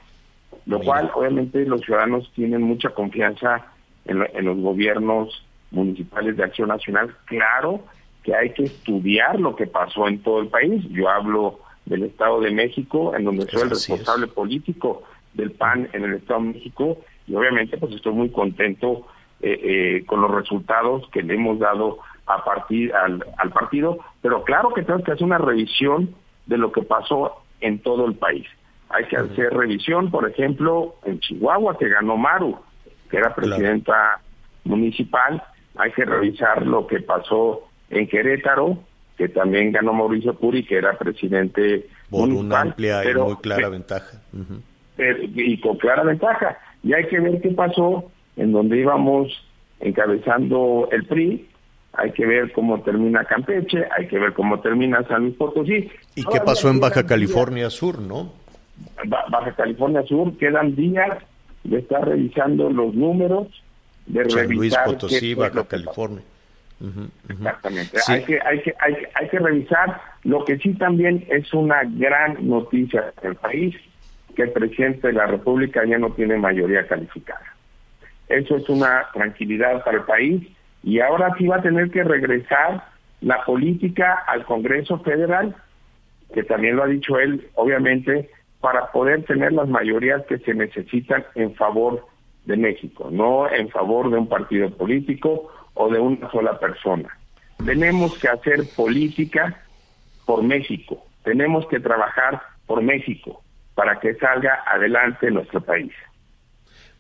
lo 0.66 0.82
cual 0.82 1.10
obviamente 1.14 1.66
los 1.66 1.82
ciudadanos 1.82 2.30
tienen 2.36 2.62
mucha 2.62 2.90
confianza 2.90 3.68
en, 4.06 4.26
en 4.34 4.46
los 4.46 4.58
gobiernos 4.58 5.46
municipales 5.72 6.36
de 6.36 6.44
acción 6.44 6.68
nacional. 6.68 7.16
Claro 7.26 7.86
que 8.24 8.36
hay 8.36 8.50
que 8.52 8.64
estudiar 8.64 9.40
lo 9.40 9.56
que 9.56 9.68
pasó 9.68 10.08
en 10.10 10.22
todo 10.22 10.42
el 10.42 10.48
país. 10.50 10.84
Yo 10.90 11.08
hablo 11.08 11.60
del 11.90 12.04
Estado 12.04 12.40
de 12.40 12.52
México, 12.52 13.14
en 13.16 13.26
donde 13.26 13.46
soy 13.48 13.64
el 13.64 13.72
responsable 13.72 14.28
político 14.28 15.04
del 15.34 15.52
PAN 15.52 15.90
en 15.92 16.04
el 16.04 16.14
Estado 16.14 16.42
de 16.42 16.54
México, 16.54 16.98
y 17.28 17.36
obviamente 17.36 17.78
pues 17.78 17.94
estoy 17.94 18.14
muy 18.14 18.30
contento 18.30 19.08
eh, 19.42 19.60
eh, 19.64 20.06
con 20.06 20.22
los 20.22 20.32
resultados 20.32 21.10
que 21.12 21.24
le 21.24 21.34
hemos 21.34 21.60
dado 21.60 21.98
a 22.28 22.44
partir 22.44 22.94
al, 22.94 23.24
partido, 23.52 23.98
pero 24.22 24.44
claro 24.44 24.72
que 24.74 24.84
tenemos 24.84 25.04
que 25.04 25.14
hacer 25.14 25.24
una 25.24 25.40
revisión 25.40 26.14
de 26.46 26.58
lo 26.58 26.72
que 26.72 26.84
pasó 26.84 27.42
en 27.60 27.80
todo 27.80 28.06
el 28.06 28.14
país. 28.14 28.46
Hay 28.90 29.06
que 29.06 29.18
hacer 29.18 29.52
revisión, 29.52 30.12
por 30.12 30.30
ejemplo, 30.30 30.96
en 31.06 31.20
Chihuahua, 31.20 31.78
que 31.78 31.90
ganó 31.90 32.18
Maru, 32.18 32.60
que 33.10 33.18
era 33.18 33.34
presidenta 33.34 34.22
municipal, 34.64 35.44
hay 35.76 35.92
que 35.92 36.06
revisar 36.06 36.66
lo 36.66 36.86
que 36.86 37.00
pasó 37.00 37.68
en 37.90 38.08
Querétaro, 38.08 38.78
que 39.20 39.28
también 39.28 39.74
ganó 39.74 39.92
Mauricio 39.92 40.34
Puri, 40.34 40.64
que 40.64 40.78
era 40.78 40.98
presidente 40.98 41.90
por 42.10 42.30
una 42.30 42.62
amplia 42.62 43.04
y 43.04 43.14
muy 43.14 43.36
clara 43.36 43.68
ventaja. 43.68 44.22
y 44.98 45.60
con 45.60 45.78
clara 45.78 46.04
ventaja. 46.04 46.58
Y 46.84 46.94
hay 46.94 47.06
que 47.08 47.20
ver 47.20 47.42
qué 47.42 47.50
pasó 47.50 48.10
en 48.38 48.54
donde 48.54 48.78
íbamos 48.80 49.28
encabezando 49.82 50.88
el 50.94 51.06
PRI, 51.06 51.50
hay 51.92 52.14
que 52.14 52.26
ver 52.26 52.54
cómo 52.54 52.82
termina 52.82 53.26
Campeche, 53.26 53.86
hay 53.98 54.08
que 54.08 54.18
ver 54.18 54.32
cómo 54.32 54.62
termina 54.62 55.06
San 55.10 55.24
Luis 55.24 55.36
Potosí. 55.36 55.90
¿Y 56.16 56.24
qué 56.24 56.40
pasó 56.40 56.70
en 56.70 56.80
Baja 56.80 57.06
California 57.06 57.70
Sur, 57.70 58.00
no? 58.00 58.32
Baja 59.06 59.54
California 59.54 60.04
Sur, 60.04 60.38
quedan 60.38 60.78
días 60.78 61.18
de 61.66 61.80
estar 61.80 62.08
revisando 62.08 62.70
los 62.70 62.96
números 62.96 63.48
de 64.06 64.30
San 64.30 64.48
Luis 64.48 64.78
Potosí, 64.86 65.36
qué 65.36 65.36
Baja 65.36 65.56
lo 65.56 65.68
Exactamente. 67.28 68.00
Sí. 68.00 68.12
Hay, 68.14 68.24
que, 68.24 68.40
hay, 68.42 68.62
que, 68.62 68.74
hay, 68.80 68.94
que, 68.96 69.10
hay 69.14 69.30
que 69.30 69.40
revisar. 69.40 70.02
Lo 70.24 70.46
que 70.46 70.58
sí 70.58 70.74
también 70.74 71.26
es 71.30 71.54
una 71.54 71.82
gran 71.84 72.48
noticia 72.48 73.12
para 73.16 73.30
el 73.30 73.36
país, 73.36 73.76
que 74.36 74.44
el 74.44 74.52
presidente 74.52 75.08
de 75.08 75.14
la 75.14 75.28
República 75.28 75.84
ya 75.86 75.98
no 75.98 76.12
tiene 76.12 76.38
mayoría 76.38 76.88
calificada. 76.88 77.54
Eso 78.28 78.58
es 78.58 78.70
una 78.70 79.08
tranquilidad 79.14 79.84
para 79.84 79.98
el 79.98 80.04
país 80.04 80.48
y 80.84 81.00
ahora 81.00 81.34
sí 81.38 81.48
va 81.48 81.58
a 81.58 81.62
tener 81.62 81.90
que 81.90 82.04
regresar 82.04 82.84
la 83.22 83.44
política 83.44 84.24
al 84.28 84.46
Congreso 84.46 85.00
Federal, 85.00 85.56
que 86.34 86.44
también 86.44 86.76
lo 86.76 86.84
ha 86.84 86.88
dicho 86.88 87.20
él, 87.20 87.50
obviamente, 87.56 88.30
para 88.62 88.92
poder 88.92 89.24
tener 89.24 89.52
las 89.54 89.68
mayorías 89.68 90.24
que 90.28 90.38
se 90.40 90.54
necesitan 90.54 91.26
en 91.36 91.56
favor 91.56 92.06
de 92.46 92.56
México, 92.56 93.10
no 93.12 93.50
en 93.50 93.70
favor 93.70 94.10
de 94.10 94.18
un 94.18 94.28
partido 94.28 94.70
político 94.72 95.52
o 95.82 95.90
de 95.90 95.98
una 95.98 96.30
sola 96.30 96.60
persona. 96.60 97.08
Tenemos 97.66 98.18
que 98.20 98.28
hacer 98.28 98.68
política 98.76 99.62
por 100.26 100.44
México, 100.44 101.06
tenemos 101.24 101.66
que 101.68 101.80
trabajar 101.80 102.42
por 102.68 102.82
México 102.82 103.42
para 103.76 103.98
que 103.98 104.14
salga 104.16 104.62
adelante 104.66 105.32
nuestro 105.32 105.62
país. 105.62 105.94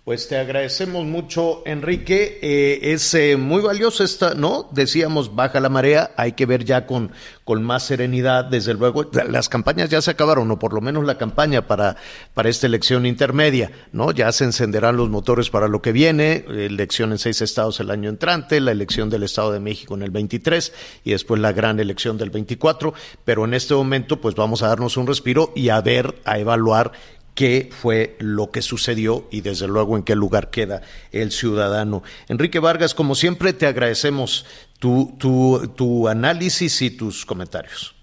Pues 0.06 0.28
te 0.28 0.38
agradecemos 0.38 1.06
mucho, 1.06 1.62
Enrique. 1.66 2.40
Eh, 2.42 2.94
es 2.94 3.14
eh, 3.14 3.38
muy 3.38 3.62
valioso 3.62 4.04
esta, 4.04 4.34
¿no? 4.34 4.68
Decíamos, 4.72 5.36
baja 5.36 5.60
la 5.60 5.70
marea, 5.70 6.12
hay 6.16 6.32
que 6.32 6.48
ver 6.48 6.64
ya 6.64 6.88
con, 6.88 7.12
con 7.44 7.62
más 7.62 7.84
serenidad, 7.84 8.46
desde 8.46 8.74
luego. 8.74 9.12
Las 9.30 9.50
campañas 9.50 9.90
ya 9.90 10.02
se 10.02 10.10
acabaron, 10.10 10.50
o 10.50 10.58
por 10.58 10.74
lo 10.74 10.82
menos 10.82 11.06
la 11.06 11.20
campaña 11.20 11.68
para, 11.68 11.98
para 12.34 12.50
esta 12.50 12.66
elección 12.66 13.06
intermedia, 13.06 13.72
¿no? 13.92 14.12
Ya 14.12 14.32
se 14.32 14.46
encenderán 14.46 14.98
los 14.98 15.10
motores 15.10 15.52
para 15.52 15.68
lo 15.68 15.82
que 15.82 15.92
viene, 15.92 16.46
elección 16.48 17.12
en 17.12 17.20
seis 17.20 17.42
estados 17.42 17.80
el 17.80 17.92
año 17.92 18.10
entrante, 18.10 18.62
la 18.62 18.72
elección 18.72 19.12
del 19.12 19.24
Estado 19.24 19.52
de 19.52 19.60
México 19.60 19.94
en 19.96 20.02
el 20.02 20.12
23 20.12 20.74
y 21.04 21.12
después 21.12 21.40
la 21.40 21.52
gran 21.52 21.80
elección 21.80 22.18
del 22.18 22.32
24, 22.32 22.94
pero 23.26 23.46
en 23.46 23.54
este 23.54 23.76
momento 23.76 24.20
pues 24.20 24.34
vamos 24.34 24.64
a 24.64 24.70
darnos 24.70 24.98
un 24.98 25.06
respiro 25.06 25.52
y 25.56 25.70
a 25.70 25.82
ver, 25.82 26.16
a 26.26 26.40
evaluar 26.40 26.94
qué 27.40 27.70
fue 27.72 28.18
lo 28.20 28.52
que 28.52 28.62
sucedió 28.62 29.24
y 29.32 29.40
desde 29.40 29.66
luego 29.66 29.96
en 29.96 30.04
qué 30.04 30.14
lugar 30.14 30.50
queda 30.50 30.82
el 31.14 31.32
ciudadano. 31.32 32.04
Enrique 32.28 32.60
Vargas, 32.60 32.94
como 32.94 33.16
siempre, 33.16 33.54
te 33.54 33.66
agradecemos 33.66 34.46
tu, 34.78 35.16
tu, 35.18 35.72
tu 35.74 36.10
análisis 36.10 36.82
y 36.82 36.92
tus 36.92 37.26
comentarios. 37.26 37.96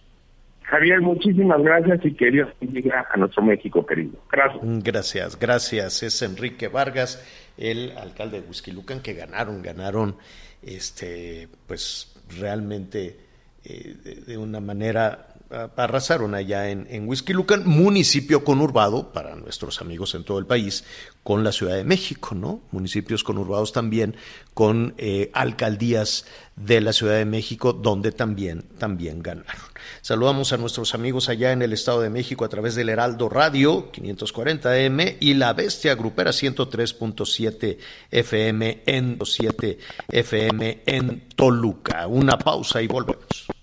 Javier, 0.62 1.02
muchísimas 1.02 1.62
gracias 1.62 2.00
y 2.06 2.14
que 2.14 2.30
Dios 2.30 2.48
bendiga 2.62 3.06
a 3.12 3.16
nuestro 3.18 3.42
México 3.42 3.84
querido. 3.84 4.14
Gracias. 4.32 4.62
Gracias, 4.82 5.38
gracias. 5.38 6.02
Es 6.02 6.22
Enrique 6.22 6.68
Vargas, 6.68 7.22
el 7.58 7.92
alcalde 7.98 8.40
de 8.40 8.48
Huizquilucan, 8.48 9.00
que 9.00 9.12
ganaron, 9.12 9.60
ganaron, 9.60 10.16
este, 10.62 11.48
pues 11.66 12.16
realmente 12.40 13.18
eh, 13.64 13.96
de, 14.02 14.14
de 14.14 14.38
una 14.38 14.60
manera 14.60 15.35
arrasaron 15.50 16.34
allá 16.34 16.70
en, 16.70 16.86
en 16.90 17.08
Huizquilucan, 17.08 17.66
municipio 17.66 18.44
conurbado 18.44 19.12
para 19.12 19.36
nuestros 19.36 19.80
amigos 19.80 20.14
en 20.14 20.24
todo 20.24 20.38
el 20.38 20.46
país, 20.46 20.84
con 21.22 21.42
la 21.42 21.52
Ciudad 21.52 21.76
de 21.76 21.84
México, 21.84 22.34
¿no? 22.34 22.60
Municipios 22.70 23.24
conurbados 23.24 23.72
también 23.72 24.16
con 24.54 24.94
eh, 24.96 25.30
alcaldías 25.34 26.24
de 26.54 26.80
la 26.80 26.92
Ciudad 26.92 27.16
de 27.16 27.24
México, 27.24 27.72
donde 27.72 28.12
también, 28.12 28.62
también 28.78 29.22
ganaron. 29.22 29.66
Saludamos 30.02 30.52
a 30.52 30.56
nuestros 30.56 30.94
amigos 30.94 31.28
allá 31.28 31.52
en 31.52 31.62
el 31.62 31.72
Estado 31.72 32.00
de 32.00 32.10
México 32.10 32.44
a 32.44 32.48
través 32.48 32.74
del 32.74 32.88
Heraldo 32.88 33.28
Radio 33.28 33.90
540M 33.92 35.16
y 35.20 35.34
la 35.34 35.52
Bestia 35.52 35.94
Grupera 35.94 36.30
103.7 36.30 37.78
FM 38.10 38.82
en 38.86 39.18
7 39.22 39.78
FM 40.08 40.82
en 40.86 41.28
Toluca. 41.34 42.06
Una 42.06 42.38
pausa 42.38 42.80
y 42.80 42.86
volvemos. 42.86 43.55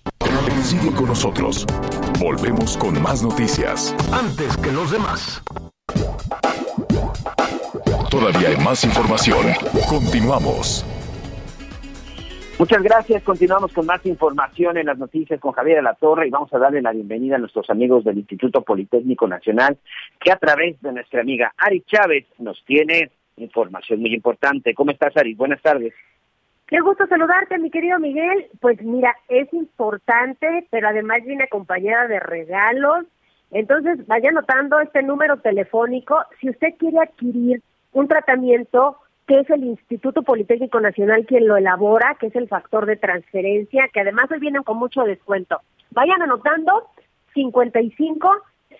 Sigue 0.64 0.94
con 0.94 1.08
nosotros. 1.08 1.66
Volvemos 2.18 2.78
con 2.78 3.00
más 3.02 3.22
noticias. 3.22 3.94
Antes 4.10 4.56
que 4.56 4.72
los 4.72 4.90
demás. 4.90 5.42
Todavía 8.10 8.48
hay 8.48 8.56
más 8.64 8.82
información. 8.82 9.44
Continuamos. 9.90 10.82
Muchas 12.58 12.82
gracias. 12.82 13.22
Continuamos 13.24 13.74
con 13.74 13.84
más 13.84 14.06
información 14.06 14.78
en 14.78 14.86
las 14.86 14.96
noticias 14.96 15.38
con 15.38 15.52
Javier 15.52 15.82
La 15.82 15.96
Torre 15.96 16.28
y 16.28 16.30
vamos 16.30 16.50
a 16.54 16.58
darle 16.58 16.80
la 16.80 16.92
bienvenida 16.92 17.36
a 17.36 17.38
nuestros 17.38 17.68
amigos 17.68 18.02
del 18.02 18.16
Instituto 18.16 18.62
Politécnico 18.62 19.28
Nacional 19.28 19.76
que 20.18 20.32
a 20.32 20.38
través 20.38 20.80
de 20.80 20.92
nuestra 20.92 21.20
amiga 21.20 21.52
Ari 21.58 21.82
Chávez 21.82 22.24
nos 22.38 22.64
tiene 22.64 23.10
información 23.36 24.00
muy 24.00 24.14
importante. 24.14 24.72
¿Cómo 24.72 24.92
estás, 24.92 25.14
Ari? 25.14 25.34
Buenas 25.34 25.60
tardes. 25.60 25.92
Qué 26.66 26.80
gusto 26.80 27.06
saludarte, 27.06 27.58
mi 27.58 27.70
querido 27.70 27.98
Miguel. 27.98 28.46
Pues 28.60 28.80
mira, 28.82 29.14
es 29.28 29.52
importante, 29.52 30.66
pero 30.70 30.88
además 30.88 31.22
viene 31.24 31.44
acompañada 31.44 32.08
de 32.08 32.20
regalos. 32.20 33.04
Entonces, 33.50 34.06
vaya 34.06 34.30
anotando 34.30 34.80
este 34.80 35.02
número 35.02 35.36
telefónico. 35.38 36.18
Si 36.40 36.48
usted 36.48 36.74
quiere 36.78 36.98
adquirir 37.00 37.62
un 37.92 38.08
tratamiento 38.08 38.98
que 39.26 39.40
es 39.40 39.50
el 39.50 39.64
Instituto 39.64 40.22
Politécnico 40.22 40.80
Nacional 40.80 41.24
quien 41.26 41.46
lo 41.46 41.56
elabora, 41.56 42.16
que 42.18 42.26
es 42.26 42.36
el 42.36 42.48
factor 42.48 42.86
de 42.86 42.96
transferencia, 42.96 43.88
que 43.92 44.00
además 44.00 44.30
hoy 44.30 44.38
vienen 44.38 44.62
con 44.62 44.78
mucho 44.78 45.02
descuento. 45.04 45.60
Vayan 45.90 46.20
anotando 46.22 46.90
55 47.34 48.30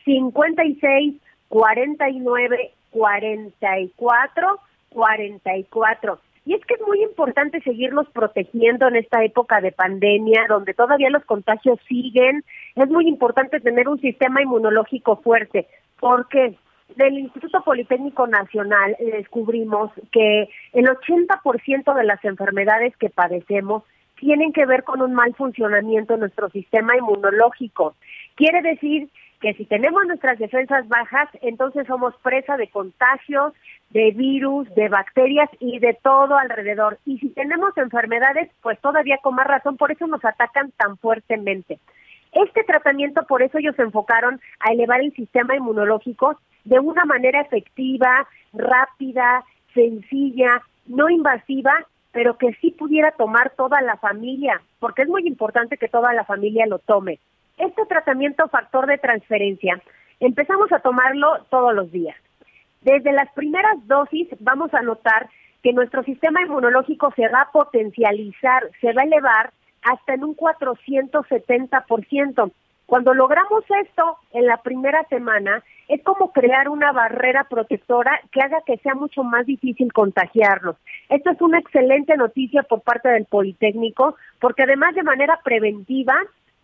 56 0.05 1.15
49 1.49 2.73
44 2.91 4.61
44. 4.91 6.19
Y 6.47 6.55
es 6.55 6.65
que 6.67 6.75
es 6.75 6.81
muy 6.87 7.03
importante 7.03 7.61
seguirnos 7.63 8.09
protegiendo 8.11 8.89
en 8.89 8.97
esta 8.97 9.25
época 9.25 9.61
de 9.61 9.73
pandemia, 9.73 10.47
donde 10.49 10.75
todavía 10.75 11.09
los 11.09 11.25
contagios 11.25 11.79
siguen. 11.89 12.45
Es 12.75 12.89
muy 12.89 13.09
importante 13.09 13.61
tener 13.61 13.89
un 13.89 14.01
sistema 14.01 14.43
inmunológico 14.43 15.17
fuerte, 15.17 15.67
porque 15.99 16.57
del 16.97 17.19
Instituto 17.19 17.63
Politécnico 17.65 18.27
Nacional 18.27 18.97
descubrimos 19.01 19.91
que 20.13 20.49
el 20.75 20.87
80% 20.87 21.95
de 21.95 22.05
las 22.05 22.23
enfermedades 22.25 22.95
que 22.99 23.09
padecemos 23.09 23.83
tienen 24.17 24.53
que 24.53 24.67
ver 24.67 24.85
con 24.85 25.03
un 25.03 25.15
mal 25.15 25.35
funcionamiento 25.35 26.15
de 26.15 26.21
nuestro 26.21 26.49
sistema 26.51 26.97
inmunológico. 26.97 27.95
Quiere 28.37 28.63
decir 28.63 29.09
que 29.45 29.53
si 29.53 29.67
tenemos 29.67 30.07
nuestras 30.07 30.39
defensas 30.39 30.89
bajas, 30.89 31.29
entonces 31.43 31.87
somos 31.87 32.15
presa 32.23 32.57
de 32.57 32.69
contagios, 32.69 33.53
de 33.91 34.11
virus, 34.13 34.75
de 34.75 34.89
bacterias 34.89 35.51
y 35.61 35.81
de 35.81 35.93
todo 36.03 36.39
alrededor. 36.39 36.99
Y 37.05 37.19
si 37.19 37.29
tenemos 37.29 37.77
enfermedades, 37.77 38.51
pues 38.63 38.81
todavía 38.81 39.19
con 39.23 39.35
más 39.35 39.47
razón, 39.47 39.77
por 39.77 39.93
eso 39.93 40.07
nos 40.07 40.25
atacan 40.25 40.71
tan 40.79 40.97
fuertemente. 40.97 41.79
Este 42.33 42.65
tratamiento, 42.65 43.27
por 43.27 43.43
eso 43.43 43.59
ellos 43.59 43.77
se 43.77 43.83
enfocaron 43.83 44.41
a 44.61 44.73
elevar 44.73 45.03
el 45.03 45.13
sistema 45.13 45.55
inmunológico 45.55 46.41
de 46.65 46.81
una 46.81 47.05
manera 47.05 47.43
efectiva, 47.43 48.27
rápida, 48.55 49.45
sencilla, 49.75 50.63
no 50.87 51.11
invasiva, 51.11 51.75
pero 52.13 52.39
que 52.39 52.55
sí 52.63 52.71
pudiera 52.71 53.11
tomar 53.11 53.51
toda 53.51 53.83
la 53.83 53.99
familia, 53.99 54.63
porque 54.79 55.03
es 55.03 55.09
muy 55.09 55.27
importante 55.27 55.77
que 55.77 55.89
toda 55.89 56.15
la 56.15 56.25
familia 56.25 56.65
lo 56.65 56.79
tome. 56.79 57.19
Este 57.57 57.87
tratamiento 57.87 58.49
factor 58.49 58.87
de 58.87 58.99
transferencia 58.99 59.81
empezamos 60.21 60.71
a 60.73 60.81
tomarlo 60.81 61.45
todos 61.51 61.75
los 61.75 61.91
días. 61.93 62.17
Desde 62.83 63.13
las 63.13 63.33
primeras 63.33 63.77
dosis 63.87 64.29
vamos 64.41 64.75
a 64.75 64.83
notar 64.83 65.31
que 65.63 65.73
nuestro 65.73 66.03
sistema 66.03 66.43
inmunológico 66.43 67.11
se 67.17 67.27
va 67.29 67.41
a 67.43 67.51
potencializar, 67.51 68.69
se 68.81 68.93
va 68.93 69.03
a 69.03 69.07
elevar 69.07 69.53
hasta 69.83 70.15
en 70.15 70.25
un 70.25 70.37
470%. 70.37 72.53
Cuando 72.87 73.15
logramos 73.15 73.65
esto 73.83 74.19
en 74.33 74.47
la 74.47 74.57
primera 74.59 75.05
semana, 75.05 75.63
es 75.89 76.03
como 76.03 76.33
crear 76.33 76.69
una 76.69 76.93
barrera 76.93 77.45
protectora 77.45 78.21
que 78.31 78.41
haga 78.41 78.59
que 78.67 78.77
sea 78.79 78.95
mucho 78.95 79.25
más 79.25 79.47
difícil 79.47 79.91
contagiarnos. 79.93 80.77
Esto 81.09 81.31
es 81.31 81.41
una 81.41 81.61
excelente 81.61 82.15
noticia 82.17 82.63
por 82.63 82.83
parte 82.83 83.09
del 83.09 83.25
Politécnico, 83.25 84.17
porque 84.41 84.65
además 84.65 84.95
de 84.95 85.03
manera 85.03 85.41
preventiva, 85.43 86.15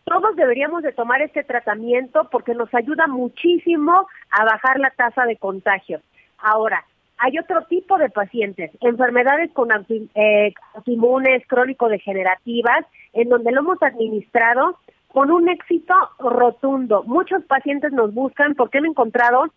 todos 0.05 0.37
deberíamos 0.37 0.83
de 0.83 0.93
tomar 0.93 1.23
este 1.23 1.45
tratamiento 1.45 2.29
porque 2.31 2.55
nos 2.55 2.73
ayuda 2.75 3.07
muchísimo 3.07 4.07
a 4.31 4.45
bajar 4.45 4.81
la 4.81 4.91
tasa 4.91 5.25
de 5.25 5.37
contagio. 5.37 6.01
Ahora, 6.39 6.85
hay 7.19 7.39
otro 7.39 7.63
tipo 7.67 7.99
de 7.99 8.09
pacientes, 8.09 8.71
enfermedades 8.81 9.51
con 9.53 9.69
eh, 10.15 10.55
autoinmunes 10.75 11.47
crónico-degenerativas, 11.47 12.87
en 13.13 13.29
donde 13.29 13.53
lo 13.53 13.61
hemos 13.61 13.83
administrado 13.83 14.79
con 15.09 15.31
un 15.31 15.49
éxito 15.49 15.95
rotundo. 16.19 17.03
Muchos 17.05 17.45
pacientes 17.45 17.93
nos 17.93 18.15
buscan 18.15 18.55
porque 18.55 18.79
han 18.79 18.87
encontrado 18.87 19.53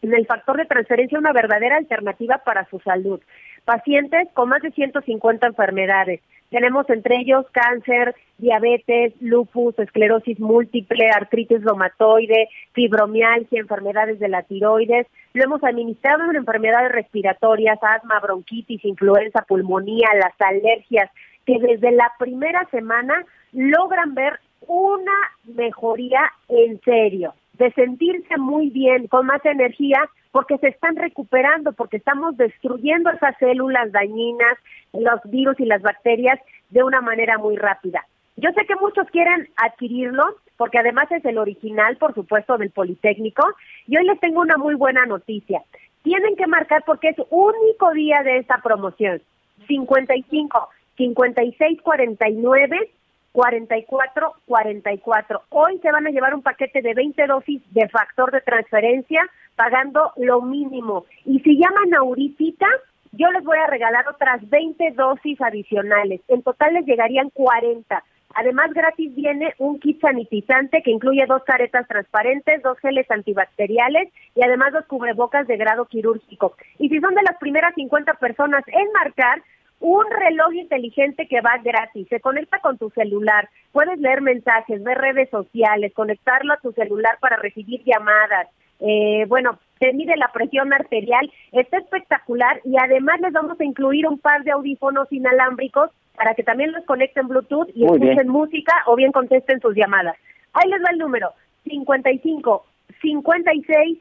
en 0.00 0.14
el 0.14 0.26
factor 0.26 0.56
de 0.56 0.64
transferencia 0.64 1.18
una 1.18 1.32
verdadera 1.32 1.76
alternativa 1.76 2.38
para 2.38 2.64
su 2.70 2.80
salud. 2.80 3.20
Pacientes 3.64 4.28
con 4.32 4.48
más 4.48 4.62
de 4.62 4.70
150 4.70 5.46
enfermedades, 5.46 6.20
Tenemos 6.52 6.88
entre 6.90 7.16
ellos 7.16 7.46
cáncer, 7.50 8.14
diabetes, 8.36 9.14
lupus, 9.22 9.78
esclerosis 9.78 10.38
múltiple, 10.38 11.08
artritis 11.08 11.64
reumatoide, 11.64 12.50
fibromialgia, 12.72 13.58
enfermedades 13.58 14.18
de 14.18 14.28
la 14.28 14.42
tiroides. 14.42 15.06
Lo 15.32 15.44
hemos 15.44 15.64
administrado 15.64 16.28
en 16.28 16.36
enfermedades 16.36 16.92
respiratorias, 16.92 17.78
asma, 17.80 18.20
bronquitis, 18.20 18.84
influenza, 18.84 19.46
pulmonía, 19.48 20.08
las 20.14 20.38
alergias, 20.40 21.10
que 21.46 21.58
desde 21.58 21.90
la 21.90 22.12
primera 22.18 22.68
semana 22.70 23.24
logran 23.54 24.14
ver 24.14 24.38
una 24.68 25.16
mejoría 25.56 26.20
en 26.50 26.78
serio, 26.82 27.32
de 27.54 27.72
sentirse 27.72 28.36
muy 28.36 28.68
bien, 28.68 29.06
con 29.06 29.24
más 29.24 29.42
energía, 29.46 30.02
porque 30.32 30.58
se 30.58 30.68
están 30.68 30.96
recuperando, 30.96 31.72
porque 31.72 31.98
estamos 31.98 32.36
destruyendo 32.36 33.10
esas 33.10 33.36
células 33.38 33.92
dañinas, 33.92 34.58
los 34.92 35.20
virus 35.24 35.60
y 35.60 35.66
las 35.66 35.82
bacterias 35.82 36.40
de 36.70 36.82
una 36.82 37.00
manera 37.00 37.38
muy 37.38 37.56
rápida. 37.56 38.04
Yo 38.36 38.50
sé 38.52 38.64
que 38.66 38.76
muchos 38.76 39.06
quieren 39.10 39.48
adquirirlo, 39.56 40.24
porque 40.56 40.78
además 40.78 41.12
es 41.12 41.24
el 41.26 41.36
original, 41.36 41.96
por 41.98 42.14
supuesto, 42.14 42.56
del 42.56 42.70
Politécnico, 42.70 43.46
y 43.86 43.98
hoy 43.98 44.06
les 44.06 44.18
tengo 44.20 44.40
una 44.40 44.56
muy 44.56 44.74
buena 44.74 45.04
noticia. 45.04 45.62
Tienen 46.02 46.34
que 46.34 46.46
marcar 46.46 46.82
porque 46.86 47.10
es 47.10 47.16
único 47.30 47.92
día 47.92 48.22
de 48.22 48.38
esta 48.38 48.58
promoción. 48.58 49.20
55 49.68 50.68
56 50.96 51.82
49 51.82 52.90
44 53.32 54.34
44. 54.46 55.42
Hoy 55.50 55.78
se 55.78 55.90
van 55.90 56.06
a 56.06 56.10
llevar 56.10 56.34
un 56.34 56.42
paquete 56.42 56.82
de 56.82 56.94
20 56.94 57.26
dosis 57.26 57.62
de 57.72 57.88
factor 57.88 58.30
de 58.30 58.40
transferencia 58.42 59.22
pagando 59.56 60.12
lo 60.16 60.42
mínimo. 60.42 61.04
Y 61.24 61.40
si 61.40 61.58
llaman 61.58 61.94
ahorita, 61.94 62.66
yo 63.12 63.30
les 63.30 63.44
voy 63.44 63.58
a 63.58 63.66
regalar 63.66 64.08
otras 64.08 64.48
20 64.48 64.92
dosis 64.92 65.40
adicionales. 65.40 66.20
En 66.28 66.42
total 66.42 66.74
les 66.74 66.86
llegarían 66.86 67.30
40. 67.30 68.02
Además, 68.34 68.72
gratis 68.72 69.14
viene 69.14 69.54
un 69.58 69.78
kit 69.78 70.00
sanitizante 70.00 70.82
que 70.82 70.90
incluye 70.90 71.26
dos 71.26 71.42
caretas 71.44 71.86
transparentes, 71.86 72.62
dos 72.62 72.78
geles 72.78 73.10
antibacteriales 73.10 74.08
y 74.34 74.42
además 74.42 74.72
dos 74.72 74.86
cubrebocas 74.86 75.46
de 75.46 75.58
grado 75.58 75.84
quirúrgico. 75.84 76.54
Y 76.78 76.88
si 76.88 76.98
son 77.00 77.14
de 77.14 77.22
las 77.22 77.36
primeras 77.38 77.74
50 77.74 78.14
personas 78.14 78.64
en 78.68 78.90
marcar, 78.92 79.42
un 79.82 80.04
reloj 80.08 80.54
inteligente 80.54 81.26
que 81.26 81.40
va 81.40 81.58
gratis, 81.62 82.06
se 82.08 82.20
conecta 82.20 82.60
con 82.60 82.78
tu 82.78 82.90
celular, 82.90 83.48
puedes 83.72 83.98
leer 83.98 84.22
mensajes, 84.22 84.82
ver 84.82 84.96
redes 84.96 85.28
sociales, 85.28 85.92
conectarlo 85.92 86.54
a 86.54 86.60
tu 86.60 86.72
celular 86.72 87.18
para 87.20 87.36
recibir 87.36 87.82
llamadas, 87.84 88.48
eh, 88.78 89.26
bueno, 89.28 89.58
te 89.80 89.92
mide 89.92 90.16
la 90.16 90.28
presión 90.32 90.72
arterial, 90.72 91.30
está 91.50 91.78
espectacular 91.78 92.60
y 92.64 92.76
además 92.80 93.20
les 93.20 93.32
vamos 93.32 93.60
a 93.60 93.64
incluir 93.64 94.06
un 94.06 94.18
par 94.18 94.44
de 94.44 94.52
audífonos 94.52 95.10
inalámbricos 95.12 95.90
para 96.16 96.34
que 96.34 96.44
también 96.44 96.70
los 96.72 96.84
conecten 96.84 97.26
Bluetooth 97.26 97.68
y 97.74 97.84
escuchen 97.84 98.28
música 98.28 98.72
o 98.86 98.94
bien 98.94 99.10
contesten 99.10 99.60
sus 99.60 99.74
llamadas. 99.74 100.16
Ahí 100.52 100.70
les 100.70 100.80
va 100.80 100.90
el 100.92 100.98
número, 100.98 101.32
55 101.64 102.64
56 103.00 103.98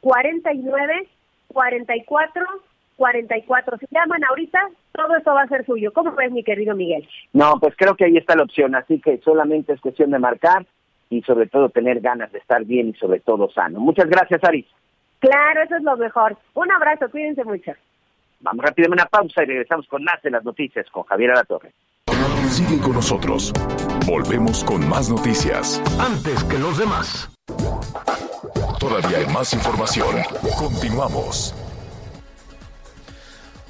49 0.00 1.08
44 1.52 2.46
44. 3.00 3.78
Si 3.78 3.86
llaman 3.90 4.22
ahorita, 4.24 4.58
todo 4.92 5.16
eso 5.16 5.32
va 5.32 5.42
a 5.42 5.48
ser 5.48 5.64
suyo. 5.64 5.90
¿Cómo 5.90 6.12
ves, 6.12 6.30
mi 6.30 6.44
querido 6.44 6.76
Miguel? 6.76 7.08
No, 7.32 7.58
pues 7.58 7.74
creo 7.74 7.96
que 7.96 8.04
ahí 8.04 8.18
está 8.18 8.36
la 8.36 8.42
opción, 8.42 8.74
así 8.74 9.00
que 9.00 9.18
solamente 9.24 9.72
es 9.72 9.80
cuestión 9.80 10.10
de 10.10 10.18
marcar 10.18 10.66
y 11.08 11.22
sobre 11.22 11.46
todo 11.46 11.70
tener 11.70 12.00
ganas 12.00 12.30
de 12.30 12.38
estar 12.38 12.62
bien 12.66 12.90
y 12.90 12.92
sobre 12.94 13.20
todo 13.20 13.50
sano. 13.50 13.80
Muchas 13.80 14.06
gracias, 14.06 14.44
Aris. 14.44 14.66
Claro, 15.18 15.62
eso 15.62 15.76
es 15.76 15.82
lo 15.82 15.96
mejor. 15.96 16.36
Un 16.52 16.70
abrazo, 16.70 17.10
cuídense 17.10 17.42
mucho. 17.42 17.72
Vamos 18.40 18.62
rápidamente 18.62 19.00
a 19.00 19.04
una 19.04 19.10
pausa 19.10 19.44
y 19.44 19.46
regresamos 19.46 19.86
con 19.86 20.04
más 20.04 20.20
de 20.22 20.32
las 20.32 20.44
noticias 20.44 20.86
con 20.90 21.04
Javier 21.04 21.30
Alatorre. 21.30 21.72
Sigue 22.50 22.82
con 22.82 22.92
nosotros. 22.92 23.50
Volvemos 24.06 24.62
con 24.62 24.86
más 24.86 25.08
noticias. 25.08 25.82
Antes 25.98 26.44
que 26.44 26.58
los 26.58 26.78
demás. 26.78 27.34
Todavía 28.78 29.18
hay 29.18 29.26
más 29.32 29.54
información. 29.54 30.16
Continuamos. 30.58 31.54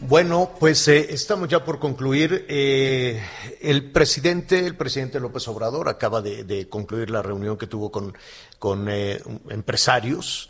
Bueno, 0.02 0.52
pues 0.58 0.88
eh, 0.88 1.08
estamos 1.12 1.46
ya 1.50 1.62
por 1.62 1.78
concluir. 1.78 2.46
Eh, 2.48 3.22
el 3.60 3.92
presidente, 3.92 4.64
el 4.64 4.74
presidente 4.74 5.20
López 5.20 5.46
Obrador, 5.48 5.90
acaba 5.90 6.22
de, 6.22 6.68
concluir 6.70 7.10
la 7.10 7.20
reunión 7.20 7.58
que 7.58 7.66
tuvo 7.66 7.92
con, 7.92 8.16
con 8.58 8.88
eh, 8.88 9.22
empresarios 9.50 10.48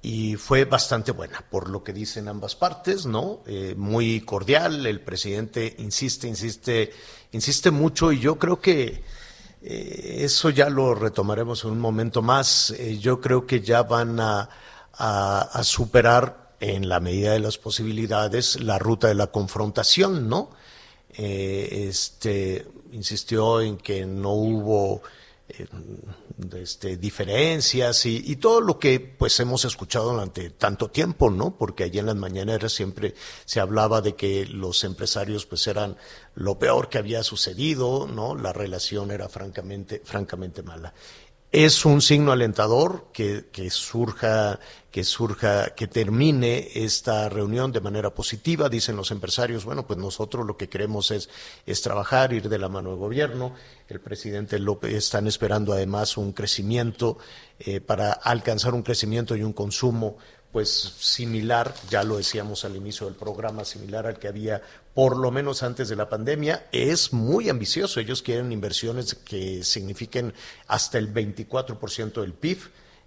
y 0.00 0.36
fue 0.36 0.64
bastante 0.64 1.10
buena, 1.10 1.44
por 1.50 1.70
lo 1.70 1.82
que 1.82 1.92
dicen 1.92 2.28
ambas 2.28 2.54
partes, 2.54 3.04
¿no? 3.04 3.42
muy 3.76 4.20
cordial. 4.20 4.86
El 4.86 5.00
presidente 5.00 5.74
insiste, 5.78 6.28
insiste, 6.28 6.92
insiste 7.32 7.70
mucho 7.72 8.12
y 8.12 8.20
yo 8.20 8.38
creo 8.38 8.60
que 8.60 9.02
eso 9.60 10.50
ya 10.50 10.68
lo 10.68 10.94
retomaremos 10.94 11.64
en 11.64 11.70
un 11.70 11.80
momento 11.80 12.22
más. 12.22 12.72
yo 13.00 13.20
creo 13.20 13.46
que 13.46 13.60
ya 13.60 13.82
van 13.82 14.20
a, 14.20 14.48
a 14.92 15.64
superar 15.64 16.43
en 16.72 16.88
la 16.88 16.98
medida 16.98 17.32
de 17.32 17.40
las 17.40 17.58
posibilidades, 17.58 18.58
la 18.60 18.78
ruta 18.78 19.08
de 19.08 19.14
la 19.14 19.26
confrontación, 19.26 20.30
¿no? 20.30 20.50
Eh, 21.12 21.86
este, 21.88 22.66
insistió 22.92 23.60
en 23.60 23.76
que 23.76 24.06
no 24.06 24.32
hubo 24.32 25.02
eh, 25.46 25.66
este, 26.56 26.96
diferencias 26.96 28.06
y, 28.06 28.36
todo 28.36 28.62
lo 28.62 28.78
que 28.78 28.98
pues 28.98 29.38
hemos 29.40 29.66
escuchado 29.66 30.12
durante 30.12 30.50
tanto 30.50 30.90
tiempo, 30.90 31.30
¿no? 31.30 31.54
Porque 31.56 31.84
allí 31.84 31.98
en 31.98 32.06
las 32.06 32.16
mañaneras 32.16 32.72
siempre 32.72 33.14
se 33.44 33.60
hablaba 33.60 34.00
de 34.00 34.14
que 34.16 34.46
los 34.46 34.84
empresarios 34.84 35.44
pues 35.44 35.66
eran 35.66 35.98
lo 36.34 36.58
peor 36.58 36.88
que 36.88 36.96
había 36.96 37.22
sucedido, 37.22 38.06
¿no? 38.06 38.34
La 38.34 38.54
relación 38.54 39.10
era 39.10 39.28
francamente, 39.28 40.00
francamente 40.02 40.62
mala. 40.62 40.94
Es 41.56 41.84
un 41.84 42.00
signo 42.00 42.32
alentador 42.32 43.12
que, 43.12 43.44
surja, 43.70 44.58
que 44.90 45.04
surja, 45.04 45.72
que 45.76 45.86
termine 45.86 46.68
esta 46.74 47.28
reunión 47.28 47.70
de 47.70 47.80
manera 47.80 48.12
positiva. 48.12 48.68
Dicen 48.68 48.96
los 48.96 49.12
empresarios, 49.12 49.64
bueno, 49.64 49.86
pues 49.86 49.96
nosotros 49.96 50.44
lo 50.44 50.56
que 50.56 50.68
queremos 50.68 51.12
es, 51.12 51.28
trabajar, 51.80 52.32
ir 52.32 52.48
de 52.48 52.58
la 52.58 52.68
mano 52.68 52.90
del 52.90 52.98
gobierno. 52.98 53.54
El 53.88 54.00
presidente 54.00 54.58
López 54.58 54.94
están 54.94 55.28
esperando 55.28 55.72
además 55.72 56.16
un 56.16 56.32
crecimiento 56.32 57.18
eh, 57.60 57.80
para 57.80 58.10
alcanzar 58.10 58.74
un 58.74 58.82
crecimiento 58.82 59.36
y 59.36 59.44
un 59.44 59.52
consumo 59.52 60.16
pues 60.50 60.70
similar, 60.98 61.74
ya 61.90 62.04
lo 62.04 62.16
decíamos 62.16 62.64
al 62.64 62.76
inicio 62.76 63.06
del 63.06 63.16
programa, 63.16 63.64
similar 63.64 64.06
al 64.06 64.20
que 64.20 64.28
había 64.28 64.62
por 64.94 65.16
lo 65.16 65.30
menos 65.32 65.62
antes 65.62 65.88
de 65.88 65.96
la 65.96 66.08
pandemia, 66.08 66.68
es 66.70 67.12
muy 67.12 67.48
ambicioso. 67.48 67.98
Ellos 67.98 68.22
quieren 68.22 68.52
inversiones 68.52 69.16
que 69.16 69.64
signifiquen 69.64 70.32
hasta 70.68 70.98
el 70.98 71.12
24% 71.12 72.20
del 72.20 72.32
PIB. 72.32 72.58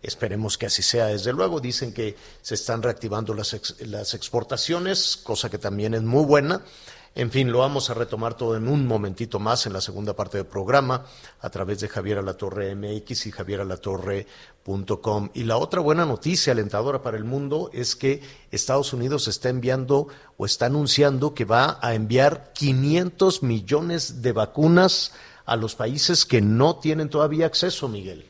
Esperemos 0.03 0.57
que 0.57 0.65
así 0.65 0.83
sea, 0.83 1.07
desde 1.07 1.31
luego. 1.31 1.61
Dicen 1.61 1.93
que 1.93 2.15
se 2.41 2.55
están 2.55 2.83
reactivando 2.83 3.33
las, 3.33 3.75
las 3.79 4.13
exportaciones, 4.13 5.17
cosa 5.17 5.49
que 5.49 5.57
también 5.57 5.93
es 5.93 6.03
muy 6.03 6.25
buena. 6.25 6.61
En 7.17 7.31
fin, 7.31 7.51
lo 7.51 7.57
vamos 7.57 7.89
a 7.89 7.95
retomar 7.95 8.35
todo 8.35 8.55
en 8.55 8.67
un 8.67 8.85
momentito 8.85 9.39
más 9.39 9.65
en 9.65 9.73
la 9.73 9.81
segunda 9.81 10.15
parte 10.15 10.37
del 10.37 10.45
programa 10.45 11.03
a 11.41 11.49
través 11.49 11.79
de 11.79 11.87
Javier 11.87 12.19
Alatorre 12.19 12.75
MX 12.75 13.25
y 13.25 13.31
javieralatorre.com. 13.31 15.29
Y 15.33 15.45
la 15.45 15.57
otra 15.57 15.81
buena 15.81 16.05
noticia 16.05 16.53
alentadora 16.53 17.01
para 17.01 17.17
el 17.17 17.23
mundo 17.23 17.71
es 17.73 17.95
que 17.95 18.21
Estados 18.51 18.93
Unidos 18.93 19.27
está 19.27 19.49
enviando 19.49 20.09
o 20.37 20.45
está 20.45 20.67
anunciando 20.67 21.33
que 21.33 21.45
va 21.45 21.79
a 21.81 21.95
enviar 21.95 22.53
500 22.53 23.41
millones 23.41 24.21
de 24.21 24.33
vacunas 24.33 25.19
a 25.47 25.55
los 25.55 25.73
países 25.73 26.23
que 26.23 26.43
no 26.43 26.77
tienen 26.77 27.09
todavía 27.09 27.47
acceso, 27.47 27.87
Miguel. 27.87 28.27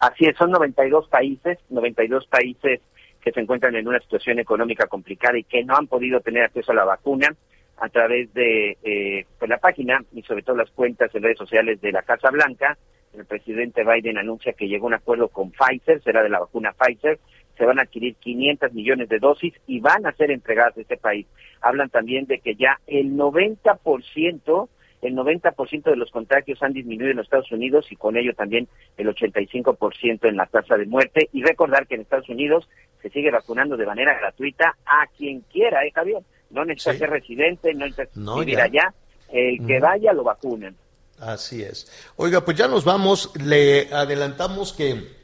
Así 0.00 0.24
es, 0.24 0.34
son 0.38 0.50
92 0.52 1.08
países, 1.08 1.58
92 1.68 2.26
países 2.28 2.80
que 3.20 3.32
se 3.32 3.40
encuentran 3.40 3.76
en 3.76 3.86
una 3.86 4.00
situación 4.00 4.38
económica 4.38 4.86
complicada 4.86 5.36
y 5.36 5.44
que 5.44 5.62
no 5.62 5.76
han 5.76 5.88
podido 5.88 6.22
tener 6.22 6.44
acceso 6.44 6.72
a 6.72 6.74
la 6.74 6.86
vacuna 6.86 7.36
a 7.80 7.88
través 7.88 8.32
de 8.34 8.76
eh, 8.82 9.24
pues 9.38 9.48
la 9.48 9.58
página 9.58 10.02
y 10.12 10.22
sobre 10.22 10.42
todo 10.42 10.56
las 10.56 10.70
cuentas 10.70 11.14
en 11.14 11.22
redes 11.22 11.38
sociales 11.38 11.80
de 11.80 11.92
la 11.92 12.02
Casa 12.02 12.30
Blanca. 12.30 12.76
El 13.14 13.24
presidente 13.24 13.84
Biden 13.84 14.18
anuncia 14.18 14.52
que 14.52 14.68
llegó 14.68 14.86
a 14.86 14.88
un 14.88 14.94
acuerdo 14.94 15.28
con 15.28 15.50
Pfizer, 15.50 16.02
será 16.02 16.22
de 16.22 16.28
la 16.28 16.40
vacuna 16.40 16.72
Pfizer, 16.72 17.18
se 17.56 17.64
van 17.64 17.78
a 17.78 17.82
adquirir 17.82 18.14
500 18.16 18.72
millones 18.72 19.08
de 19.08 19.18
dosis 19.18 19.52
y 19.66 19.80
van 19.80 20.06
a 20.06 20.12
ser 20.12 20.30
entregadas 20.30 20.76
a 20.76 20.80
este 20.80 20.96
país. 20.96 21.26
Hablan 21.60 21.90
también 21.90 22.26
de 22.26 22.38
que 22.38 22.54
ya 22.54 22.78
el 22.86 23.16
90%, 23.16 24.68
el 25.02 25.14
90% 25.14 25.82
de 25.82 25.96
los 25.96 26.10
contagios 26.10 26.62
han 26.62 26.72
disminuido 26.72 27.10
en 27.10 27.16
los 27.16 27.26
Estados 27.26 27.50
Unidos 27.50 27.90
y 27.90 27.96
con 27.96 28.16
ello 28.16 28.32
también 28.34 28.68
el 28.96 29.08
85% 29.08 30.28
en 30.28 30.36
la 30.36 30.46
tasa 30.46 30.76
de 30.76 30.86
muerte. 30.86 31.28
Y 31.32 31.42
recordar 31.42 31.86
que 31.86 31.96
en 31.96 32.02
Estados 32.02 32.28
Unidos 32.28 32.68
se 33.02 33.10
sigue 33.10 33.30
vacunando 33.30 33.76
de 33.76 33.86
manera 33.86 34.16
gratuita 34.18 34.76
a 34.86 35.06
quien 35.16 35.40
quiera, 35.40 35.84
¿eh, 35.84 35.92
Javier? 35.92 36.22
No 36.50 36.64
necesita 36.64 36.96
ser 36.96 37.10
residente, 37.10 37.74
no 37.74 37.86
necesita 37.86 38.34
vivir 38.38 38.60
allá, 38.60 38.94
el 39.28 39.66
que 39.66 39.80
vaya 39.80 40.12
lo 40.12 40.24
vacunan. 40.24 40.76
Así 41.20 41.62
es. 41.62 41.90
Oiga, 42.16 42.44
pues 42.44 42.56
ya 42.56 42.68
nos 42.68 42.84
vamos, 42.84 43.32
le 43.34 43.92
adelantamos 43.92 44.72
que, 44.72 45.16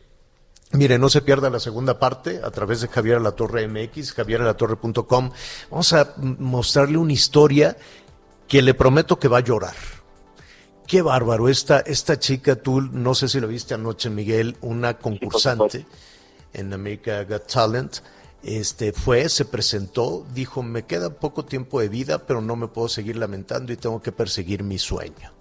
mire, 0.72 0.98
no 0.98 1.08
se 1.08 1.22
pierda 1.22 1.50
la 1.50 1.60
segunda 1.60 1.98
parte 1.98 2.40
a 2.42 2.50
través 2.50 2.80
de 2.80 2.88
Javier 2.88 3.20
Torre 3.32 3.68
MX, 3.68 4.12
javieralatorre.com. 4.12 5.30
Vamos 5.70 5.92
a 5.92 6.14
mostrarle 6.16 6.98
una 6.98 7.12
historia 7.12 7.76
que 8.48 8.60
le 8.60 8.74
prometo 8.74 9.18
que 9.18 9.28
va 9.28 9.38
a 9.38 9.40
llorar. 9.40 9.74
Qué 10.86 11.00
bárbaro, 11.00 11.48
esta, 11.48 11.80
esta 11.80 12.18
chica, 12.18 12.56
tú 12.56 12.82
no 12.82 13.14
sé 13.14 13.28
si 13.28 13.40
lo 13.40 13.48
viste 13.48 13.72
anoche, 13.72 14.10
Miguel, 14.10 14.56
una 14.60 14.98
concursante 14.98 15.86
en 16.52 16.72
America 16.72 17.24
Got 17.24 17.46
Talent, 17.50 17.96
este, 18.44 18.92
fue, 18.92 19.28
se 19.28 19.44
presentó, 19.44 20.26
dijo, 20.34 20.62
me 20.62 20.84
queda 20.84 21.10
poco 21.10 21.44
tiempo 21.44 21.80
de 21.80 21.88
vida, 21.88 22.26
pero 22.26 22.40
no 22.40 22.56
me 22.56 22.68
puedo 22.68 22.88
seguir 22.88 23.16
lamentando 23.16 23.72
y 23.72 23.76
tengo 23.76 24.02
que 24.02 24.12
perseguir 24.12 24.62
mi 24.62 24.78
sueño. 24.78 25.32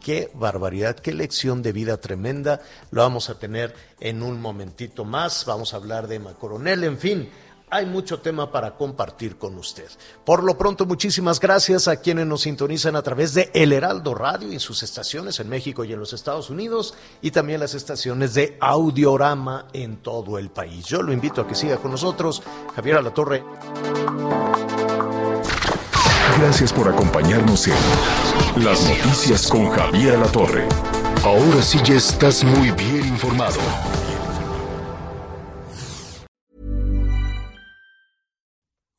Qué 0.00 0.30
barbaridad, 0.34 0.96
qué 0.96 1.12
lección 1.12 1.60
de 1.60 1.72
vida 1.72 1.98
tremenda. 1.98 2.62
Lo 2.90 3.02
vamos 3.02 3.28
a 3.28 3.38
tener 3.38 3.74
en 4.00 4.22
un 4.22 4.40
momentito 4.40 5.04
más. 5.04 5.44
Vamos 5.44 5.74
a 5.74 5.76
hablar 5.76 6.08
de 6.08 6.16
Emma 6.16 6.32
Coronel, 6.34 6.84
en 6.84 6.96
fin 6.96 7.28
hay 7.70 7.86
mucho 7.86 8.20
tema 8.20 8.50
para 8.50 8.76
compartir 8.76 9.38
con 9.38 9.56
usted. 9.56 9.88
Por 10.24 10.42
lo 10.42 10.58
pronto, 10.58 10.86
muchísimas 10.86 11.38
gracias 11.38 11.88
a 11.88 11.96
quienes 11.96 12.26
nos 12.26 12.42
sintonizan 12.42 12.96
a 12.96 13.02
través 13.02 13.32
de 13.34 13.50
El 13.54 13.72
Heraldo 13.72 14.14
Radio 14.14 14.52
y 14.52 14.58
sus 14.58 14.82
estaciones 14.82 15.38
en 15.40 15.48
México 15.48 15.84
y 15.84 15.92
en 15.92 16.00
los 16.00 16.12
Estados 16.12 16.50
Unidos 16.50 16.94
y 17.22 17.30
también 17.30 17.60
las 17.60 17.74
estaciones 17.74 18.34
de 18.34 18.58
Audiorama 18.60 19.68
en 19.72 19.98
todo 19.98 20.38
el 20.38 20.50
país. 20.50 20.86
Yo 20.86 21.02
lo 21.02 21.12
invito 21.12 21.40
a 21.40 21.46
que 21.46 21.54
siga 21.54 21.76
con 21.76 21.92
nosotros, 21.92 22.42
Javier 22.74 22.96
Alatorre. 22.96 23.44
Gracias 26.38 26.72
por 26.72 26.88
acompañarnos 26.88 27.68
en 27.68 28.64
Las 28.64 28.88
Noticias 28.88 29.46
con 29.46 29.70
Javier 29.70 30.14
Alatorre. 30.14 30.66
Ahora 31.24 31.62
sí 31.62 31.78
ya 31.84 31.94
estás 31.94 32.42
muy 32.44 32.70
bien 32.70 33.06
informado. 33.06 33.60